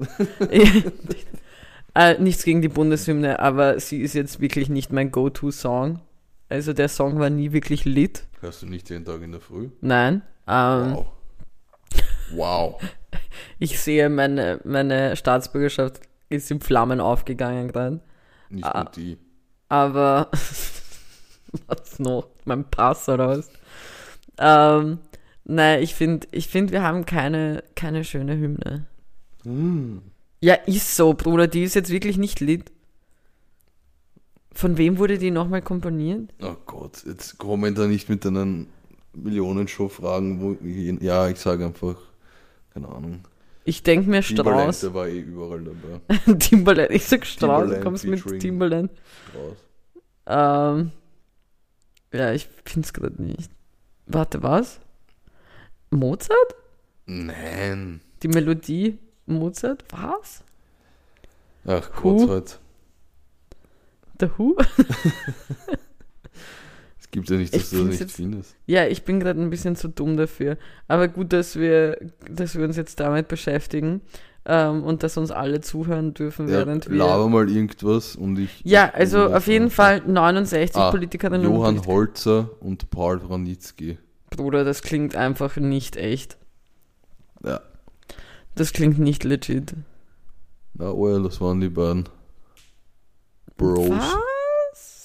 Äh, 1.96 2.22
nichts 2.22 2.44
gegen 2.44 2.62
die 2.62 2.68
Bundeshymne, 2.70 3.40
aber 3.40 3.80
sie 3.80 4.02
ist 4.02 4.14
jetzt 4.14 4.40
wirklich 4.40 4.70
nicht 4.70 4.94
mein 4.94 5.10
Go-To-Song. 5.10 6.00
Also 6.48 6.72
der 6.72 6.88
Song 6.88 7.18
war 7.18 7.32
nie 7.32 7.52
wirklich 7.52 7.84
lit. 7.84 8.26
Hörst 8.42 8.62
du 8.62 8.68
nicht 8.68 8.92
jeden 8.92 9.04
Tag 9.06 9.24
in 9.24 9.32
der 9.32 9.42
Früh? 9.42 9.70
Nein. 9.82 10.22
Ähm, 10.48 10.94
Wow. 10.94 11.06
Wow. 12.32 12.82
Ich 13.60 13.80
sehe, 13.80 14.10
meine, 14.10 14.60
meine 14.64 15.16
Staatsbürgerschaft 15.16 16.02
ist 16.30 16.50
in 16.52 16.62
Flammen 16.62 17.02
aufgegangen 17.02 17.68
gerade. 17.70 18.00
Nicht 18.50 18.66
Ah. 18.66 18.84
nur 18.84 18.92
die. 18.92 19.18
Aber 19.68 20.30
was 21.68 22.00
noch? 22.00 22.28
Mein 22.46 22.64
Pass 22.70 23.10
oder 23.10 23.30
was? 23.30 23.50
Ähm, 24.38 25.00
nein, 25.44 25.82
ich 25.84 25.94
finde, 25.96 26.28
ich 26.32 26.48
find, 26.48 26.72
wir 26.72 26.84
haben 26.84 27.06
keine, 27.06 27.64
keine 27.76 28.04
schöne 28.04 28.38
Hymne. 28.38 28.86
Hm. 29.44 30.02
Ja, 30.42 30.54
ist 30.54 30.96
so, 30.96 31.14
Bruder, 31.14 31.48
die 31.48 31.64
ist 31.64 31.76
jetzt 31.76 31.90
wirklich 31.92 32.18
nicht 32.18 32.40
lit. 32.40 32.72
Von 34.54 34.78
wem 34.78 34.98
wurde 34.98 35.18
die 35.18 35.32
nochmal 35.32 35.62
komponiert? 35.62 36.34
Oh 36.42 36.56
Gott, 36.66 37.04
jetzt 37.06 37.38
kommen 37.38 37.76
da 37.76 37.88
nicht 37.88 38.10
mit 38.10 38.26
deinen 38.26 38.68
Millionenshow-Fragen, 39.14 40.42
wo 40.42 40.58
ich, 40.66 41.02
ja, 41.02 41.28
ich 41.30 41.38
sage 41.40 41.66
einfach, 41.66 41.96
keine 42.82 42.96
Ahnung. 42.96 43.28
Ich 43.66 43.84
denke 43.84 44.10
mir 44.10 44.24
Strauß. 44.24 44.82
der 44.82 44.94
war 44.94 45.08
eh 45.08 45.20
überall 45.20 45.64
dabei. 45.64 46.38
Timbaland. 46.40 46.92
Ich 46.92 47.06
sag 47.06 47.26
Strauß, 47.26 47.70
du 47.70 47.74
Timbaland 47.76 47.84
kommst 47.84 48.06
mit 48.06 48.40
Timbaland. 48.40 48.92
Strauß. 49.30 49.58
Ähm, 50.28 50.92
ja, 52.14 52.34
ich 52.34 52.50
find's 52.66 52.94
gerade 52.94 53.22
nicht. 53.22 53.52
Warte, 54.08 54.42
was? 54.42 54.80
Mozart? 55.92 56.56
Nein. 57.06 58.02
Die 58.24 58.28
Melodie 58.28 58.98
Mozart? 59.26 59.84
Was? 59.92 60.44
Ach? 61.66 61.92
Gott, 62.02 62.30
halt. 62.30 62.60
The 64.20 64.30
Who? 64.38 64.58
Es 67.10 67.12
gibt 67.12 67.30
ja 67.32 67.38
nicht, 67.38 67.56
Ich 67.56 67.62
dass 67.62 67.70
du 67.72 67.78
das 67.78 67.86
nicht 67.88 68.00
jetzt- 68.02 68.16
findest. 68.18 68.56
Ja, 68.68 68.86
ich 68.86 69.04
bin 69.04 69.20
gerade 69.20 69.42
ein 69.42 69.50
bisschen 69.50 69.76
zu 69.76 69.88
dumm 69.90 70.16
dafür. 70.16 70.58
Aber 70.88 71.08
gut, 71.08 71.34
dass 71.34 71.56
wir, 71.56 71.98
dass 72.30 72.56
wir 72.56 72.64
uns 72.64 72.78
jetzt 72.78 73.00
damit 73.00 73.28
beschäftigen 73.28 74.02
ähm, 74.46 74.84
und 74.84 75.02
dass 75.02 75.18
uns 75.18 75.32
alle 75.32 75.60
zuhören 75.62 76.14
dürfen, 76.14 76.48
Ja, 76.48 76.58
während 76.60 76.88
wir. 76.88 76.98
laber 76.98 77.28
mal 77.28 77.50
irgendwas 77.50 78.16
und 78.16 78.38
ich. 78.38 78.62
Ja, 78.64 78.92
also 78.94 79.26
auf 79.34 79.48
jeden 79.48 79.72
Fall 79.72 80.02
69 80.06 80.80
Ah, 80.80 80.92
Politikerinnen 80.92 81.48
und 81.48 81.54
Johann. 81.56 81.86
Holzer 81.88 82.52
und 82.60 82.92
Paul 82.92 83.28
Wranitzky. 83.28 83.98
Bruder, 84.30 84.64
das 84.64 84.84
klingt 84.84 85.16
einfach 85.16 85.56
nicht 85.58 85.96
echt. 85.96 86.38
Ja. 87.44 87.60
Das 88.54 88.72
klingt 88.72 89.00
nicht 89.00 89.24
legit. 89.24 89.74
Na, 90.76 90.92
oh 90.92 91.10
ja, 91.10 91.18
das 91.18 91.42
waren 91.42 91.60
die 91.60 91.70
beiden. 91.70 92.08
Bros. 93.58 93.90
Was? 93.90 94.16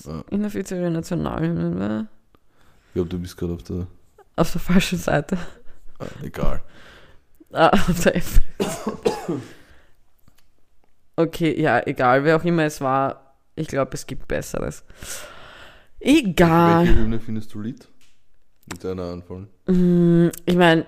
Ja. 0.06 0.24
Inoffizielle 0.30 0.90
Nationalhymne? 0.90 2.08
Ich 2.88 2.92
glaube, 2.94 3.08
du 3.08 3.18
bist 3.18 3.36
gerade 3.36 3.54
auf 3.54 3.62
der. 3.62 3.86
Auf 4.36 4.52
der 4.52 4.60
falschen 4.60 4.98
Seite. 4.98 5.38
Ah, 5.98 6.06
egal. 6.22 6.62
Ah, 7.52 7.68
auf 7.70 8.00
der 8.02 8.16
F. 8.16 8.40
Okay, 11.16 11.60
ja, 11.60 11.80
egal, 11.86 12.24
wer 12.24 12.36
auch 12.36 12.44
immer 12.44 12.64
es 12.64 12.80
war. 12.80 13.34
Ich 13.54 13.68
glaube, 13.68 13.92
es 13.94 14.06
gibt 14.06 14.26
Besseres. 14.26 14.84
Egal. 16.00 16.86
Welche 16.86 16.98
Hymne 17.00 17.20
findest 17.20 17.54
du 17.54 17.60
Lied? 17.60 17.86
Mit 18.66 18.82
deiner 18.82 19.04
Anfang. 19.12 19.46
Mm, 19.66 20.30
Ich 20.44 20.56
meine, 20.56 20.86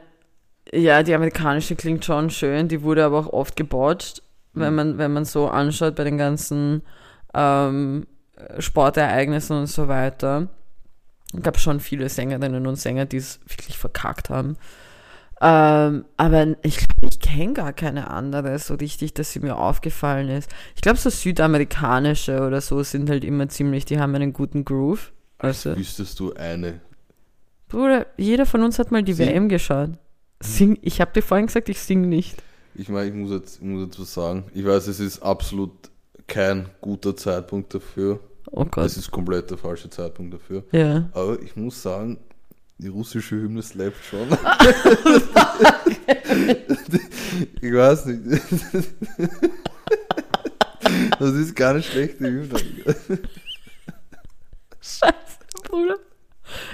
ja, 0.73 1.03
die 1.05 1.15
amerikanische 1.15 1.77
klingt 1.77 2.05
schon 2.05 2.31
schön, 2.31 2.67
die 2.69 2.83
wurde 2.83 3.05
aber 3.05 3.19
auch 3.21 3.33
oft 3.33 3.55
gebotcht, 3.55 4.23
wenn 4.53 4.71
Mhm. 4.71 4.77
man, 4.77 4.99
wenn 4.99 5.13
man 5.13 5.25
so 5.25 5.49
anschaut 5.49 5.95
bei 5.95 6.03
den 6.05 6.19
ganzen 6.19 6.83
ähm, 7.35 8.07
Sportereignissen 8.59 9.57
und 9.57 9.67
so 9.67 9.89
weiter. 9.89 10.49
Es 11.35 11.43
gab 11.43 11.59
schon 11.59 11.81
viele 11.81 12.09
Sängerinnen 12.09 12.67
und 12.67 12.77
Sänger, 12.77 13.05
die 13.05 13.17
es 13.17 13.41
wirklich 13.47 13.79
verkackt 13.79 14.31
haben. 14.31 14.57
Ähm, 15.41 16.07
aber 16.17 16.57
ich 16.63 16.79
glaube, 16.79 17.09
ich 17.11 17.21
kenne 17.21 17.53
gar 17.53 17.73
keine 17.75 18.11
andere 18.11 18.59
so 18.59 18.75
richtig, 18.75 19.13
dass 19.15 19.33
sie 19.33 19.41
mir 19.41 19.57
aufgefallen 19.57 20.31
ist. 20.31 20.51
Ich 20.75 20.81
glaube, 20.81 20.99
so 20.99 21.11
südamerikanische 21.11 22.41
oder 22.41 22.61
so 22.63 22.83
sind 22.83 23.11
halt 23.11 23.23
immer 23.23 23.49
ziemlich, 23.49 23.85
die 23.85 23.99
haben 23.99 24.15
einen 24.15 24.33
guten 24.33 24.65
Groove. 24.65 25.13
Also, 25.39 25.77
Wüsstest 25.77 26.19
du 26.21 26.33
eine? 26.35 26.81
Bruder, 27.69 28.07
jeder 28.17 28.47
von 28.47 28.63
uns 28.63 28.79
hat 28.79 28.91
mal 28.93 29.03
die 29.03 29.13
Sing. 29.13 29.29
WM 29.29 29.49
geschaut. 29.49 29.91
Sing, 30.41 30.79
ich 30.81 31.01
habe 31.01 31.13
dir 31.13 31.23
vorhin 31.23 31.47
gesagt, 31.47 31.69
ich 31.69 31.81
sing 31.81 32.09
nicht. 32.09 32.43
Ich 32.75 32.89
meine, 32.89 33.09
ich 33.09 33.15
muss 33.15 33.31
jetzt, 33.31 33.57
ich 33.57 33.63
muss 33.63 33.87
jetzt 33.87 34.01
was 34.01 34.15
sagen. 34.15 34.45
Ich 34.55 34.65
weiß, 34.65 34.87
es 34.87 35.01
ist 35.01 35.23
absolut 35.23 35.73
kein 36.27 36.69
guter 36.81 37.17
Zeitpunkt 37.17 37.75
dafür. 37.75 38.21
Oh 38.51 38.65
Gott. 38.65 38.87
Es 38.87 38.97
ist 38.97 39.11
komplett 39.11 39.51
der 39.51 39.59
falsche 39.59 39.91
Zeitpunkt 39.91 40.35
dafür. 40.35 40.65
Ja. 40.73 41.09
Aber 41.13 41.41
ich 41.41 41.57
muss 41.57 41.83
sagen, 41.83 42.19
die 42.79 42.89
russische 42.89 43.37
Hymne 43.37 43.63
slappt 43.63 44.05
schon. 44.05 44.29
ich 47.61 47.73
weiß 47.73 48.07
nicht. 48.07 48.43
Das 51.19 51.33
ist 51.33 51.57
keine 51.57 51.83
schlechte 51.83 52.25
Hymne. 52.25 52.61
Scheiße, 54.81 55.15
Bruder. 55.65 55.97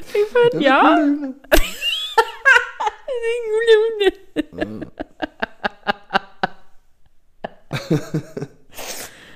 Ich 0.08 0.50
bin 0.50 0.60
ja. 0.60 0.96
Hymne. 0.96 1.34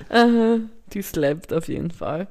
Aha, 0.09 0.61
Die 0.97 1.03
slappt 1.03 1.53
auf 1.53 1.69
jeden 1.69 1.91
Fall. 1.91 2.27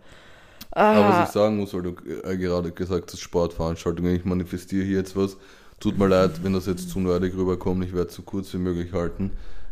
Aber 0.72 1.07
was 1.07 1.16
Ah, 1.16 1.24
ich 1.26 1.30
sagen 1.30 1.57
muss, 1.57 1.72
weil 1.76 1.84
du 1.84 1.95
äh, 2.24 2.36
gerade 2.36 2.72
gesagt 2.72 3.11
hast, 3.13 3.20
Sportveranstaltungen, 3.22 4.16
ich 4.16 4.26
manifestiere 4.26 4.84
hier 4.84 4.97
jetzt 4.97 5.16
was. 5.16 5.38
Tut 5.80 5.99
mir 5.99 6.07
leid, 6.07 6.32
wenn 6.43 6.53
das 6.53 6.66
jetzt 6.66 6.89
zu 6.89 6.99
nerdig 6.99 7.36
rüberkommt, 7.38 7.86
ich 7.86 7.93
werde 7.93 8.09
es 8.09 8.16
so 8.16 8.24
kurz 8.24 8.51
wie 8.53 8.57
möglich 8.57 8.91
halten. 8.91 9.32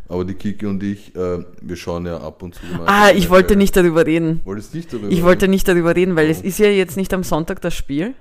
Aber 0.09 0.25
die 0.25 0.35
Kiki 0.35 0.65
und 0.67 0.83
ich, 0.83 1.15
äh, 1.15 1.43
wir 1.61 1.75
schauen 1.75 2.05
ja 2.05 2.17
ab 2.17 2.43
und 2.43 2.53
zu 2.53 2.61
gemeinsam. 2.61 2.87
ah, 2.87 3.09
ich 3.09 3.29
wollte 3.31 3.55
nicht 3.55 3.75
darüber 3.75 4.05
reden. 4.05 4.41
Wolltest 4.43 4.75
nicht 4.75 4.93
darüber 4.93 5.09
Ich 5.09 5.23
wollte 5.23 5.47
nicht 5.47 5.67
darüber 5.67 5.95
reden, 5.95 6.15
weil 6.15 6.27
Oh. 6.27 6.31
es 6.31 6.41
ist 6.41 6.59
ja 6.59 6.67
jetzt 6.67 6.97
nicht 6.97 7.13
am 7.15 7.23
Sonntag 7.23 7.61
das 7.61 7.73
Spiel. 7.73 8.13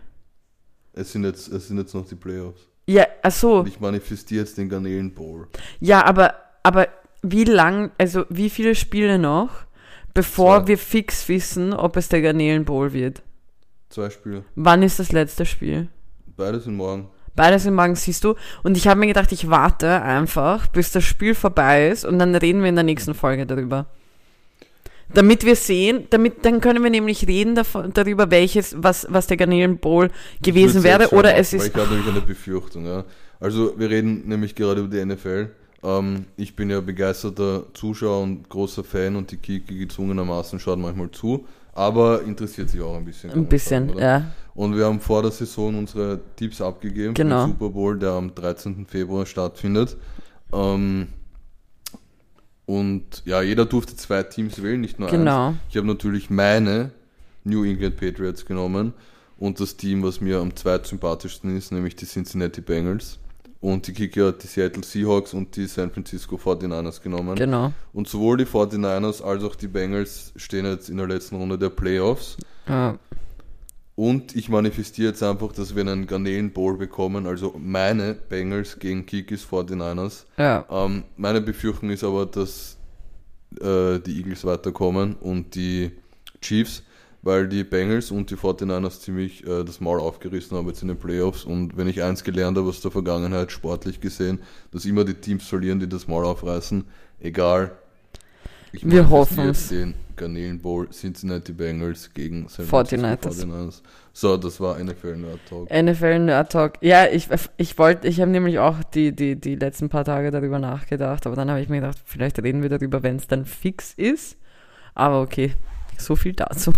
Es 0.95 1.13
sind 1.13 1.25
jetzt, 1.25 1.49
es 1.53 1.69
sind 1.69 1.77
jetzt 1.79 1.95
noch 1.95 2.07
die 2.07 2.15
Playoffs. 2.15 2.63
Ja, 2.87 3.05
ach 3.23 3.33
so. 3.33 3.59
Und 3.59 3.69
ich 3.69 3.79
manifestiere 3.81 4.41
jetzt 4.45 4.57
den 4.59 4.69
Garnelen 4.71 5.13
Bowl. 5.13 5.49
Ja, 5.81 6.05
aber, 6.07 6.35
aber 6.63 6.89
wie 7.23 7.45
lang, 7.45 7.91
also 7.99 8.25
wie 8.31 8.49
viele 8.51 8.75
Spiele 8.75 9.19
noch, 9.19 9.51
bevor 10.15 10.61
Zwei. 10.61 10.69
wir 10.69 10.79
fix 10.79 11.29
wissen, 11.29 11.73
ob 11.73 11.97
es 11.97 12.09
der 12.09 12.23
Garnelen 12.23 12.65
Bowl 12.65 12.93
wird? 12.93 13.23
Zwei 13.89 14.11
Spiele. 14.11 14.45
Wann 14.55 14.83
ist 14.83 14.99
das 14.99 15.13
letzte 15.13 15.45
Spiel? 15.45 15.89
Beide 16.37 16.61
sind 16.61 16.77
morgen. 16.77 17.09
Beides 17.35 17.65
im 17.65 17.75
Magen 17.75 17.95
siehst 17.95 18.25
du. 18.25 18.35
Und 18.63 18.77
ich 18.77 18.89
habe 18.89 19.01
mir 19.01 19.07
gedacht, 19.07 19.33
ich 19.33 19.49
warte 19.49 20.03
einfach, 20.03 20.67
bis 20.69 20.93
das 20.93 21.05
Spiel 21.05 21.35
vorbei 21.35 21.89
ist 21.89 22.05
und 22.05 22.19
dann 22.19 22.35
reden 22.35 22.61
wir 22.61 22.69
in 22.69 22.75
der 22.75 22.85
nächsten 22.85 23.15
Folge 23.15 23.47
darüber. 23.47 23.87
Damit 25.15 25.45
wir 25.45 25.57
sehen, 25.57 26.07
damit, 26.11 26.45
dann 26.45 26.61
können 26.61 26.83
wir 26.83 26.91
nämlich 26.91 27.27
reden 27.27 27.55
davon, 27.55 27.93
darüber, 27.93 28.31
welches, 28.31 28.75
was, 28.79 29.07
was 29.11 29.27
der 29.27 29.37
Garnelen 29.37 29.79
Bowl 29.79 30.11
gewesen 30.43 30.83
wäre. 30.83 31.11
Oder 31.11 31.37
es 31.37 31.53
ist. 31.53 31.67
Ich 31.67 31.75
habe 31.75 31.91
nämlich 31.91 32.09
eine 32.09 32.21
Befürchtung, 32.23 32.87
ja. 32.87 33.05
Also, 33.39 33.79
wir 33.79 33.91
reden 33.91 34.27
nämlich 34.27 34.55
gerade 34.55 34.81
über 34.81 34.89
die 34.89 35.05
NFL. 35.05 35.51
Ähm, 35.83 36.27
ich 36.37 36.55
bin 36.55 36.71
ja 36.71 36.81
begeisterter 36.81 37.65
Zuschauer 37.75 38.23
und 38.23 38.49
großer 38.49 38.85
Fan 38.85 39.17
und 39.17 39.31
die 39.31 39.37
Kiki 39.37 39.79
gezwungenermaßen 39.79 40.59
schaut 40.61 40.79
manchmal 40.79 41.11
zu, 41.11 41.47
aber 41.73 42.23
interessiert 42.23 42.71
sich 42.71 42.81
auch 42.81 42.97
ein 42.97 43.05
bisschen. 43.05 43.31
Ein 43.31 43.47
bisschen, 43.47 43.89
sagen, 43.89 43.99
ja. 44.01 44.31
Und 44.55 44.77
wir 44.77 44.85
haben 44.85 45.01
vor 45.01 45.23
der 45.23 45.31
Saison 45.31 45.77
unsere 45.79 46.21
Tipps 46.37 46.61
abgegeben 46.61 47.15
Genau. 47.15 47.43
für 47.43 47.47
den 47.49 47.53
Super 47.59 47.71
Bowl, 47.71 47.99
der 47.99 48.11
am 48.11 48.35
13. 48.35 48.87
Februar 48.87 49.25
stattfindet. 49.27 49.97
Ähm, 50.53 51.09
und 52.67 53.23
ja, 53.25 53.43
jeder 53.43 53.65
durfte 53.67 53.97
zwei 53.97 54.23
Teams 54.23 54.63
wählen, 54.63 54.81
nicht 54.81 54.99
nur 54.99 55.09
eins. 55.09 55.19
Genau. 55.19 55.55
Ich 55.69 55.77
habe 55.77 55.87
natürlich 55.87 56.31
meine 56.31 56.93
New 57.45 57.65
England 57.65 57.97
Patriots 57.97 58.47
genommen 58.47 58.93
und 59.39 59.59
das 59.59 59.77
Team, 59.77 60.03
was 60.03 60.21
mir 60.21 60.39
am 60.39 60.55
zweitsympathischsten 60.55 61.57
ist, 61.57 61.73
nämlich 61.73 61.97
die 61.97 62.07
Cincinnati 62.07 62.61
Bengals. 62.61 63.19
Und 63.63 63.87
die 63.87 63.93
Kicker 63.93 64.27
hat 64.27 64.43
die 64.43 64.49
Seattle 64.49 64.83
Seahawks 64.83 65.35
und 65.35 65.55
die 65.55 65.67
San 65.67 65.93
Francisco 65.93 66.35
49ers 66.35 67.01
genommen. 67.01 67.37
Genau. 67.37 67.73
Und 67.93 68.09
sowohl 68.09 68.37
die 68.37 68.45
49ers 68.45 69.23
als 69.23 69.45
auch 69.45 69.55
die 69.55 69.69
Bengals 69.69 70.33
stehen 70.35 70.67
jetzt 70.67 70.91
in 70.91 70.97
der 70.97 71.07
letzten 71.07 71.37
Runde 71.37 71.57
der 71.57 71.69
Playoffs. 71.69 72.37
Ja. 72.69 72.99
Und 73.95 74.35
ich 74.35 74.49
manifestiere 74.49 75.11
jetzt 75.11 75.23
einfach, 75.23 75.53
dass 75.53 75.77
wir 75.77 75.83
einen 75.83 76.09
Garnelen 76.09 76.53
Bowl 76.53 76.77
bekommen, 76.77 77.25
also 77.29 77.55
meine 77.57 78.15
Bengals 78.15 78.81
gegen 78.81 79.07
Kikis 79.07 79.45
49ers. 79.45 80.25
ja. 80.39 80.67
Ähm, 80.69 81.05
meine 81.17 81.41
Befürchtung 81.41 81.91
ist 81.91 82.03
aber, 82.03 82.27
dass 82.27 82.79
äh, 83.61 84.01
die 84.01 84.17
Eagles 84.17 84.45
weiterkommen 84.45 85.15
und 85.21 85.55
die 85.55 85.93
Chiefs, 86.41 86.83
weil 87.23 87.49
die 87.49 87.65
Bengals 87.65 88.11
und 88.11 88.31
die 88.31 88.37
49ers 88.37 89.01
ziemlich 89.01 89.47
äh, 89.47 89.65
das 89.65 89.81
Maul 89.81 90.01
aufgerissen 90.01 90.57
haben 90.57 90.67
jetzt 90.69 90.83
in 90.83 90.89
den 90.89 90.99
Playoffs. 90.99 91.45
Und 91.45 91.77
wenn 91.77 91.89
ich 91.89 92.03
eins 92.03 92.25
gelernt 92.25 92.59
habe 92.59 92.69
aus 92.69 92.81
der 92.81 92.91
Vergangenheit, 92.91 93.53
sportlich 93.53 94.01
gesehen, 94.01 94.41
dass 94.73 94.85
immer 94.85 95.05
die 95.05 95.15
Teams 95.15 95.47
verlieren, 95.47 95.79
die 95.81 95.89
das 95.89 96.09
Maul 96.09 96.25
aufreißen, 96.25 96.85
egal. 97.21 97.73
Ich 98.73 98.91
Wir 98.91 99.09
hoffen's. 99.11 99.71
jetzt 99.71 99.71
den 99.71 99.95
Garnelen 100.17 100.59
Bowl 100.59 100.89
Cincinnati 100.89 101.53
Bengals 101.53 102.13
gegen 102.13 102.49
San 102.49 102.67
49ers. 102.67 103.19
Francisco 103.21 103.51
49ers. 103.51 103.83
So, 104.15 104.37
das 104.37 104.61
war 104.61 104.79
NFL 104.83 105.17
Nerd 105.17 105.41
Talk. 105.49 105.71
NFL 105.71 106.19
Nerd 106.21 106.53
Talk. 106.53 106.73
Ja, 106.81 107.07
ich, 107.07 107.29
ich 107.57 107.79
wollte, 107.79 108.09
ich 108.09 108.21
habe 108.21 108.31
nämlich 108.31 108.59
auch 108.59 108.83
die, 108.83 109.15
die, 109.15 109.37
die 109.37 109.55
letzten 109.55 109.89
paar 109.89 110.05
Tage 110.05 110.31
darüber 110.31 110.59
nachgedacht, 110.59 111.27
aber 111.27 111.37
dann 111.37 111.51
habe 111.51 111.61
ich 111.61 111.69
mir 111.69 111.81
gedacht, 111.81 111.99
vielleicht 112.05 112.43
reden 112.43 112.63
wir 112.63 112.69
darüber, 112.69 113.03
wenn 113.03 113.17
es 113.17 113.27
dann 113.27 113.45
fix 113.45 113.95
ist. 113.95 114.37
Aber 114.95 115.21
okay, 115.23 115.53
so 115.99 116.17
viel 116.17 116.33
dazu. 116.33 116.73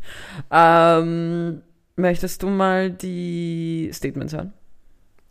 ähm, 0.50 1.62
möchtest 1.96 2.42
du 2.42 2.48
mal 2.48 2.90
die 2.90 3.90
Statements 3.92 4.32
hören? 4.32 4.52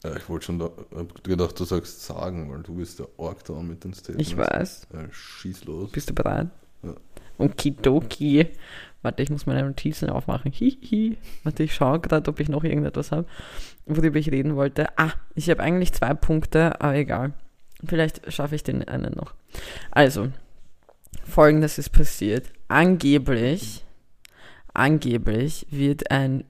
Ja, 0.04 0.16
ich 0.16 0.30
wollte 0.30 0.46
schon 0.46 0.60
da, 0.60 0.70
hab 0.96 1.24
gedacht, 1.24 1.60
du 1.60 1.64
sagst 1.64 2.06
sagen, 2.06 2.52
weil 2.52 2.62
du 2.62 2.76
bist 2.76 3.00
der 3.00 3.08
Org 3.18 3.44
da 3.46 3.54
mit 3.54 3.84
den 3.84 3.94
Statements. 3.94 4.30
Ich 4.30 4.38
weiß. 4.38 4.88
Ja, 4.94 5.12
schieß 5.12 5.66
los. 5.66 5.92
Bist 5.92 6.10
du 6.10 6.14
bereit? 6.14 6.48
Ja. 6.84 6.94
Okidoki. 7.38 8.48
Warte, 9.02 9.24
ich 9.24 9.30
muss 9.30 9.46
meine 9.46 9.64
Notizen 9.64 10.10
aufmachen. 10.10 10.52
Hihi. 10.52 11.18
Warte, 11.44 11.64
ich 11.64 11.74
schaue 11.74 12.00
gerade, 12.00 12.30
ob 12.30 12.40
ich 12.40 12.50
noch 12.50 12.64
irgendetwas 12.64 13.12
habe, 13.12 13.28
worüber 13.86 14.18
ich 14.18 14.32
reden 14.32 14.56
wollte. 14.56 14.88
Ah, 14.98 15.12
ich 15.34 15.50
habe 15.50 15.62
eigentlich 15.62 15.94
zwei 15.94 16.14
Punkte, 16.14 16.80
aber 16.82 16.96
egal. 16.96 17.34
Vielleicht 17.84 18.32
schaffe 18.32 18.56
ich 18.56 18.64
den 18.64 18.88
einen 18.88 19.14
noch. 19.14 19.34
Also, 19.92 20.30
folgendes 21.24 21.78
ist 21.78 21.90
passiert. 21.90 22.52
Angeblich, 22.68 23.86
angeblich 24.74 25.66
wird 25.70 26.12
ein, 26.12 26.44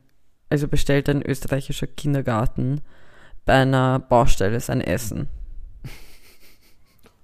also 0.50 0.68
bestellt 0.68 1.10
ein 1.10 1.22
österreichischer 1.26 1.88
Kindergarten 1.88 2.82
bei 3.46 3.54
einer 3.62 4.00
Baustelle 4.00 4.60
sein 4.60 4.82
Essen. 4.82 5.28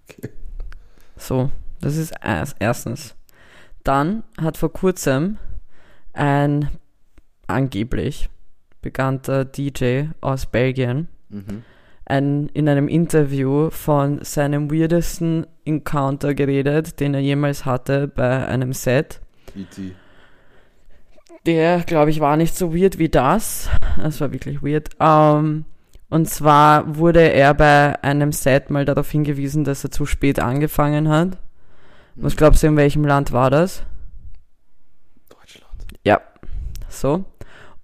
Okay. 0.10 0.30
So, 1.16 1.52
das 1.80 1.96
ist 1.96 2.14
erst- 2.22 2.58
erstens. 2.60 3.16
Dann 3.84 4.24
hat 4.39 4.58
vor 4.58 4.74
kurzem 4.74 5.38
ein 6.14 6.70
angeblich 7.48 8.30
bekannter 8.82 9.46
DJ 9.46 10.06
aus 10.20 10.46
Belgien 10.48 11.08
Mhm. 11.30 11.64
Ein, 12.12 12.49
in 12.49 12.68
einem 12.68 12.88
Interview 12.88 13.70
von 13.70 14.24
seinem 14.24 14.70
weirdesten 14.70 15.47
Encounter 15.66 16.34
geredet, 16.34 16.99
den 16.99 17.14
er 17.14 17.22
jemals 17.22 17.66
hatte 17.66 18.07
bei 18.07 18.45
einem 18.45 18.74
Set. 18.74 19.22
E.T. 19.55 19.93
Der, 21.45 21.80
glaube 21.80 22.12
ich, 22.12 22.20
war 22.20 22.38
nicht 22.38 22.55
so 22.55 22.76
weird 22.76 22.99
wie 22.99 23.09
das. 23.09 23.70
Es 24.03 24.22
war 24.22 24.32
wirklich 24.32 24.62
weird. 24.62 24.89
Ähm, 24.99 25.66
und 26.09 26.30
zwar 26.30 26.97
wurde 26.97 27.22
er 27.32 27.53
bei 27.53 28.03
einem 28.03 28.34
Set 28.34 28.70
mal 28.70 28.86
darauf 28.86 29.09
hingewiesen, 29.09 29.64
dass 29.64 29.84
er 29.84 29.91
zu 29.91 30.05
spät 30.05 30.39
angefangen 30.39 31.07
hat. 31.07 31.38
Was 32.16 32.36
glaubst 32.36 32.62
du, 32.62 32.68
in 32.68 32.76
welchem 32.76 33.05
Land 33.05 33.32
war 33.32 33.49
das? 33.49 33.84
Deutschland. 35.30 35.72
Ja, 36.03 36.20
so. 36.89 37.24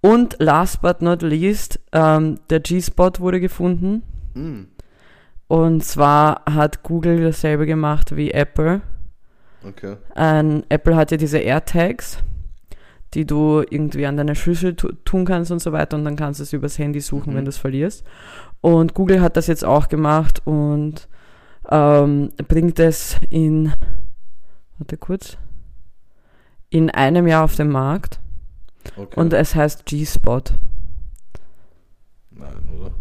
Und 0.02 0.36
last 0.40 0.82
but 0.82 1.02
not 1.02 1.22
least, 1.22 1.80
ähm, 1.94 2.40
der 2.50 2.60
G-Spot 2.60 3.12
wurde 3.20 3.40
gefunden. 3.40 4.04
Mhm. 4.38 4.68
Und 5.48 5.84
zwar 5.84 6.44
hat 6.46 6.84
Google 6.84 7.24
dasselbe 7.24 7.66
gemacht 7.66 8.16
wie 8.16 8.32
Apple. 8.32 8.82
Okay. 9.64 9.96
Ein, 10.16 10.64
Apple 10.70 10.96
hat 10.96 11.12
ja 11.12 11.18
diese 11.18 11.40
AirTags, 11.40 12.20
die 13.14 13.26
du 13.26 13.64
irgendwie 13.70 14.06
an 14.06 14.18
deine 14.18 14.36
Schlüssel 14.36 14.76
tu 14.76 14.92
tun 15.06 15.26
kannst 15.26 15.52
und 15.52 15.60
so 15.60 15.72
weiter 15.72 15.96
und 15.98 16.04
dann 16.06 16.16
kannst 16.18 16.40
du 16.40 16.44
es 16.44 16.54
übers 16.54 16.78
Handy 16.78 17.00
suchen, 17.00 17.32
Mhm. 17.34 17.38
wenn 17.38 17.46
du 17.46 17.50
es 17.50 17.58
verlierst. 17.58 18.06
Und 18.62 18.94
Google 18.94 19.22
hat 19.22 19.38
das 19.38 19.48
jetzt 19.48 19.64
auch 19.64 19.88
gemacht 19.88 20.42
und 20.46 21.08
ähm, 21.70 22.32
bringt 22.48 22.80
es 22.80 23.18
in, 23.30 23.74
warte 24.78 24.98
kurz, 24.98 25.38
in 26.70 26.90
einem 26.90 27.28
Jahr 27.28 27.44
auf 27.46 27.56
den 27.56 27.70
Markt 27.70 28.20
okay. 28.98 29.20
und 29.20 29.32
es 29.34 29.56
heißt 29.56 29.86
G-Spot. 29.86 30.42
Nein, 32.32 32.70
oder? 32.78 32.92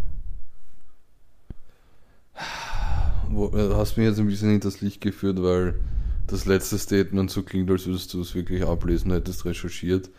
Äh, 2.36 3.74
hast 3.74 3.96
mich 3.96 4.06
jetzt 4.06 4.18
ein 4.18 4.26
bisschen 4.26 4.50
hinters 4.50 4.80
Licht 4.80 5.00
geführt, 5.00 5.42
weil 5.42 5.74
das 6.26 6.44
letzte 6.46 6.78
Statement 6.78 7.30
so 7.30 7.42
klingt, 7.42 7.70
als 7.70 7.86
würdest 7.86 8.12
du 8.14 8.20
es 8.20 8.34
wirklich 8.34 8.64
ablesen, 8.64 9.10
hättest 9.12 9.44
recherchiert. 9.44 10.10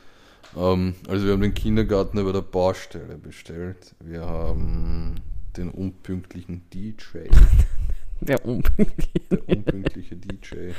Ähm, 0.55 0.95
also 1.07 1.25
wir 1.25 1.33
haben 1.33 1.41
den 1.41 1.53
Kindergarten 1.53 2.17
über 2.17 2.33
der 2.33 2.41
Baustelle 2.41 3.17
bestellt. 3.17 3.95
Wir 3.99 4.21
haben 4.21 5.15
den 5.57 5.69
unpünktlichen 5.69 6.63
DJ, 6.73 7.27
Der 8.21 8.45
unpünktlich. 8.45 9.09
der 9.29 9.47
unpünktliche 9.49 10.15
DJ, 10.15 10.71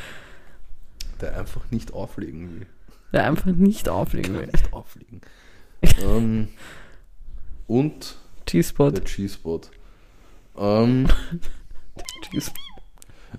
der 1.21 1.39
einfach 1.39 1.71
nicht 1.71 1.93
auflegen 1.93 2.55
will. 2.55 2.67
Der 3.13 3.25
einfach 3.27 3.47
nicht 3.47 3.89
auflegen 3.89 4.35
will. 4.35 4.47
nicht 4.47 4.73
auflegen. 4.73 5.21
ähm, 6.03 6.49
und 7.67 8.17
G-Spot. 8.47 8.91
der 8.91 9.03
G-Spot. 9.05 9.61
Ähm. 10.59 11.09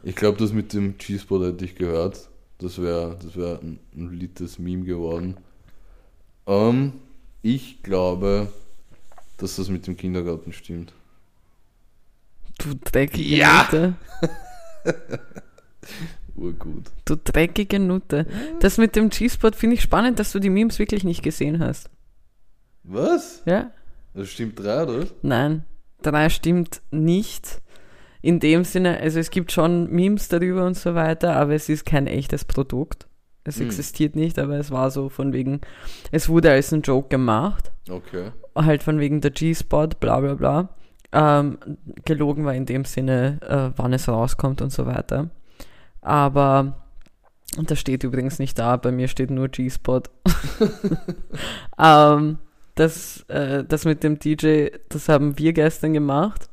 Ich 0.04 0.16
glaube, 0.16 0.38
das 0.38 0.54
mit 0.54 0.74
dem 0.74 0.98
G-Spot 0.98 1.44
hätte 1.46 1.66
ich 1.66 1.76
gehört. 1.76 2.30
Das 2.60 2.82
wäre 2.82 3.18
das 3.22 3.36
wär 3.36 3.60
ein, 3.62 3.80
ein 3.96 4.12
littes 4.12 4.60
Meme 4.60 4.86
geworden. 4.86 5.38
Ähm, 6.46 6.94
ich 7.42 7.82
glaube, 7.84 8.52
dass 9.38 9.56
das 9.56 9.70
mit 9.70 9.88
dem 9.88 9.98
Kindergarten 9.98 10.54
stimmt. 10.54 10.94
Du 12.60 12.76
dreckige 12.76 13.36
Ja. 13.36 13.64
Nutte. 13.64 13.96
Urgut. 16.36 16.86
Du 17.06 17.16
dreckige 17.18 17.80
Nutte. 17.80 18.26
Das 18.60 18.78
mit 18.78 18.96
dem 18.96 19.10
G-Spot 19.10 19.52
finde 19.52 19.76
ich 19.76 19.82
spannend, 19.82 20.20
dass 20.20 20.32
du 20.32 20.40
die 20.40 20.50
Memes 20.50 20.80
wirklich 20.80 21.04
nicht 21.04 21.24
gesehen 21.24 21.60
hast. 21.60 21.90
Was? 22.84 23.42
Ja? 23.46 23.72
Das 24.14 24.30
stimmt 24.30 24.60
drei, 24.60 24.84
oder? 24.84 25.02
was? 25.02 25.14
Nein. 25.22 25.64
Drei 26.02 26.30
stimmt 26.30 26.82
nicht. 26.92 27.62
In 28.22 28.40
dem 28.40 28.64
Sinne, 28.66 29.00
also 29.00 29.20
es 29.20 29.30
gibt 29.32 29.52
schon 29.52 29.90
Memes 29.92 30.28
darüber 30.28 30.66
und 30.66 30.76
so 30.76 30.94
weiter, 30.94 31.36
aber 31.36 31.54
es 31.54 31.70
ist 31.70 31.86
kein 31.86 32.06
echtes 32.08 32.44
Produkt. 32.46 33.08
Es 33.46 33.60
Hm. 33.60 33.68
existiert 33.68 34.16
nicht, 34.16 34.38
aber 34.38 34.58
es 34.58 34.72
war 34.72 34.92
so 34.92 35.08
von 35.10 35.32
wegen, 35.34 35.62
es 36.12 36.28
wurde 36.28 36.52
als 36.52 36.74
ein 36.74 36.82
Joke 36.82 37.08
gemacht. 37.10 37.72
Okay. 37.90 38.32
halt 38.56 38.84
von 38.84 39.00
wegen 39.00 39.22
der 39.22 39.32
G-Spot, 39.32 39.88
bla 40.00 40.20
bla 40.20 40.34
bla. 40.36 40.70
Ähm, 41.12 41.58
gelogen 42.06 42.44
war 42.46 42.54
in 42.54 42.66
dem 42.66 42.84
Sinne, 42.86 43.40
äh, 43.48 43.72
wann 43.78 43.94
es 43.94 44.08
rauskommt 44.10 44.62
und 44.62 44.72
so 44.72 44.86
weiter. 44.86 45.30
Aber, 46.02 46.86
und 47.58 47.72
das 47.72 47.80
steht 47.80 48.04
übrigens 48.04 48.38
nicht 48.38 48.60
da, 48.60 48.76
bei 48.76 48.92
mir 48.92 49.08
steht 49.08 49.32
nur 49.32 49.48
G-Spot. 49.48 50.02
ähm, 51.80 52.38
das, 52.76 53.22
äh, 53.30 53.64
das 53.64 53.86
mit 53.86 54.04
dem 54.04 54.20
DJ, 54.20 54.68
das 54.90 55.10
haben 55.10 55.38
wir 55.38 55.54
gestern 55.54 55.94
gemacht. 55.94 56.50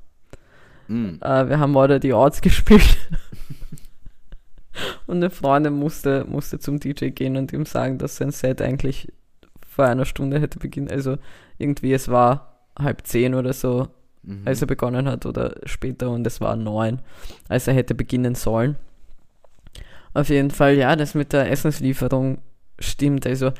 Hm. 0.88 1.18
Äh, 1.22 1.48
wir 1.48 1.58
haben 1.58 1.76
Order 1.76 2.00
the 2.00 2.12
Odds 2.12 2.40
gespielt. 2.40 2.96
und 5.06 5.16
eine 5.16 5.30
Freundin 5.30 5.74
musste, 5.74 6.24
musste 6.28 6.58
zum 6.58 6.80
DJ 6.80 7.08
gehen 7.08 7.36
und 7.36 7.52
ihm 7.52 7.66
sagen, 7.66 7.98
dass 7.98 8.16
sein 8.16 8.30
Set 8.30 8.60
eigentlich 8.62 9.12
vor 9.68 9.86
einer 9.86 10.04
Stunde 10.04 10.40
hätte 10.40 10.58
beginnen. 10.58 10.90
Also 10.90 11.18
irgendwie, 11.58 11.92
es 11.92 12.08
war 12.08 12.60
halb 12.78 13.06
zehn 13.06 13.34
oder 13.34 13.52
so, 13.52 13.88
Mhm. 14.26 14.42
als 14.44 14.60
er 14.60 14.66
begonnen 14.66 15.08
hat 15.08 15.24
oder 15.24 15.54
später 15.64 16.10
und 16.10 16.26
es 16.26 16.40
war 16.40 16.56
neun, 16.56 17.00
als 17.48 17.68
er 17.68 17.74
hätte 17.74 17.94
beginnen 17.94 18.34
sollen. 18.34 18.76
Auf 20.14 20.28
jeden 20.30 20.50
Fall, 20.50 20.74
ja, 20.74 20.96
das 20.96 21.14
mit 21.14 21.32
der 21.32 21.50
Essenslieferung 21.50 22.38
stimmt. 22.78 23.26
Also 23.26 23.52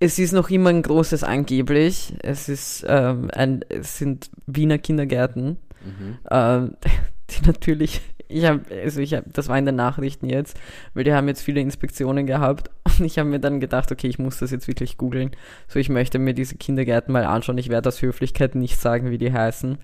es 0.00 0.18
ist 0.18 0.32
noch 0.32 0.50
immer 0.50 0.70
ein 0.70 0.82
großes 0.82 1.24
angeblich. 1.24 2.14
Es 2.22 2.48
ist 2.48 2.84
ähm, 2.88 3.30
ein, 3.32 3.64
es 3.68 3.98
sind 3.98 4.30
Wiener 4.46 4.78
Kindergärten, 4.78 5.58
Mhm. 5.84 6.18
ähm, 6.30 6.76
die 7.30 7.46
natürlich, 7.46 8.00
ich 8.26 8.44
habe, 8.44 8.62
also 8.82 9.00
ich 9.00 9.14
habe, 9.14 9.26
das 9.32 9.48
war 9.48 9.56
in 9.58 9.64
den 9.64 9.76
Nachrichten 9.76 10.28
jetzt, 10.28 10.58
weil 10.92 11.04
die 11.04 11.12
haben 11.12 11.28
jetzt 11.28 11.42
viele 11.42 11.60
Inspektionen 11.60 12.26
gehabt 12.26 12.70
und 12.98 13.04
ich 13.04 13.18
habe 13.18 13.28
mir 13.28 13.38
dann 13.38 13.60
gedacht, 13.60 13.92
okay, 13.92 14.08
ich 14.08 14.18
muss 14.18 14.38
das 14.38 14.50
jetzt 14.50 14.68
wirklich 14.68 14.96
googeln. 14.98 15.30
So, 15.68 15.78
ich 15.78 15.88
möchte 15.88 16.18
mir 16.18 16.34
diese 16.34 16.56
Kindergärten 16.56 17.12
mal 17.12 17.24
anschauen. 17.24 17.58
Ich 17.58 17.68
werde 17.68 17.88
aus 17.88 18.02
Höflichkeit 18.02 18.54
nicht 18.54 18.78
sagen, 18.80 19.10
wie 19.10 19.18
die 19.18 19.32
heißen. 19.32 19.78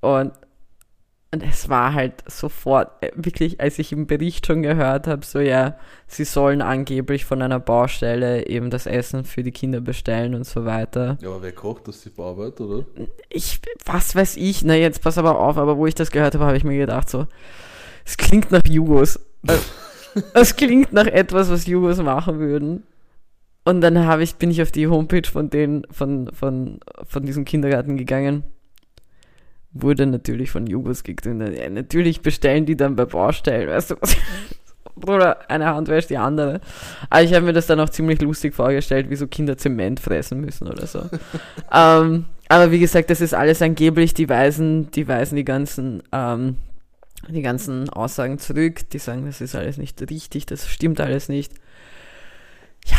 Und, 0.00 0.32
und 1.32 1.44
es 1.44 1.68
war 1.68 1.94
halt 1.94 2.24
sofort, 2.26 3.04
äh, 3.04 3.12
wirklich, 3.14 3.60
als 3.60 3.78
ich 3.78 3.92
im 3.92 4.08
Bericht 4.08 4.46
schon 4.46 4.62
gehört 4.62 5.06
habe, 5.06 5.24
so 5.24 5.38
ja, 5.38 5.78
sie 6.08 6.24
sollen 6.24 6.60
angeblich 6.60 7.24
von 7.24 7.40
einer 7.40 7.60
Baustelle 7.60 8.46
eben 8.48 8.70
das 8.70 8.86
Essen 8.86 9.24
für 9.24 9.44
die 9.44 9.52
Kinder 9.52 9.80
bestellen 9.80 10.34
und 10.34 10.44
so 10.44 10.64
weiter 10.64 11.18
Ja, 11.20 11.28
aber 11.28 11.42
wer 11.42 11.52
kocht 11.52 11.86
das 11.86 12.02
die 12.02 12.10
Bauarbeit, 12.10 12.60
oder? 12.60 12.84
ich, 13.28 13.60
was 13.84 14.16
weiß 14.16 14.36
ich, 14.38 14.64
na 14.64 14.74
jetzt 14.74 15.02
pass 15.02 15.18
aber 15.18 15.38
auf, 15.38 15.56
aber 15.56 15.76
wo 15.76 15.86
ich 15.86 15.94
das 15.94 16.10
gehört 16.10 16.34
habe, 16.34 16.46
habe 16.46 16.56
ich 16.56 16.64
mir 16.64 16.78
gedacht 16.78 17.08
so, 17.08 17.26
es 18.04 18.16
klingt 18.16 18.50
nach 18.50 18.66
Jugos. 18.66 19.20
Es 20.34 20.56
klingt 20.56 20.92
nach 20.92 21.06
etwas, 21.06 21.52
was 21.52 21.68
Jugos 21.68 21.98
machen 22.02 22.40
würden. 22.40 22.82
Und 23.64 23.80
dann 23.80 24.06
habe 24.06 24.24
ich, 24.24 24.34
bin 24.34 24.50
ich 24.50 24.60
auf 24.60 24.72
die 24.72 24.88
Homepage 24.88 25.28
von 25.30 25.50
den, 25.50 25.86
von, 25.92 26.28
von, 26.32 26.80
von 27.04 27.24
diesem 27.24 27.44
Kindergarten 27.44 27.96
gegangen. 27.96 28.42
Wurde 29.72 30.06
natürlich 30.06 30.50
von 30.50 30.66
Jugos 30.66 31.04
gegründet. 31.04 31.56
Ja, 31.56 31.70
natürlich 31.70 32.22
bestellen 32.22 32.66
die 32.66 32.76
dann 32.76 32.96
bei 32.96 33.04
Baustellen, 33.04 33.68
weißt 33.68 33.92
du 33.92 33.96
was? 34.00 34.16
Bruder, 34.96 35.48
eine 35.48 35.66
Hand 35.66 35.88
wäscht 35.88 36.10
die 36.10 36.18
andere. 36.18 36.60
Aber 37.08 37.22
ich 37.22 37.32
habe 37.34 37.46
mir 37.46 37.52
das 37.52 37.66
dann 37.66 37.80
auch 37.80 37.88
ziemlich 37.88 38.20
lustig 38.20 38.54
vorgestellt, 38.54 39.10
wie 39.10 39.16
so 39.16 39.26
Kinder 39.26 39.56
Zement 39.56 40.00
fressen 40.00 40.40
müssen 40.40 40.68
oder 40.68 40.86
so. 40.86 41.02
ähm, 41.72 42.26
aber 42.48 42.70
wie 42.70 42.80
gesagt, 42.80 43.10
das 43.10 43.20
ist 43.20 43.34
alles 43.34 43.62
angeblich, 43.62 44.12
die 44.12 44.28
weisen, 44.28 44.90
die 44.90 45.06
weisen 45.08 45.36
die 45.36 45.44
ganzen, 45.44 46.02
ähm, 46.12 46.56
die 47.28 47.42
ganzen 47.42 47.88
Aussagen 47.90 48.38
zurück, 48.38 48.90
die 48.90 48.98
sagen, 48.98 49.24
das 49.26 49.40
ist 49.40 49.54
alles 49.54 49.78
nicht 49.78 50.00
richtig, 50.10 50.46
das 50.46 50.68
stimmt 50.68 51.00
alles 51.00 51.28
nicht. 51.28 51.52
Ja, 52.86 52.96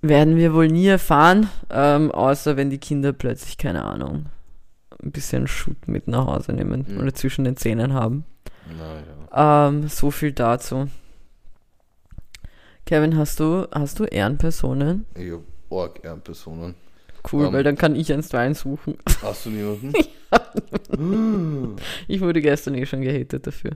werden 0.00 0.36
wir 0.36 0.54
wohl 0.54 0.68
nie 0.68 0.86
erfahren, 0.86 1.50
ähm, 1.70 2.10
außer 2.10 2.56
wenn 2.56 2.70
die 2.70 2.78
Kinder 2.78 3.12
plötzlich, 3.12 3.58
keine 3.58 3.84
Ahnung, 3.84 4.26
ein 5.02 5.12
bisschen 5.12 5.46
Schutt 5.46 5.88
mit 5.88 6.08
nach 6.08 6.26
Hause 6.26 6.52
nehmen 6.52 6.86
Mhm. 6.88 6.98
oder 7.00 7.14
zwischen 7.14 7.44
den 7.44 7.56
Zähnen 7.56 7.92
haben. 7.94 8.24
Naja. 8.78 9.68
Ähm, 9.68 9.88
so 9.88 10.10
viel 10.10 10.32
dazu. 10.32 10.88
Kevin, 12.86 13.16
hast 13.16 13.40
du, 13.40 13.66
hast 13.72 13.98
du 13.98 14.04
Ehrenpersonen? 14.04 15.06
Ich 15.14 15.30
hab 15.32 15.40
arg 15.70 16.04
Ehrenpersonen. 16.04 16.74
Cool, 17.30 17.46
Ähm. 17.46 17.52
weil 17.52 17.62
dann 17.64 17.76
kann 17.76 17.94
ich 17.96 18.12
einstweilen 18.12 18.54
suchen. 18.54 18.96
Hast 19.22 19.46
du 19.46 19.50
niemanden? 19.50 19.92
Ich 22.08 22.20
wurde 22.20 22.40
gestern 22.40 22.74
eh 22.74 22.86
schon 22.86 23.00
gehatet 23.02 23.46
dafür. 23.46 23.72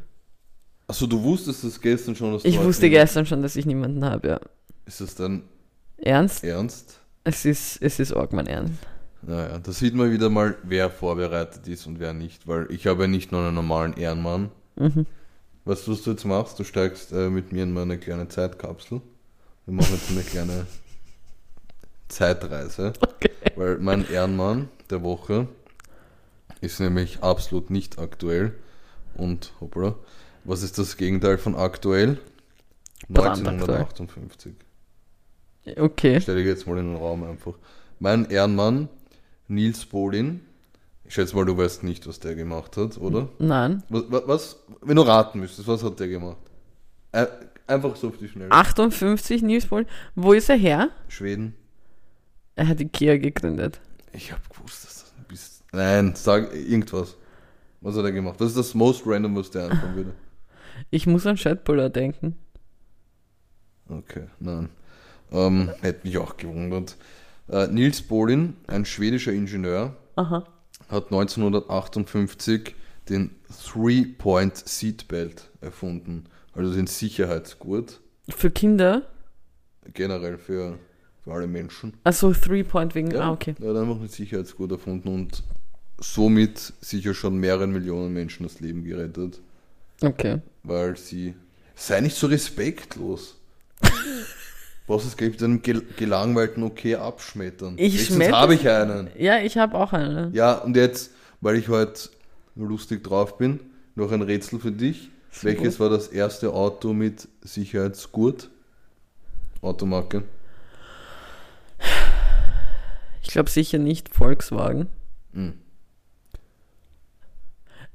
Achso, 0.86 1.06
du 1.06 1.22
wusstest 1.22 1.64
das 1.64 1.80
gestern 1.80 2.14
schon, 2.14 2.32
dass 2.32 2.42
du 2.42 2.48
Ich 2.48 2.58
wusste 2.62 2.86
niemanden- 2.86 3.04
gestern 3.06 3.26
schon, 3.26 3.42
dass 3.42 3.56
ich 3.56 3.66
niemanden 3.66 4.04
habe, 4.04 4.28
ja. 4.28 4.40
Ist 4.86 5.00
das 5.00 5.14
dann 5.14 5.42
Ernst? 5.96 6.44
ernst? 6.44 7.00
Es 7.24 7.44
ist, 7.44 7.80
es 7.80 7.98
ist 8.00 8.12
arg 8.12 8.32
mein 8.32 8.46
Ernst. 8.46 8.74
Naja, 9.26 9.58
da 9.58 9.72
sieht 9.72 9.94
man 9.94 10.12
wieder 10.12 10.28
mal, 10.28 10.56
wer 10.62 10.90
vorbereitet 10.90 11.66
ist 11.68 11.86
und 11.86 11.98
wer 12.00 12.12
nicht, 12.12 12.46
weil 12.46 12.70
ich 12.70 12.86
habe 12.86 13.02
ja 13.02 13.08
nicht 13.08 13.32
nur 13.32 13.42
einen 13.42 13.54
normalen 13.54 13.94
Ehrenmann. 13.94 14.50
Mhm. 14.76 15.06
Weißt 15.64 15.86
du, 15.86 15.92
was 15.92 16.02
du 16.02 16.10
jetzt 16.10 16.24
machst? 16.24 16.58
Du 16.58 16.64
steigst 16.64 17.12
äh, 17.12 17.30
mit 17.30 17.52
mir 17.52 17.62
in 17.62 17.72
meine 17.72 17.96
kleine 17.98 18.28
Zeitkapsel. 18.28 19.00
Wir 19.64 19.74
machen 19.74 19.94
jetzt 19.94 20.10
eine 20.10 20.20
kleine 20.22 20.66
Zeitreise, 22.08 22.92
Okay. 23.00 23.30
weil 23.56 23.78
mein 23.78 24.06
Ehrenmann 24.10 24.68
der 24.90 25.02
Woche 25.02 25.48
ist 26.60 26.80
nämlich 26.80 27.22
absolut 27.22 27.70
nicht 27.70 27.98
aktuell. 27.98 28.54
Und 29.14 29.52
hoppla, 29.60 29.94
was 30.44 30.62
ist 30.62 30.76
das 30.76 30.96
Gegenteil 30.96 31.38
von 31.38 31.54
aktuell? 31.54 32.18
Brandaktuell. 33.08 33.80
1958. 33.80 34.54
Okay. 35.78 36.20
Stelle 36.20 36.40
ich 36.40 36.46
jetzt 36.46 36.66
mal 36.66 36.78
in 36.78 36.88
den 36.92 36.96
Raum 36.96 37.22
einfach. 37.24 37.54
Mein 38.00 38.28
Ehrenmann, 38.28 38.88
Nils 39.48 39.84
Bolin. 39.86 40.40
Ich 41.06 41.14
schätze 41.14 41.36
mal, 41.36 41.44
du 41.44 41.56
weißt 41.56 41.82
nicht, 41.82 42.06
was 42.06 42.18
der 42.20 42.34
gemacht 42.34 42.76
hat, 42.76 42.96
oder? 42.98 43.28
Nein. 43.38 43.82
Was, 43.90 44.10
wa- 44.10 44.22
was 44.26 44.56
wenn 44.80 44.96
du 44.96 45.02
raten 45.02 45.40
müsstest, 45.40 45.68
was 45.68 45.82
hat 45.82 46.00
der 46.00 46.08
gemacht? 46.08 46.38
Einfach 47.66 47.94
so 47.96 48.08
auf 48.08 48.18
die 48.18 48.28
Schnelle. 48.28 48.50
58 48.50 49.42
Nils 49.42 49.66
Boll. 49.66 49.86
Wo 50.14 50.32
ist 50.32 50.48
er 50.48 50.56
her? 50.56 50.90
Schweden. 51.08 51.54
Er 52.56 52.68
hat 52.68 52.80
Ikea 52.80 53.16
gegründet. 53.18 53.80
Ich 54.12 54.32
habe 54.32 54.42
gewusst, 54.54 54.84
dass 54.84 54.94
das 55.02 55.14
du 55.16 55.22
bist. 55.28 55.62
Nein, 55.72 56.12
sag 56.14 56.54
irgendwas. 56.54 57.16
Was 57.80 57.96
hat 57.96 58.04
er 58.04 58.12
gemacht? 58.12 58.36
Was 58.38 58.48
ist 58.50 58.56
das 58.58 58.74
most 58.74 59.02
random, 59.06 59.36
was 59.36 59.50
der 59.50 59.70
anfangen 59.70 59.96
würde? 59.96 60.14
Ich 60.90 61.06
muss 61.06 61.24
an 61.26 61.36
Chatbuller 61.36 61.88
denken. 61.88 62.36
Okay, 63.88 64.24
nein. 64.40 64.68
Ähm, 65.30 65.70
hätte 65.82 66.06
mich 66.06 66.18
auch 66.18 66.36
gewundert. 66.36 66.96
Äh, 67.48 67.66
Nils 67.68 68.02
Bolin, 68.02 68.54
ein 68.66 68.84
schwedischer 68.84 69.32
Ingenieur, 69.32 69.96
Aha. 70.16 70.44
hat 70.88 71.04
1958 71.06 72.74
den 73.08 73.30
Three-Point 73.64 74.56
Seatbelt 74.56 75.50
erfunden. 75.60 76.24
Also 76.54 76.74
den 76.74 76.86
Sicherheitsgurt. 76.86 78.00
Für 78.28 78.50
Kinder? 78.50 79.02
Generell 79.92 80.38
für, 80.38 80.78
für 81.22 81.32
alle 81.32 81.46
Menschen. 81.46 81.94
Also 82.04 82.32
Three-Point 82.32 82.94
wegen. 82.94 83.10
Ja, 83.10 83.22
Ah, 83.22 83.32
okay. 83.32 83.54
Er 83.60 83.70
hat 83.70 83.76
einfach 83.76 83.96
einen 83.96 84.08
Sicherheitsgurt 84.08 84.70
erfunden 84.72 85.08
und 85.08 85.42
somit 85.98 86.72
sicher 86.80 87.12
schon 87.12 87.36
mehreren 87.36 87.72
Millionen 87.72 88.12
Menschen 88.14 88.44
das 88.44 88.60
Leben 88.60 88.84
gerettet. 88.84 89.40
Okay. 90.00 90.40
Weil 90.62 90.96
sie. 90.96 91.34
Sei 91.74 92.00
nicht 92.00 92.16
so 92.16 92.28
respektlos. 92.28 93.36
Was 94.86 95.04
es 95.04 95.16
gibt, 95.16 95.42
einem 95.42 95.62
gel 95.62 95.80
gelangweilten 95.96 96.62
Okay 96.62 96.96
abschmettern. 96.96 97.74
Ich 97.78 98.06
schmetter- 98.06 98.36
habe 98.36 98.54
ich 98.54 98.68
einen. 98.68 99.08
Ja, 99.16 99.38
ich 99.38 99.56
habe 99.56 99.76
auch 99.78 99.92
eine. 99.94 100.30
Ja, 100.34 100.54
und 100.58 100.76
jetzt, 100.76 101.10
weil 101.40 101.56
ich 101.56 101.68
heute 101.68 102.10
lustig 102.54 103.02
drauf 103.02 103.38
bin, 103.38 103.60
noch 103.94 104.12
ein 104.12 104.20
Rätsel 104.22 104.58
für 104.60 104.72
dich. 104.72 105.08
Sehr 105.30 105.52
Welches 105.54 105.80
war 105.80 105.88
das 105.88 106.08
erste 106.08 106.52
Auto 106.52 106.92
mit 106.92 107.28
Sicherheitsgurt? 107.42 108.50
Automarke. 109.62 110.22
Ich 113.22 113.30
glaube 113.30 113.48
sicher 113.50 113.78
nicht 113.78 114.14
Volkswagen. 114.14 114.88
Hm. 115.32 115.54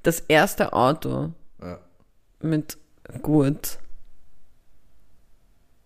Das 0.04 0.22
erste 0.22 0.74
Auto 0.74 1.34
Ja. 1.62 1.80
mit 2.42 2.78
Gurt. 3.22 3.80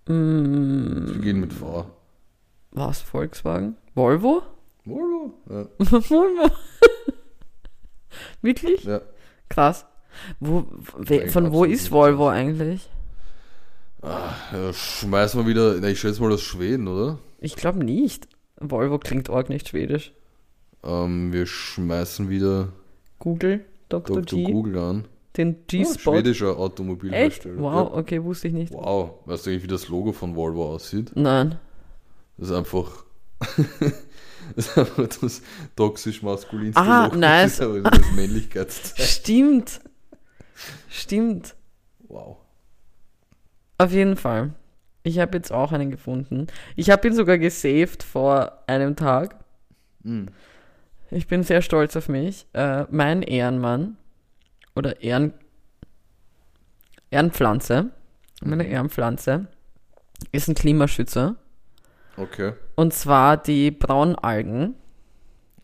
Mm, 0.08 1.14
Wir 1.14 1.22
gehen 1.22 1.40
mit 1.40 1.54
V. 1.54 1.86
was 2.72 3.02
Volkswagen? 3.02 3.78
Volvo? 3.96 4.42
Volvo. 4.86 5.34
Ja. 5.50 5.68
Volvo. 6.10 6.50
Wirklich? 8.42 8.84
ja. 8.84 9.02
Krass. 9.50 9.86
Wo, 10.40 10.66
we, 10.98 11.28
von 11.30 11.52
wo 11.52 11.64
ist. 11.64 11.92
Volvo 11.92 12.28
eigentlich? 12.28 12.90
Ja, 14.04 14.74
schmeißen 14.74 15.40
wir 15.42 15.48
wieder, 15.48 15.76
na, 15.80 15.88
ich 15.88 16.00
schätze 16.00 16.22
mal 16.22 16.32
aus 16.32 16.42
Schweden, 16.42 16.88
oder? 16.90 17.20
Ich 17.40 17.56
glaube 17.56 17.84
nicht. 17.84 18.28
Volvo 18.60 19.00
klingt 19.00 19.30
arg 19.30 19.48
nicht 19.50 19.70
schwedisch. 19.70 20.14
Ähm, 20.84 21.32
wir 21.32 21.46
schmeißen 21.46 22.30
wieder 22.30 22.74
Google, 23.20 23.64
Dr. 23.88 24.18
Dr. 24.22 24.40
G, 24.40 24.44
Google 24.52 24.78
an. 24.78 25.08
Den 25.38 25.66
G-Spot. 25.68 26.14
schwedischer 26.14 26.50
Echt? 26.52 26.60
Automobilhersteller. 26.60 27.60
Wow, 27.60 27.92
Ja. 27.92 27.98
okay, 28.00 28.24
wusste 28.24 28.48
ich 28.50 28.54
nicht. 28.54 28.74
Wow. 28.74 29.16
Weißt 29.26 29.46
du 29.46 29.50
eigentlich, 29.50 29.64
wie 29.64 29.68
das 29.68 29.88
Logo 29.90 30.12
von 30.12 30.36
Volvo 30.36 30.74
aussieht? 30.74 31.12
Nein. 31.16 31.58
Das 32.38 32.50
ist 32.50 32.56
einfach. 32.56 33.04
das 34.56 34.68
ist 34.68 34.78
einfach 34.78 35.08
das 35.22 35.42
toxisch 35.76 36.22
maskulinste 36.22 36.82
Ah, 36.82 37.06
Logo 37.06 37.18
nice. 37.18 37.58
dieser- 37.58 37.82
dieses 37.90 38.12
Männlichkeitszeichen. 38.16 39.06
Stimmt. 39.06 39.82
Stimmt. 40.90 41.56
Wow. 42.08 42.38
Auf 43.78 43.92
jeden 43.92 44.16
Fall. 44.16 44.54
Ich 45.04 45.20
habe 45.20 45.36
jetzt 45.38 45.52
auch 45.52 45.72
einen 45.72 45.90
gefunden. 45.92 46.48
Ich 46.76 46.90
habe 46.90 47.08
ihn 47.08 47.14
sogar 47.16 47.38
gesaved 47.38 48.04
vor 48.04 48.60
einem 48.68 48.96
Tag. 48.96 49.36
Hm. 50.04 50.28
Ich 51.12 51.28
bin 51.28 51.44
sehr 51.44 51.62
stolz 51.62 51.96
auf 51.96 52.08
mich. 52.08 52.46
Äh, 52.54 52.86
mein 52.90 53.22
Ehrenmann 53.22 53.98
oder 54.76 55.02
Ehren, 55.02 55.34
Ehrenpflanze, 57.12 57.92
meine 58.42 58.66
Ehrenpflanze 58.68 59.48
ist 60.32 60.48
ein 60.48 60.56
Klimaschützer. 60.56 61.36
Okay. 62.18 62.54
Und 62.76 62.94
zwar 62.94 63.38
die 63.38 63.72
Braunalgen, 63.72 64.76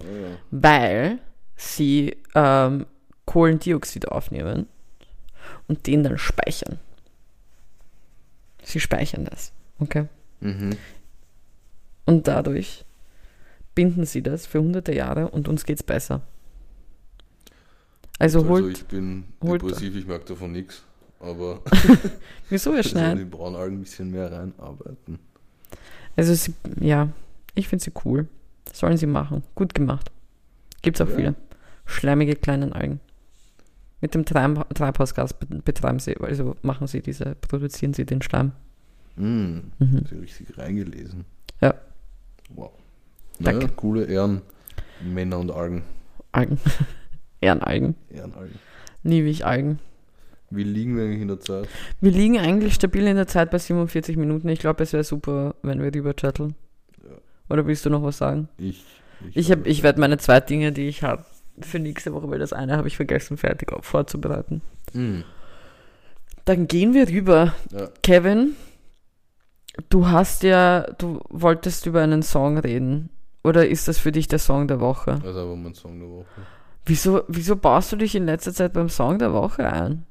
Ah, 0.01 0.03
ja. 0.05 0.37
weil 0.51 1.19
sie 1.55 2.15
ähm, 2.33 2.85
Kohlendioxid 3.25 4.07
aufnehmen 4.07 4.67
und 5.67 5.85
den 5.87 6.03
dann 6.03 6.17
speichern. 6.17 6.79
Sie 8.63 8.79
speichern 8.79 9.25
das. 9.25 9.51
Okay. 9.79 10.07
Mhm. 10.39 10.77
Und 12.05 12.27
dadurch 12.27 12.85
binden 13.75 14.05
sie 14.05 14.21
das 14.23 14.47
für 14.47 14.59
hunderte 14.59 14.93
Jahre 14.93 15.29
und 15.29 15.47
uns 15.47 15.65
geht's 15.65 15.83
besser. 15.83 16.21
Also 18.19 18.39
Also, 18.39 18.49
holt. 18.49 18.77
ich 18.77 18.85
bin 18.85 19.23
holt- 19.41 19.61
depressiv, 19.61 19.95
ich 19.95 20.05
merke 20.05 20.25
davon 20.25 20.51
nichts. 20.51 20.83
Aber 21.19 21.61
Wieso 22.49 22.69
ihr 22.73 22.75
sollen 22.75 22.83
die 22.83 22.89
schneiden? 22.89 23.29
Braunalgen 23.29 23.77
ein 23.79 23.81
bisschen 23.83 24.11
mehr 24.11 24.31
reinarbeiten. 24.31 25.19
Also 26.15 26.33
sie, 26.33 26.53
ja, 26.79 27.09
ich 27.55 27.67
finde 27.67 27.83
sie 27.83 27.91
cool. 28.05 28.27
Sollen 28.71 28.97
sie 28.97 29.05
machen. 29.07 29.43
Gut 29.55 29.73
gemacht. 29.73 30.11
Gibt's 30.81 31.01
auch 31.01 31.09
Ja. 31.09 31.15
viele. 31.15 31.35
Schleimige 31.85 32.35
kleinen 32.35 32.71
Algen. 32.73 32.99
Mit 34.01 34.13
dem 34.13 34.23
Treib 34.25 34.73
Treibhausgas 34.75 35.33
be- 35.33 35.47
betreiben 35.63 35.99
sie, 35.99 36.15
also 36.17 36.55
machen 36.61 36.87
sie 36.87 37.01
diese, 37.01 37.35
produzieren 37.35 37.93
sie 37.93 38.05
den 38.05 38.21
Schleim. 38.21 38.51
Hm. 39.17 39.71
Mhm. 39.79 40.03
Du 40.09 40.15
richtig 40.19 40.57
reingelesen. 40.57 41.25
Ja. 41.61 41.73
Wow. 42.49 42.71
Danke. 43.39 43.65
Naja, 43.65 43.73
coole 43.75 44.05
Ehren. 44.05 44.41
Männer 45.03 45.39
und 45.39 45.51
Algen. 45.51 45.83
Algen. 46.31 46.59
Ehrenalgen. 47.41 47.95
Ehrenalgen. 48.09 48.59
Ich 49.03 49.45
Algen. 49.45 49.79
Wie 50.49 50.63
liegen 50.63 50.97
wir 50.97 51.03
eigentlich 51.03 51.21
in 51.21 51.27
der 51.27 51.39
Zeit? 51.39 51.67
Wir 52.01 52.11
liegen 52.11 52.39
eigentlich 52.39 52.73
stabil 52.73 53.05
in 53.05 53.15
der 53.15 53.27
Zeit 53.27 53.51
bei 53.51 53.59
47 53.59 54.17
Minuten. 54.17 54.49
Ich 54.49 54.59
glaube, 54.59 54.83
es 54.83 54.93
wäre 54.93 55.03
super, 55.03 55.55
wenn 55.61 55.81
wir 55.81 55.93
rüber 55.93 56.13
chatteln. 56.13 56.55
Ja. 57.03 57.15
Oder 57.49 57.67
willst 57.67 57.85
du 57.85 57.89
noch 57.89 58.03
was 58.03 58.17
sagen? 58.17 58.49
Ich. 58.57 58.83
Ich, 59.33 59.51
hab, 59.51 59.67
ich 59.67 59.83
werde 59.83 59.99
meine 59.99 60.17
zwei 60.17 60.39
Dinge, 60.39 60.71
die 60.71 60.87
ich 60.87 61.03
habe, 61.03 61.25
für 61.59 61.79
nächste 61.79 62.13
Woche, 62.13 62.29
weil 62.29 62.39
das 62.39 62.53
eine 62.53 62.77
habe 62.77 62.87
ich 62.87 62.95
vergessen, 62.95 63.37
fertig 63.37 63.71
vorzubereiten. 63.81 64.61
Hm. 64.93 65.23
Dann 66.45 66.67
gehen 66.67 66.93
wir 66.93 67.09
rüber. 67.09 67.53
Ja. 67.71 67.89
Kevin, 68.01 68.55
du 69.89 70.07
hast 70.07 70.43
ja, 70.43 70.83
du 70.97 71.19
wolltest 71.29 71.85
über 71.85 72.01
einen 72.01 72.23
Song 72.23 72.57
reden. 72.57 73.09
Oder 73.43 73.67
ist 73.67 73.87
das 73.87 73.97
für 73.97 74.11
dich 74.11 74.27
der 74.27 74.39
Song 74.39 74.67
der 74.67 74.79
Woche? 74.79 75.19
Also 75.23 75.41
aber 75.41 75.55
mein 75.55 75.73
Song 75.73 75.99
der 75.99 76.09
Woche. 76.09 76.25
Wieso, 76.89 77.21
wieso 77.27 77.55
baust 77.55 77.91
du 77.91 77.97
dich 77.97 78.15
in 78.15 78.25
letzter 78.25 78.51
Zeit 78.51 78.73
beim 78.73 78.89
Song 78.89 79.19
der 79.19 79.31
Woche 79.31 79.71
ein? 79.71 80.07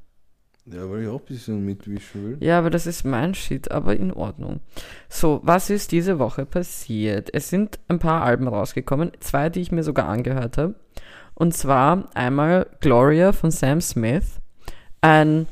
Ja, 0.64 0.88
weil 0.88 1.02
ich 1.02 1.08
auch 1.08 1.18
ein 1.18 1.26
bisschen 1.26 1.64
mitwischen 1.64 2.24
will. 2.24 2.36
Ja, 2.40 2.56
aber 2.58 2.70
das 2.70 2.86
ist 2.86 3.02
mein 3.02 3.34
Shit, 3.34 3.72
aber 3.72 3.96
in 3.96 4.12
Ordnung. 4.12 4.60
So, 5.08 5.40
was 5.42 5.70
ist 5.70 5.90
diese 5.90 6.20
Woche 6.20 6.46
passiert? 6.46 7.30
Es 7.34 7.48
sind 7.48 7.80
ein 7.88 7.98
paar 7.98 8.22
Alben 8.22 8.46
rausgekommen, 8.46 9.10
zwei, 9.18 9.50
die 9.50 9.60
ich 9.60 9.72
mir 9.72 9.82
sogar 9.82 10.08
angehört 10.08 10.56
habe. 10.56 10.76
Und 11.34 11.52
zwar 11.52 12.10
einmal 12.14 12.68
Gloria 12.78 13.32
von 13.32 13.50
Sam 13.50 13.80
Smith. 13.80 14.38
Ein, 15.00 15.48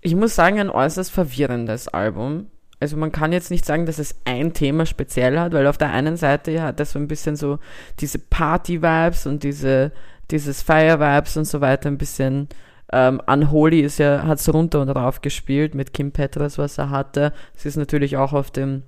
ich 0.00 0.14
muss 0.14 0.34
sagen, 0.34 0.58
ein 0.58 0.70
äußerst 0.70 1.10
verwirrendes 1.10 1.88
Album. 1.88 2.46
Also 2.78 2.96
man 2.96 3.12
kann 3.12 3.32
jetzt 3.32 3.50
nicht 3.50 3.64
sagen, 3.64 3.86
dass 3.86 3.98
es 3.98 4.16
ein 4.24 4.52
Thema 4.52 4.84
speziell 4.84 5.38
hat, 5.38 5.52
weil 5.52 5.66
auf 5.66 5.78
der 5.78 5.92
einen 5.92 6.16
Seite 6.16 6.62
hat 6.62 6.78
es 6.80 6.92
so 6.92 6.98
ein 6.98 7.08
bisschen 7.08 7.36
so 7.36 7.58
diese 8.00 8.18
Party-Vibes 8.18 9.26
und 9.26 9.42
diese, 9.42 9.92
dieses 10.30 10.62
Fire-Vibes 10.62 11.36
und 11.38 11.46
so 11.46 11.60
weiter 11.60 11.88
ein 11.88 11.98
bisschen 11.98 12.48
ähm, 12.92 13.20
Unholy 13.26 13.80
ist 13.80 13.98
ja, 13.98 14.24
hat 14.24 14.38
es 14.38 14.52
runter 14.52 14.80
und 14.80 14.90
rauf 14.90 15.20
gespielt 15.20 15.74
mit 15.74 15.92
Kim 15.92 16.12
Petras, 16.12 16.58
was 16.58 16.78
er 16.78 16.90
hatte. 16.90 17.32
Es 17.56 17.66
ist 17.66 17.76
natürlich 17.76 18.16
auch 18.16 18.32
auf 18.32 18.50
dem, 18.50 18.82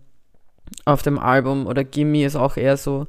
auf 0.85 1.03
dem 1.03 1.19
Album 1.19 1.67
oder 1.67 1.83
Gimme 1.83 2.25
ist 2.25 2.37
auch 2.37 2.57
eher 2.57 2.77
so 2.77 3.07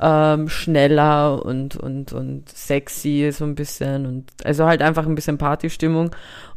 ähm, 0.00 0.48
schneller 0.48 1.44
und, 1.44 1.76
und, 1.76 2.12
und 2.12 2.48
sexy 2.48 3.30
so 3.32 3.44
ein 3.44 3.54
bisschen 3.54 4.06
und 4.06 4.32
also 4.44 4.66
halt 4.66 4.82
einfach 4.82 5.06
ein 5.06 5.14
bisschen 5.14 5.38
Partystimmung 5.38 6.10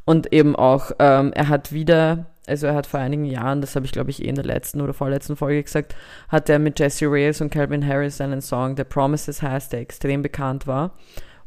und 0.06 0.34
eben 0.34 0.56
auch, 0.56 0.92
ähm, 1.00 1.32
er 1.34 1.50
hat 1.50 1.72
wieder, 1.72 2.28
also 2.48 2.68
er 2.68 2.76
hat 2.76 2.88
vor 2.88 3.00
einigen 3.00 3.26
Jahren, 3.26 3.62
das 3.62 3.76
habe 3.76 3.86
ich 3.86 3.92
glaube 3.92 4.12
ich 4.12 4.24
eh 4.24 4.28
in 4.28 4.36
der 4.36 4.46
letzten 4.46 4.82
oder 4.82 4.94
vorletzten 4.94 5.36
Folge 5.36 5.64
gesagt, 5.64 5.96
hat 6.30 6.50
er 6.50 6.60
mit 6.60 6.80
Jesse 6.80 7.06
Reyes 7.06 7.42
und 7.42 7.52
Calvin 7.52 7.86
Harris 7.86 8.22
einen 8.22 8.42
Song, 8.42 8.76
der 8.76 8.84
Promises 8.84 9.42
heißt, 9.42 9.74
der 9.74 9.82
extrem 9.82 10.22
bekannt 10.22 10.68
war. 10.68 10.92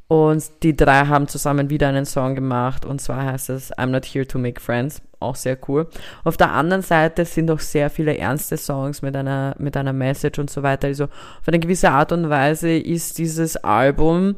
Und 0.09 0.45
die 0.63 0.75
drei 0.75 1.05
haben 1.05 1.29
zusammen 1.29 1.69
wieder 1.69 1.89
einen 1.89 2.07
Song 2.07 2.35
gemacht 2.35 2.87
und 2.87 3.01
zwar 3.01 3.25
heißt 3.25 3.51
es 3.51 3.73
I'm 3.75 3.89
Not 3.89 4.07
Here 4.07 4.27
to 4.27 4.39
Make 4.39 4.59
Friends, 4.59 5.03
auch 5.21 5.37
sehr 5.37 5.59
cool. 5.69 5.87
Auf 6.25 6.39
der 6.39 6.53
anderen 6.53 6.83
Seite 6.83 7.27
sind 7.27 7.51
auch 7.51 7.61
sehr 7.61 7.91
viele 7.91 8.17
ernste 8.17 8.57
Songs 8.57 9.03
mit 9.03 9.15
einer, 9.15 9.55
mit 9.59 9.77
einer 9.77 9.93
Message 9.93 10.39
und 10.39 10.49
so 10.49 10.63
weiter. 10.63 10.87
Also 10.87 11.05
auf 11.05 11.47
eine 11.47 11.59
gewisse 11.59 11.91
Art 11.91 12.13
und 12.13 12.31
Weise 12.31 12.71
ist 12.71 13.19
dieses 13.19 13.57
Album 13.59 14.37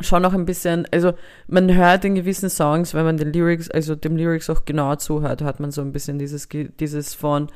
schon 0.00 0.22
noch 0.22 0.32
ein 0.32 0.46
bisschen, 0.46 0.86
also 0.92 1.12
man 1.46 1.74
hört 1.74 2.04
in 2.04 2.14
gewissen 2.14 2.48
Songs, 2.50 2.94
wenn 2.94 3.04
man 3.04 3.16
den 3.16 3.32
Lyrics, 3.32 3.70
also 3.70 3.94
dem 3.94 4.16
Lyrics 4.16 4.48
auch 4.48 4.64
genau 4.64 4.96
zuhört, 4.96 5.42
hört 5.42 5.60
man 5.60 5.70
so 5.70 5.82
ein 5.82 5.92
bisschen 5.92 6.18
dieses, 6.18 6.48
dieses 6.48 7.14
von, 7.14 7.48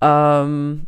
ähm, 0.00 0.86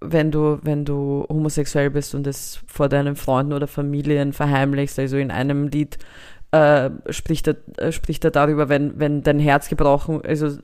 wenn 0.00 0.30
du, 0.30 0.58
wenn 0.62 0.84
du 0.84 1.26
homosexuell 1.28 1.90
bist 1.90 2.14
und 2.14 2.26
es 2.26 2.60
vor 2.66 2.88
deinen 2.88 3.16
Freunden 3.16 3.52
oder 3.52 3.66
Familien 3.66 4.32
verheimlichst, 4.32 4.98
also 4.98 5.18
in 5.18 5.30
einem 5.30 5.68
Lied 5.68 5.98
äh, 6.52 6.90
spricht, 7.10 7.46
er, 7.48 7.56
äh, 7.76 7.92
spricht 7.92 8.24
er 8.24 8.30
darüber, 8.30 8.68
wenn, 8.68 8.98
wenn 8.98 9.22
dein 9.22 9.38
Herz 9.38 9.68
gebrochen, 9.68 10.22
also 10.24 10.56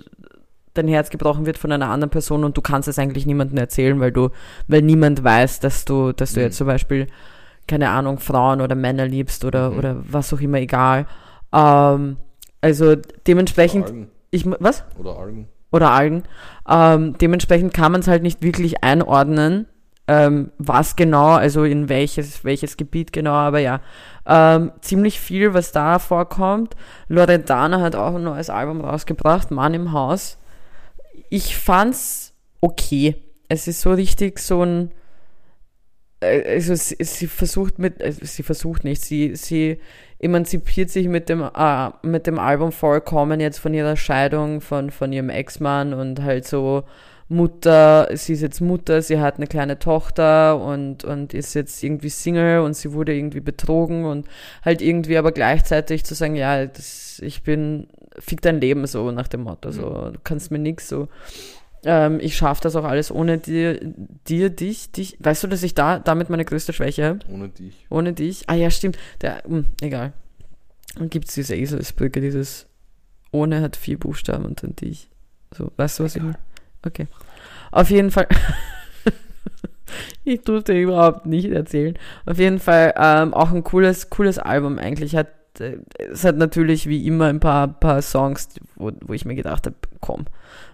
dein 0.72 0.88
Herz 0.88 1.10
gebrochen 1.10 1.46
wird 1.46 1.58
von 1.58 1.72
einer 1.72 1.90
anderen 1.90 2.10
Person 2.10 2.44
und 2.44 2.56
du 2.56 2.62
kannst 2.62 2.88
es 2.88 2.98
eigentlich 2.98 3.26
niemandem 3.26 3.58
erzählen, 3.58 4.00
weil 4.00 4.12
du, 4.12 4.30
weil 4.68 4.82
niemand 4.82 5.22
weiß, 5.22 5.60
dass 5.60 5.84
du, 5.84 6.12
dass 6.12 6.32
du 6.32 6.40
Mhm. 6.40 6.46
jetzt 6.46 6.56
zum 6.56 6.66
Beispiel, 6.66 7.06
keine 7.66 7.90
Ahnung, 7.90 8.18
Frauen 8.18 8.60
oder 8.60 8.74
Männer 8.74 9.06
liebst 9.06 9.44
oder, 9.44 9.70
Mhm. 9.70 9.78
oder 9.78 9.96
was 10.08 10.32
auch 10.32 10.40
immer, 10.40 10.58
egal. 10.58 11.06
Ähm, 11.52 12.16
also 12.60 12.96
dementsprechend, 13.26 13.86
Algen. 13.86 14.10
ich, 14.30 14.44
was? 14.60 14.84
Oder 14.98 15.16
Algen. 15.18 15.48
oder 15.72 15.90
Algen. 15.90 16.22
Ähm, 16.68 17.16
dementsprechend 17.18 17.74
kann 17.74 17.92
man 17.92 18.00
es 18.00 18.08
halt 18.08 18.22
nicht 18.22 18.42
wirklich 18.42 18.82
einordnen, 18.82 19.66
ähm, 20.08 20.52
was 20.58 20.94
genau, 20.96 21.32
also 21.34 21.64
in 21.64 21.88
welches, 21.88 22.44
welches 22.44 22.76
Gebiet 22.76 23.12
genau, 23.12 23.32
aber 23.32 23.58
ja, 23.58 23.80
ähm, 24.24 24.70
ziemlich 24.80 25.18
viel, 25.20 25.52
was 25.54 25.72
da 25.72 25.98
vorkommt. 25.98 26.74
Loredana 27.08 27.80
hat 27.80 27.96
auch 27.96 28.14
ein 28.14 28.22
neues 28.24 28.48
Album 28.50 28.80
rausgebracht, 28.80 29.50
Mann 29.50 29.74
im 29.74 29.92
Haus. 29.92 30.38
Ich 31.28 31.56
fand's 31.56 32.32
okay. 32.60 33.16
Es 33.48 33.66
ist 33.68 33.80
so 33.80 33.92
richtig 33.92 34.38
so 34.38 34.62
ein, 34.64 34.92
also 36.20 36.74
sie, 36.74 36.96
sie 37.00 37.26
versucht 37.26 37.78
mit, 37.78 38.02
also 38.02 38.20
sie 38.24 38.42
versucht 38.42 38.84
nicht, 38.84 39.02
sie, 39.02 39.36
sie 39.36 39.78
emanzipiert 40.18 40.90
sich 40.90 41.08
mit 41.08 41.28
dem, 41.28 41.42
äh, 41.42 41.90
mit 42.02 42.26
dem 42.26 42.38
Album 42.38 42.72
vollkommen 42.72 43.40
jetzt 43.40 43.58
von 43.58 43.74
ihrer 43.74 43.96
Scheidung 43.96 44.60
von, 44.60 44.90
von 44.90 45.12
ihrem 45.12 45.28
Ex-Mann 45.28 45.92
und 45.92 46.22
halt 46.22 46.46
so 46.46 46.84
Mutter, 47.28 48.08
sie 48.14 48.34
ist 48.34 48.42
jetzt 48.42 48.60
Mutter, 48.60 49.02
sie 49.02 49.18
hat 49.18 49.36
eine 49.36 49.48
kleine 49.48 49.78
Tochter 49.78 50.60
und, 50.60 51.02
und 51.04 51.34
ist 51.34 51.54
jetzt 51.54 51.82
irgendwie 51.82 52.08
Single 52.08 52.60
und 52.60 52.74
sie 52.74 52.92
wurde 52.92 53.14
irgendwie 53.14 53.40
betrogen 53.40 54.04
und 54.04 54.28
halt 54.64 54.80
irgendwie 54.80 55.18
aber 55.18 55.32
gleichzeitig 55.32 56.04
zu 56.04 56.14
sagen, 56.14 56.36
ja, 56.36 56.66
das, 56.66 57.18
ich 57.18 57.42
bin, 57.42 57.88
fick 58.18 58.42
dein 58.42 58.60
Leben 58.60 58.86
so 58.86 59.10
nach 59.10 59.26
dem 59.26 59.42
Motto, 59.42 59.72
so, 59.72 60.10
du 60.12 60.18
kannst 60.22 60.52
mir 60.52 60.60
nix 60.60 60.88
so. 60.88 61.08
Ähm, 61.84 62.18
ich 62.20 62.36
schaffe 62.36 62.62
das 62.62 62.76
auch 62.76 62.84
alles 62.84 63.12
ohne 63.12 63.38
dir, 63.38 63.80
dir, 64.26 64.50
dich, 64.50 64.92
dich. 64.92 65.16
Weißt 65.20 65.44
du, 65.44 65.48
dass 65.48 65.62
ich 65.62 65.74
da 65.74 65.98
damit 65.98 66.30
meine 66.30 66.44
größte 66.44 66.72
Schwäche 66.72 67.04
habe? 67.04 67.18
Ohne 67.30 67.48
dich. 67.48 67.86
Ohne 67.90 68.12
dich. 68.12 68.44
Ah 68.48 68.54
ja, 68.54 68.70
stimmt. 68.70 68.98
Der, 69.20 69.42
hm, 69.44 69.66
egal. 69.80 70.12
Dann 70.96 71.10
gibt 71.10 71.28
es 71.28 71.34
diese 71.34 71.54
Eselsbrücke, 71.54 72.20
dieses 72.20 72.66
ohne 73.30 73.60
hat 73.60 73.76
vier 73.76 73.98
Buchstaben 73.98 74.44
und 74.44 74.62
dann 74.62 74.74
dich. 74.76 75.10
So, 75.54 75.70
weißt 75.76 75.98
du, 75.98 76.04
was 76.04 76.16
ich 76.16 76.22
meine? 76.22 76.38
Okay. 76.84 77.06
Auf 77.70 77.90
jeden 77.90 78.10
Fall. 78.10 78.26
ich 80.24 80.42
durfte 80.42 80.72
überhaupt 80.72 81.26
nicht 81.26 81.50
erzählen. 81.50 81.98
Auf 82.24 82.38
jeden 82.38 82.58
Fall 82.58 82.94
ähm, 82.96 83.34
auch 83.34 83.52
ein 83.52 83.64
cooles, 83.64 84.10
cooles 84.10 84.38
Album 84.38 84.78
eigentlich. 84.78 85.16
Hat, 85.16 85.28
es 85.60 86.24
hat 86.24 86.36
natürlich 86.36 86.88
wie 86.88 87.06
immer 87.06 87.26
ein 87.26 87.40
paar, 87.40 87.68
paar 87.68 88.02
Songs, 88.02 88.48
wo, 88.74 88.92
wo 89.04 89.12
ich 89.12 89.24
mir 89.24 89.34
gedacht 89.34 89.66
habe, 89.66 89.76
komm, 90.00 90.26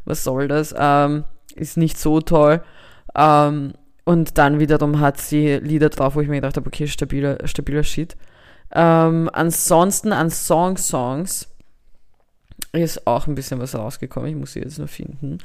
was 0.05 0.25
soll 0.25 0.49
das? 0.49 0.75
Ähm, 0.77 1.25
ist 1.55 1.77
nicht 1.77 1.99
so 1.99 2.21
toll. 2.21 2.63
Ähm, 3.15 3.75
und 4.05 4.39
dann 4.39 4.59
wiederum 4.59 5.01
hat 5.01 5.21
sie 5.21 5.57
Lieder 5.57 5.89
drauf, 5.89 6.17
wo 6.17 6.21
ich 6.21 6.29
mir 6.29 6.37
gedacht 6.37 6.57
habe, 6.57 6.67
okay, 6.67 6.87
stabiler, 6.87 7.39
stabiler 7.47 7.85
Shit. 7.85 8.17
Ähm, 8.75 9.31
ansonsten 9.33 10.13
an 10.13 10.31
Song-Songs 10.31 11.49
ist 12.73 13.07
auch 13.07 13.27
ein 13.27 13.35
bisschen 13.35 13.61
was 13.61 13.75
rausgekommen. 13.75 14.31
Ich 14.31 14.37
muss 14.37 14.55
sie 14.55 14.61
jetzt 14.61 14.79
nur 14.79 14.89
finden. 14.89 15.39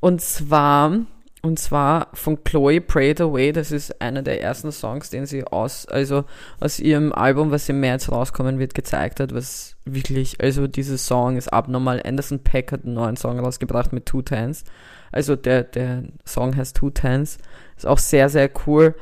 Und 0.00 0.22
zwar, 0.22 0.98
und 1.42 1.58
zwar 1.58 2.08
von 2.12 2.42
Chloe 2.44 2.80
Pray 2.80 3.14
the 3.16 3.24
Way. 3.24 3.52
Das 3.52 3.72
ist 3.72 4.00
einer 4.00 4.22
der 4.22 4.42
ersten 4.42 4.72
Songs, 4.72 5.10
den 5.10 5.26
sie 5.26 5.44
aus, 5.44 5.86
also 5.86 6.24
aus 6.60 6.78
ihrem 6.78 7.12
Album, 7.12 7.50
was 7.50 7.68
im 7.68 7.80
März 7.80 8.10
rauskommen 8.10 8.58
wird, 8.58 8.74
gezeigt 8.74 9.20
hat, 9.20 9.34
was 9.34 9.76
wirklich, 9.84 10.40
also 10.40 10.66
dieser 10.66 10.98
Song 10.98 11.36
ist 11.36 11.48
abnormal. 11.48 12.02
Anderson 12.04 12.40
Peck 12.40 12.72
hat 12.72 12.84
einen 12.84 12.94
neuen 12.94 13.16
Song 13.16 13.38
rausgebracht 13.38 13.92
mit 13.92 14.06
Two 14.06 14.22
Tens. 14.22 14.64
Also 15.12 15.34
der, 15.34 15.64
der 15.64 16.04
Song 16.26 16.54
heißt 16.56 16.76
Two 16.76 16.90
Tens. 16.90 17.38
Ist 17.76 17.86
auch 17.86 17.98
sehr, 17.98 18.28
sehr 18.28 18.50
cool. 18.66 18.94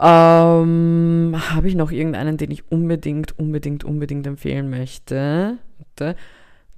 Ähm, 0.00 1.36
Habe 1.50 1.68
ich 1.68 1.76
noch 1.76 1.92
irgendeinen, 1.92 2.36
den 2.36 2.50
ich 2.50 2.70
unbedingt, 2.70 3.38
unbedingt, 3.38 3.84
unbedingt 3.84 4.26
empfehlen 4.26 4.68
möchte? 4.68 5.58
Warte. 5.78 6.16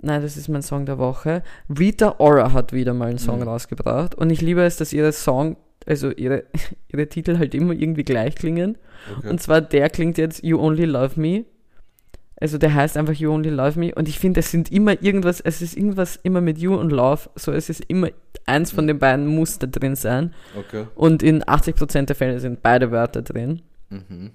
Nein, 0.07 0.22
das 0.22 0.36
ist 0.36 0.48
mein 0.48 0.62
Song 0.62 0.86
der 0.86 0.98
Woche. 0.98 1.42
Rita 1.68 2.14
Ora 2.18 2.52
hat 2.52 2.72
wieder 2.72 2.94
mal 2.94 3.09
einen 3.09 3.18
Song 3.18 3.40
Mhm. 3.40 3.48
rausgebracht. 3.48 4.14
Und 4.14 4.30
ich 4.30 4.40
liebe 4.40 4.62
es, 4.62 4.76
dass 4.76 4.92
ihre 4.92 5.11
Song, 5.12 5.57
also 5.84 6.11
ihre, 6.12 6.44
ihre 6.92 7.09
Titel 7.09 7.38
halt 7.38 7.54
immer 7.57 7.72
irgendwie 7.72 8.04
gleich 8.04 8.36
klingen. 8.36 8.78
Okay. 9.18 9.28
Und 9.30 9.40
zwar 9.42 9.61
der 9.61 9.90
klingt 9.90 10.16
jetzt 10.16 10.44
You 10.44 10.61
Only 10.61 10.84
Love 10.84 11.20
Me. 11.20 11.44
Also 12.40 12.57
der 12.59 12.72
heißt 12.74 12.96
einfach 12.96 13.14
You 13.14 13.32
Only 13.32 13.48
Love 13.50 13.80
Me. 13.80 13.92
Und 13.94 14.09
ich 14.09 14.18
finde, 14.20 14.40
es 14.40 14.50
sind 14.52 14.70
immer 14.70 15.02
irgendwas, 15.02 15.40
es 15.40 15.61
ist 15.61 15.76
irgendwas 15.76 16.20
immer 16.22 16.40
mit 16.40 16.59
You 16.59 16.74
und 16.76 16.90
Love. 16.92 17.28
So, 17.34 17.50
es 17.50 17.68
ist 17.68 17.82
immer 17.88 18.11
eins 18.46 18.70
von 18.70 18.86
den 18.86 18.98
beiden 19.00 19.26
muss 19.26 19.59
da 19.59 19.66
drin 19.66 19.96
sein. 19.96 20.32
okay. 20.57 20.84
Und 20.94 21.22
in 21.24 21.42
80% 21.42 22.07
der 22.07 22.14
Fälle 22.16 22.38
sind 22.38 22.62
beide 22.62 22.92
Wörter 22.92 23.22
drin. 23.22 23.62
Mhm. 23.90 24.30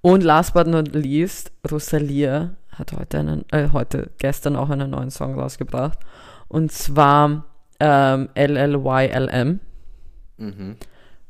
Und 0.00 0.22
last 0.24 0.54
but 0.54 0.66
not 0.66 0.92
least, 0.94 1.52
Rosalia 1.70 2.56
hat 2.74 2.92
heute 2.92 3.18
einen, 3.18 3.44
äh, 3.52 3.68
heute, 3.72 4.10
gestern 4.18 4.56
auch 4.56 4.70
einen 4.70 4.90
neuen 4.90 5.10
Song 5.10 5.38
rausgebracht. 5.38 5.98
Und 6.48 6.72
zwar 6.72 7.44
ähm, 7.80 8.28
LLYLM. 8.34 9.60
Mhm. 10.38 10.76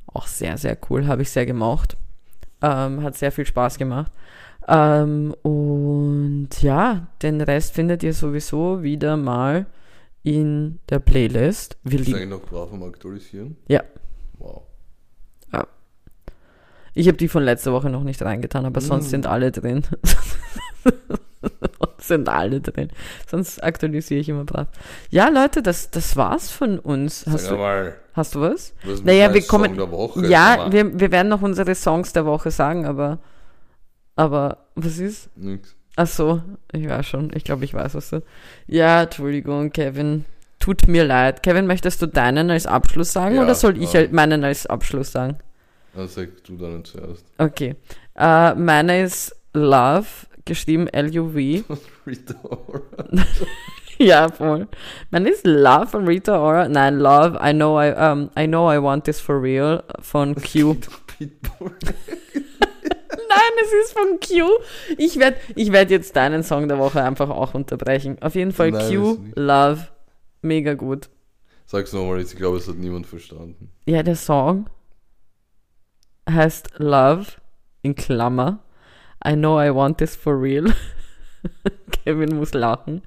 Auch 0.07 0.26
sehr, 0.26 0.57
sehr 0.59 0.76
cool, 0.90 1.07
habe 1.07 1.22
ich 1.22 1.30
sehr 1.30 1.47
gemocht. 1.47 1.97
Ähm, 2.62 3.03
hat 3.03 3.16
sehr 3.16 3.32
viel 3.32 3.47
Spaß 3.47 3.78
gemacht. 3.78 4.12
Ähm, 4.68 5.34
und 5.42 6.49
ja, 6.62 7.09
den 7.22 7.40
Rest 7.40 7.74
findet 7.74 8.03
ihr 8.03 8.14
sowieso 8.14 8.82
wieder 8.82 9.16
mal 9.16 9.66
in 10.22 10.78
der 10.88 11.01
Playlist. 11.01 11.76
Wir 11.82 12.01
Ist 12.01 12.09
eigentlich 12.14 12.28
noch 12.28 12.40
brav 12.42 12.72
am 12.72 12.82
Aktualisieren? 12.84 13.57
Ja. 13.68 13.82
Wow. 14.38 14.62
Ich 16.97 17.09
habe 17.09 17.16
die 17.16 17.26
von 17.26 17.42
letzter 17.42 17.72
Woche 17.72 17.90
noch 17.90 18.05
nicht 18.05 18.22
reingetan, 18.22 18.64
aber 18.66 18.80
sonst 18.80 19.07
Mm. 19.07 19.11
sind 19.11 19.26
alle 19.26 19.51
drin. 19.51 19.82
sind 21.99 22.28
alle 22.28 22.61
drin. 22.61 22.89
Sonst 23.28 23.62
aktualisiere 23.62 24.20
ich 24.20 24.28
immer 24.28 24.45
brav. 24.45 24.68
Ja, 25.11 25.28
Leute, 25.28 25.62
das, 25.62 25.91
das 25.91 26.16
war's 26.16 26.51
von 26.51 26.78
uns. 26.78 27.26
Hast 27.28 27.51
du, 27.51 27.57
mal, 27.57 27.95
hast 28.14 28.35
du 28.35 28.41
was? 28.41 28.74
was 28.85 29.03
Naja, 29.03 29.32
wir 29.32 29.43
kommen- 29.47 29.66
Song 29.70 29.76
der 29.76 29.91
Woche? 29.91 30.26
Ja, 30.26 30.72
wir, 30.72 30.99
wir 30.99 31.12
werden 31.12 31.28
noch 31.28 31.43
unsere 31.43 31.74
Songs 31.74 32.12
der 32.12 32.26
Woche 32.26 32.51
sagen, 32.51 32.87
aber. 32.87 33.18
Aber, 34.16 34.59
was 34.74 34.99
ist? 34.99 35.28
Nix. 35.37 35.74
Ach 35.97 36.07
so, 36.07 36.43
ich 36.72 36.89
weiß 36.89 37.07
schon. 37.07 37.30
Ich 37.35 37.45
glaube, 37.45 37.64
ich 37.64 37.74
weiß, 37.74 37.95
was 37.95 38.11
du. 38.11 38.22
Ja, 38.66 39.03
Entschuldigung, 39.05 39.70
Kevin. 39.70 40.24
Tut 40.59 40.89
mir 40.89 41.05
leid. 41.05 41.43
Kevin, 41.43 41.66
möchtest 41.66 42.01
du 42.01 42.07
deinen 42.07 42.51
als 42.51 42.66
Abschluss 42.66 43.12
sagen 43.12 43.37
Ja, 43.37 43.43
oder 43.43 43.55
soll 43.55 43.80
ich 43.82 43.95
halt 43.95 44.12
meinen 44.12 44.45
als 44.45 44.66
Abschluss 44.66 45.12
sagen? 45.12 45.39
Dann 45.95 46.09
sag 46.09 46.28
du 46.45 46.57
dann 46.57 46.85
zuerst. 46.85 47.24
Okay. 47.39 47.76
Äh, 48.16 48.55
meine 48.55 49.03
ist 49.03 49.37
Love, 49.53 50.07
geschrieben 50.45 50.88
L-U-V. 50.88 51.36
Rita 52.07 52.34
Ora. 52.42 52.82
ja, 53.99 54.28
voll. 54.28 54.68
Meine 55.11 55.30
ist 55.30 55.47
Love 55.47 55.86
von 55.86 56.07
Rita 56.07 56.38
Ora. 56.38 56.68
Nein, 56.68 56.99
Love, 56.99 57.38
I 57.42 57.53
know 57.53 57.80
I, 57.80 57.92
um, 57.92 58.30
I 58.38 58.47
know 58.47 58.72
I 58.72 58.82
want 58.82 59.05
this 59.05 59.20
for 59.20 59.40
real 59.40 59.82
von 60.01 60.34
Q. 60.34 60.76
Nein, 61.20 61.30
es 63.62 63.72
ist 63.84 63.92
von 63.92 64.18
Q. 64.20 64.49
Ich 64.99 65.18
werde 65.18 65.38
ich 65.55 65.72
werd 65.72 65.90
jetzt 65.90 66.14
deinen 66.16 66.42
Song 66.42 66.68
der 66.68 66.78
Woche 66.78 67.03
einfach 67.03 67.30
auch 67.30 67.55
unterbrechen. 67.55 68.18
Auf 68.20 68.34
jeden 68.34 68.53
Fall 68.53 68.70
Nein, 68.70 68.90
Q. 68.90 69.18
Love. 69.34 69.88
Mega 70.42 70.74
gut. 70.74 71.09
Sag's 71.66 71.92
nochmal 71.92 72.20
ich 72.20 72.36
glaube, 72.36 72.59
es 72.59 72.68
hat 72.68 72.76
niemand 72.76 73.07
verstanden. 73.07 73.70
Ja, 73.86 74.03
der 74.03 74.16
Song 74.16 74.68
heißt 76.28 76.78
Love 76.78 77.26
in 77.82 77.95
Klammer. 77.95 78.61
I 79.27 79.35
know 79.35 79.59
I 79.59 79.70
want 79.70 79.99
this 79.99 80.14
for 80.16 80.41
real. 80.41 80.72
Kevin 82.05 82.37
muss 82.37 82.53
lachen. 82.53 83.03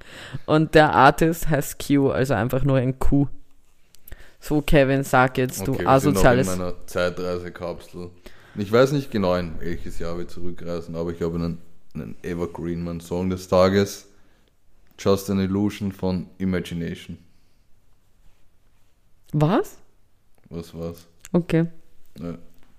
Und 0.46 0.74
der 0.74 0.92
Artist 0.92 1.48
heißt 1.48 1.78
Q, 1.78 2.10
also 2.10 2.34
einfach 2.34 2.64
nur 2.64 2.76
ein 2.76 2.98
Q. 2.98 3.28
So, 4.40 4.62
Kevin, 4.62 5.02
sag 5.02 5.38
jetzt, 5.38 5.66
du 5.66 5.72
wir 5.72 5.76
sind 5.76 5.76
noch 5.76 5.80
in 5.80 5.88
asoziales. 5.88 6.46
meiner 6.46 6.86
Zeitreisekapsel. 6.86 8.10
Ich 8.56 8.70
weiß 8.72 8.92
nicht 8.92 9.10
genau, 9.10 9.34
in 9.36 9.60
welches 9.60 9.98
Jahr 9.98 10.18
wir 10.18 10.28
zurückreisen, 10.28 10.96
aber 10.96 11.12
ich 11.12 11.22
habe 11.22 11.36
einen, 11.36 11.58
einen 11.94 12.16
Evergreen, 12.22 12.82
mein 12.82 13.00
Song 13.00 13.30
des 13.30 13.48
Tages. 13.48 14.08
Just 14.98 15.30
an 15.30 15.38
Illusion 15.38 15.92
von 15.92 16.28
Imagination. 16.38 17.18
Was? 19.32 19.78
Was 20.50 20.74
war's? 20.74 21.06
Okay. 21.32 21.66
Ja. 22.18 22.38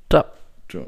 Ciao. 0.10 0.26
Ciao. 0.68 0.88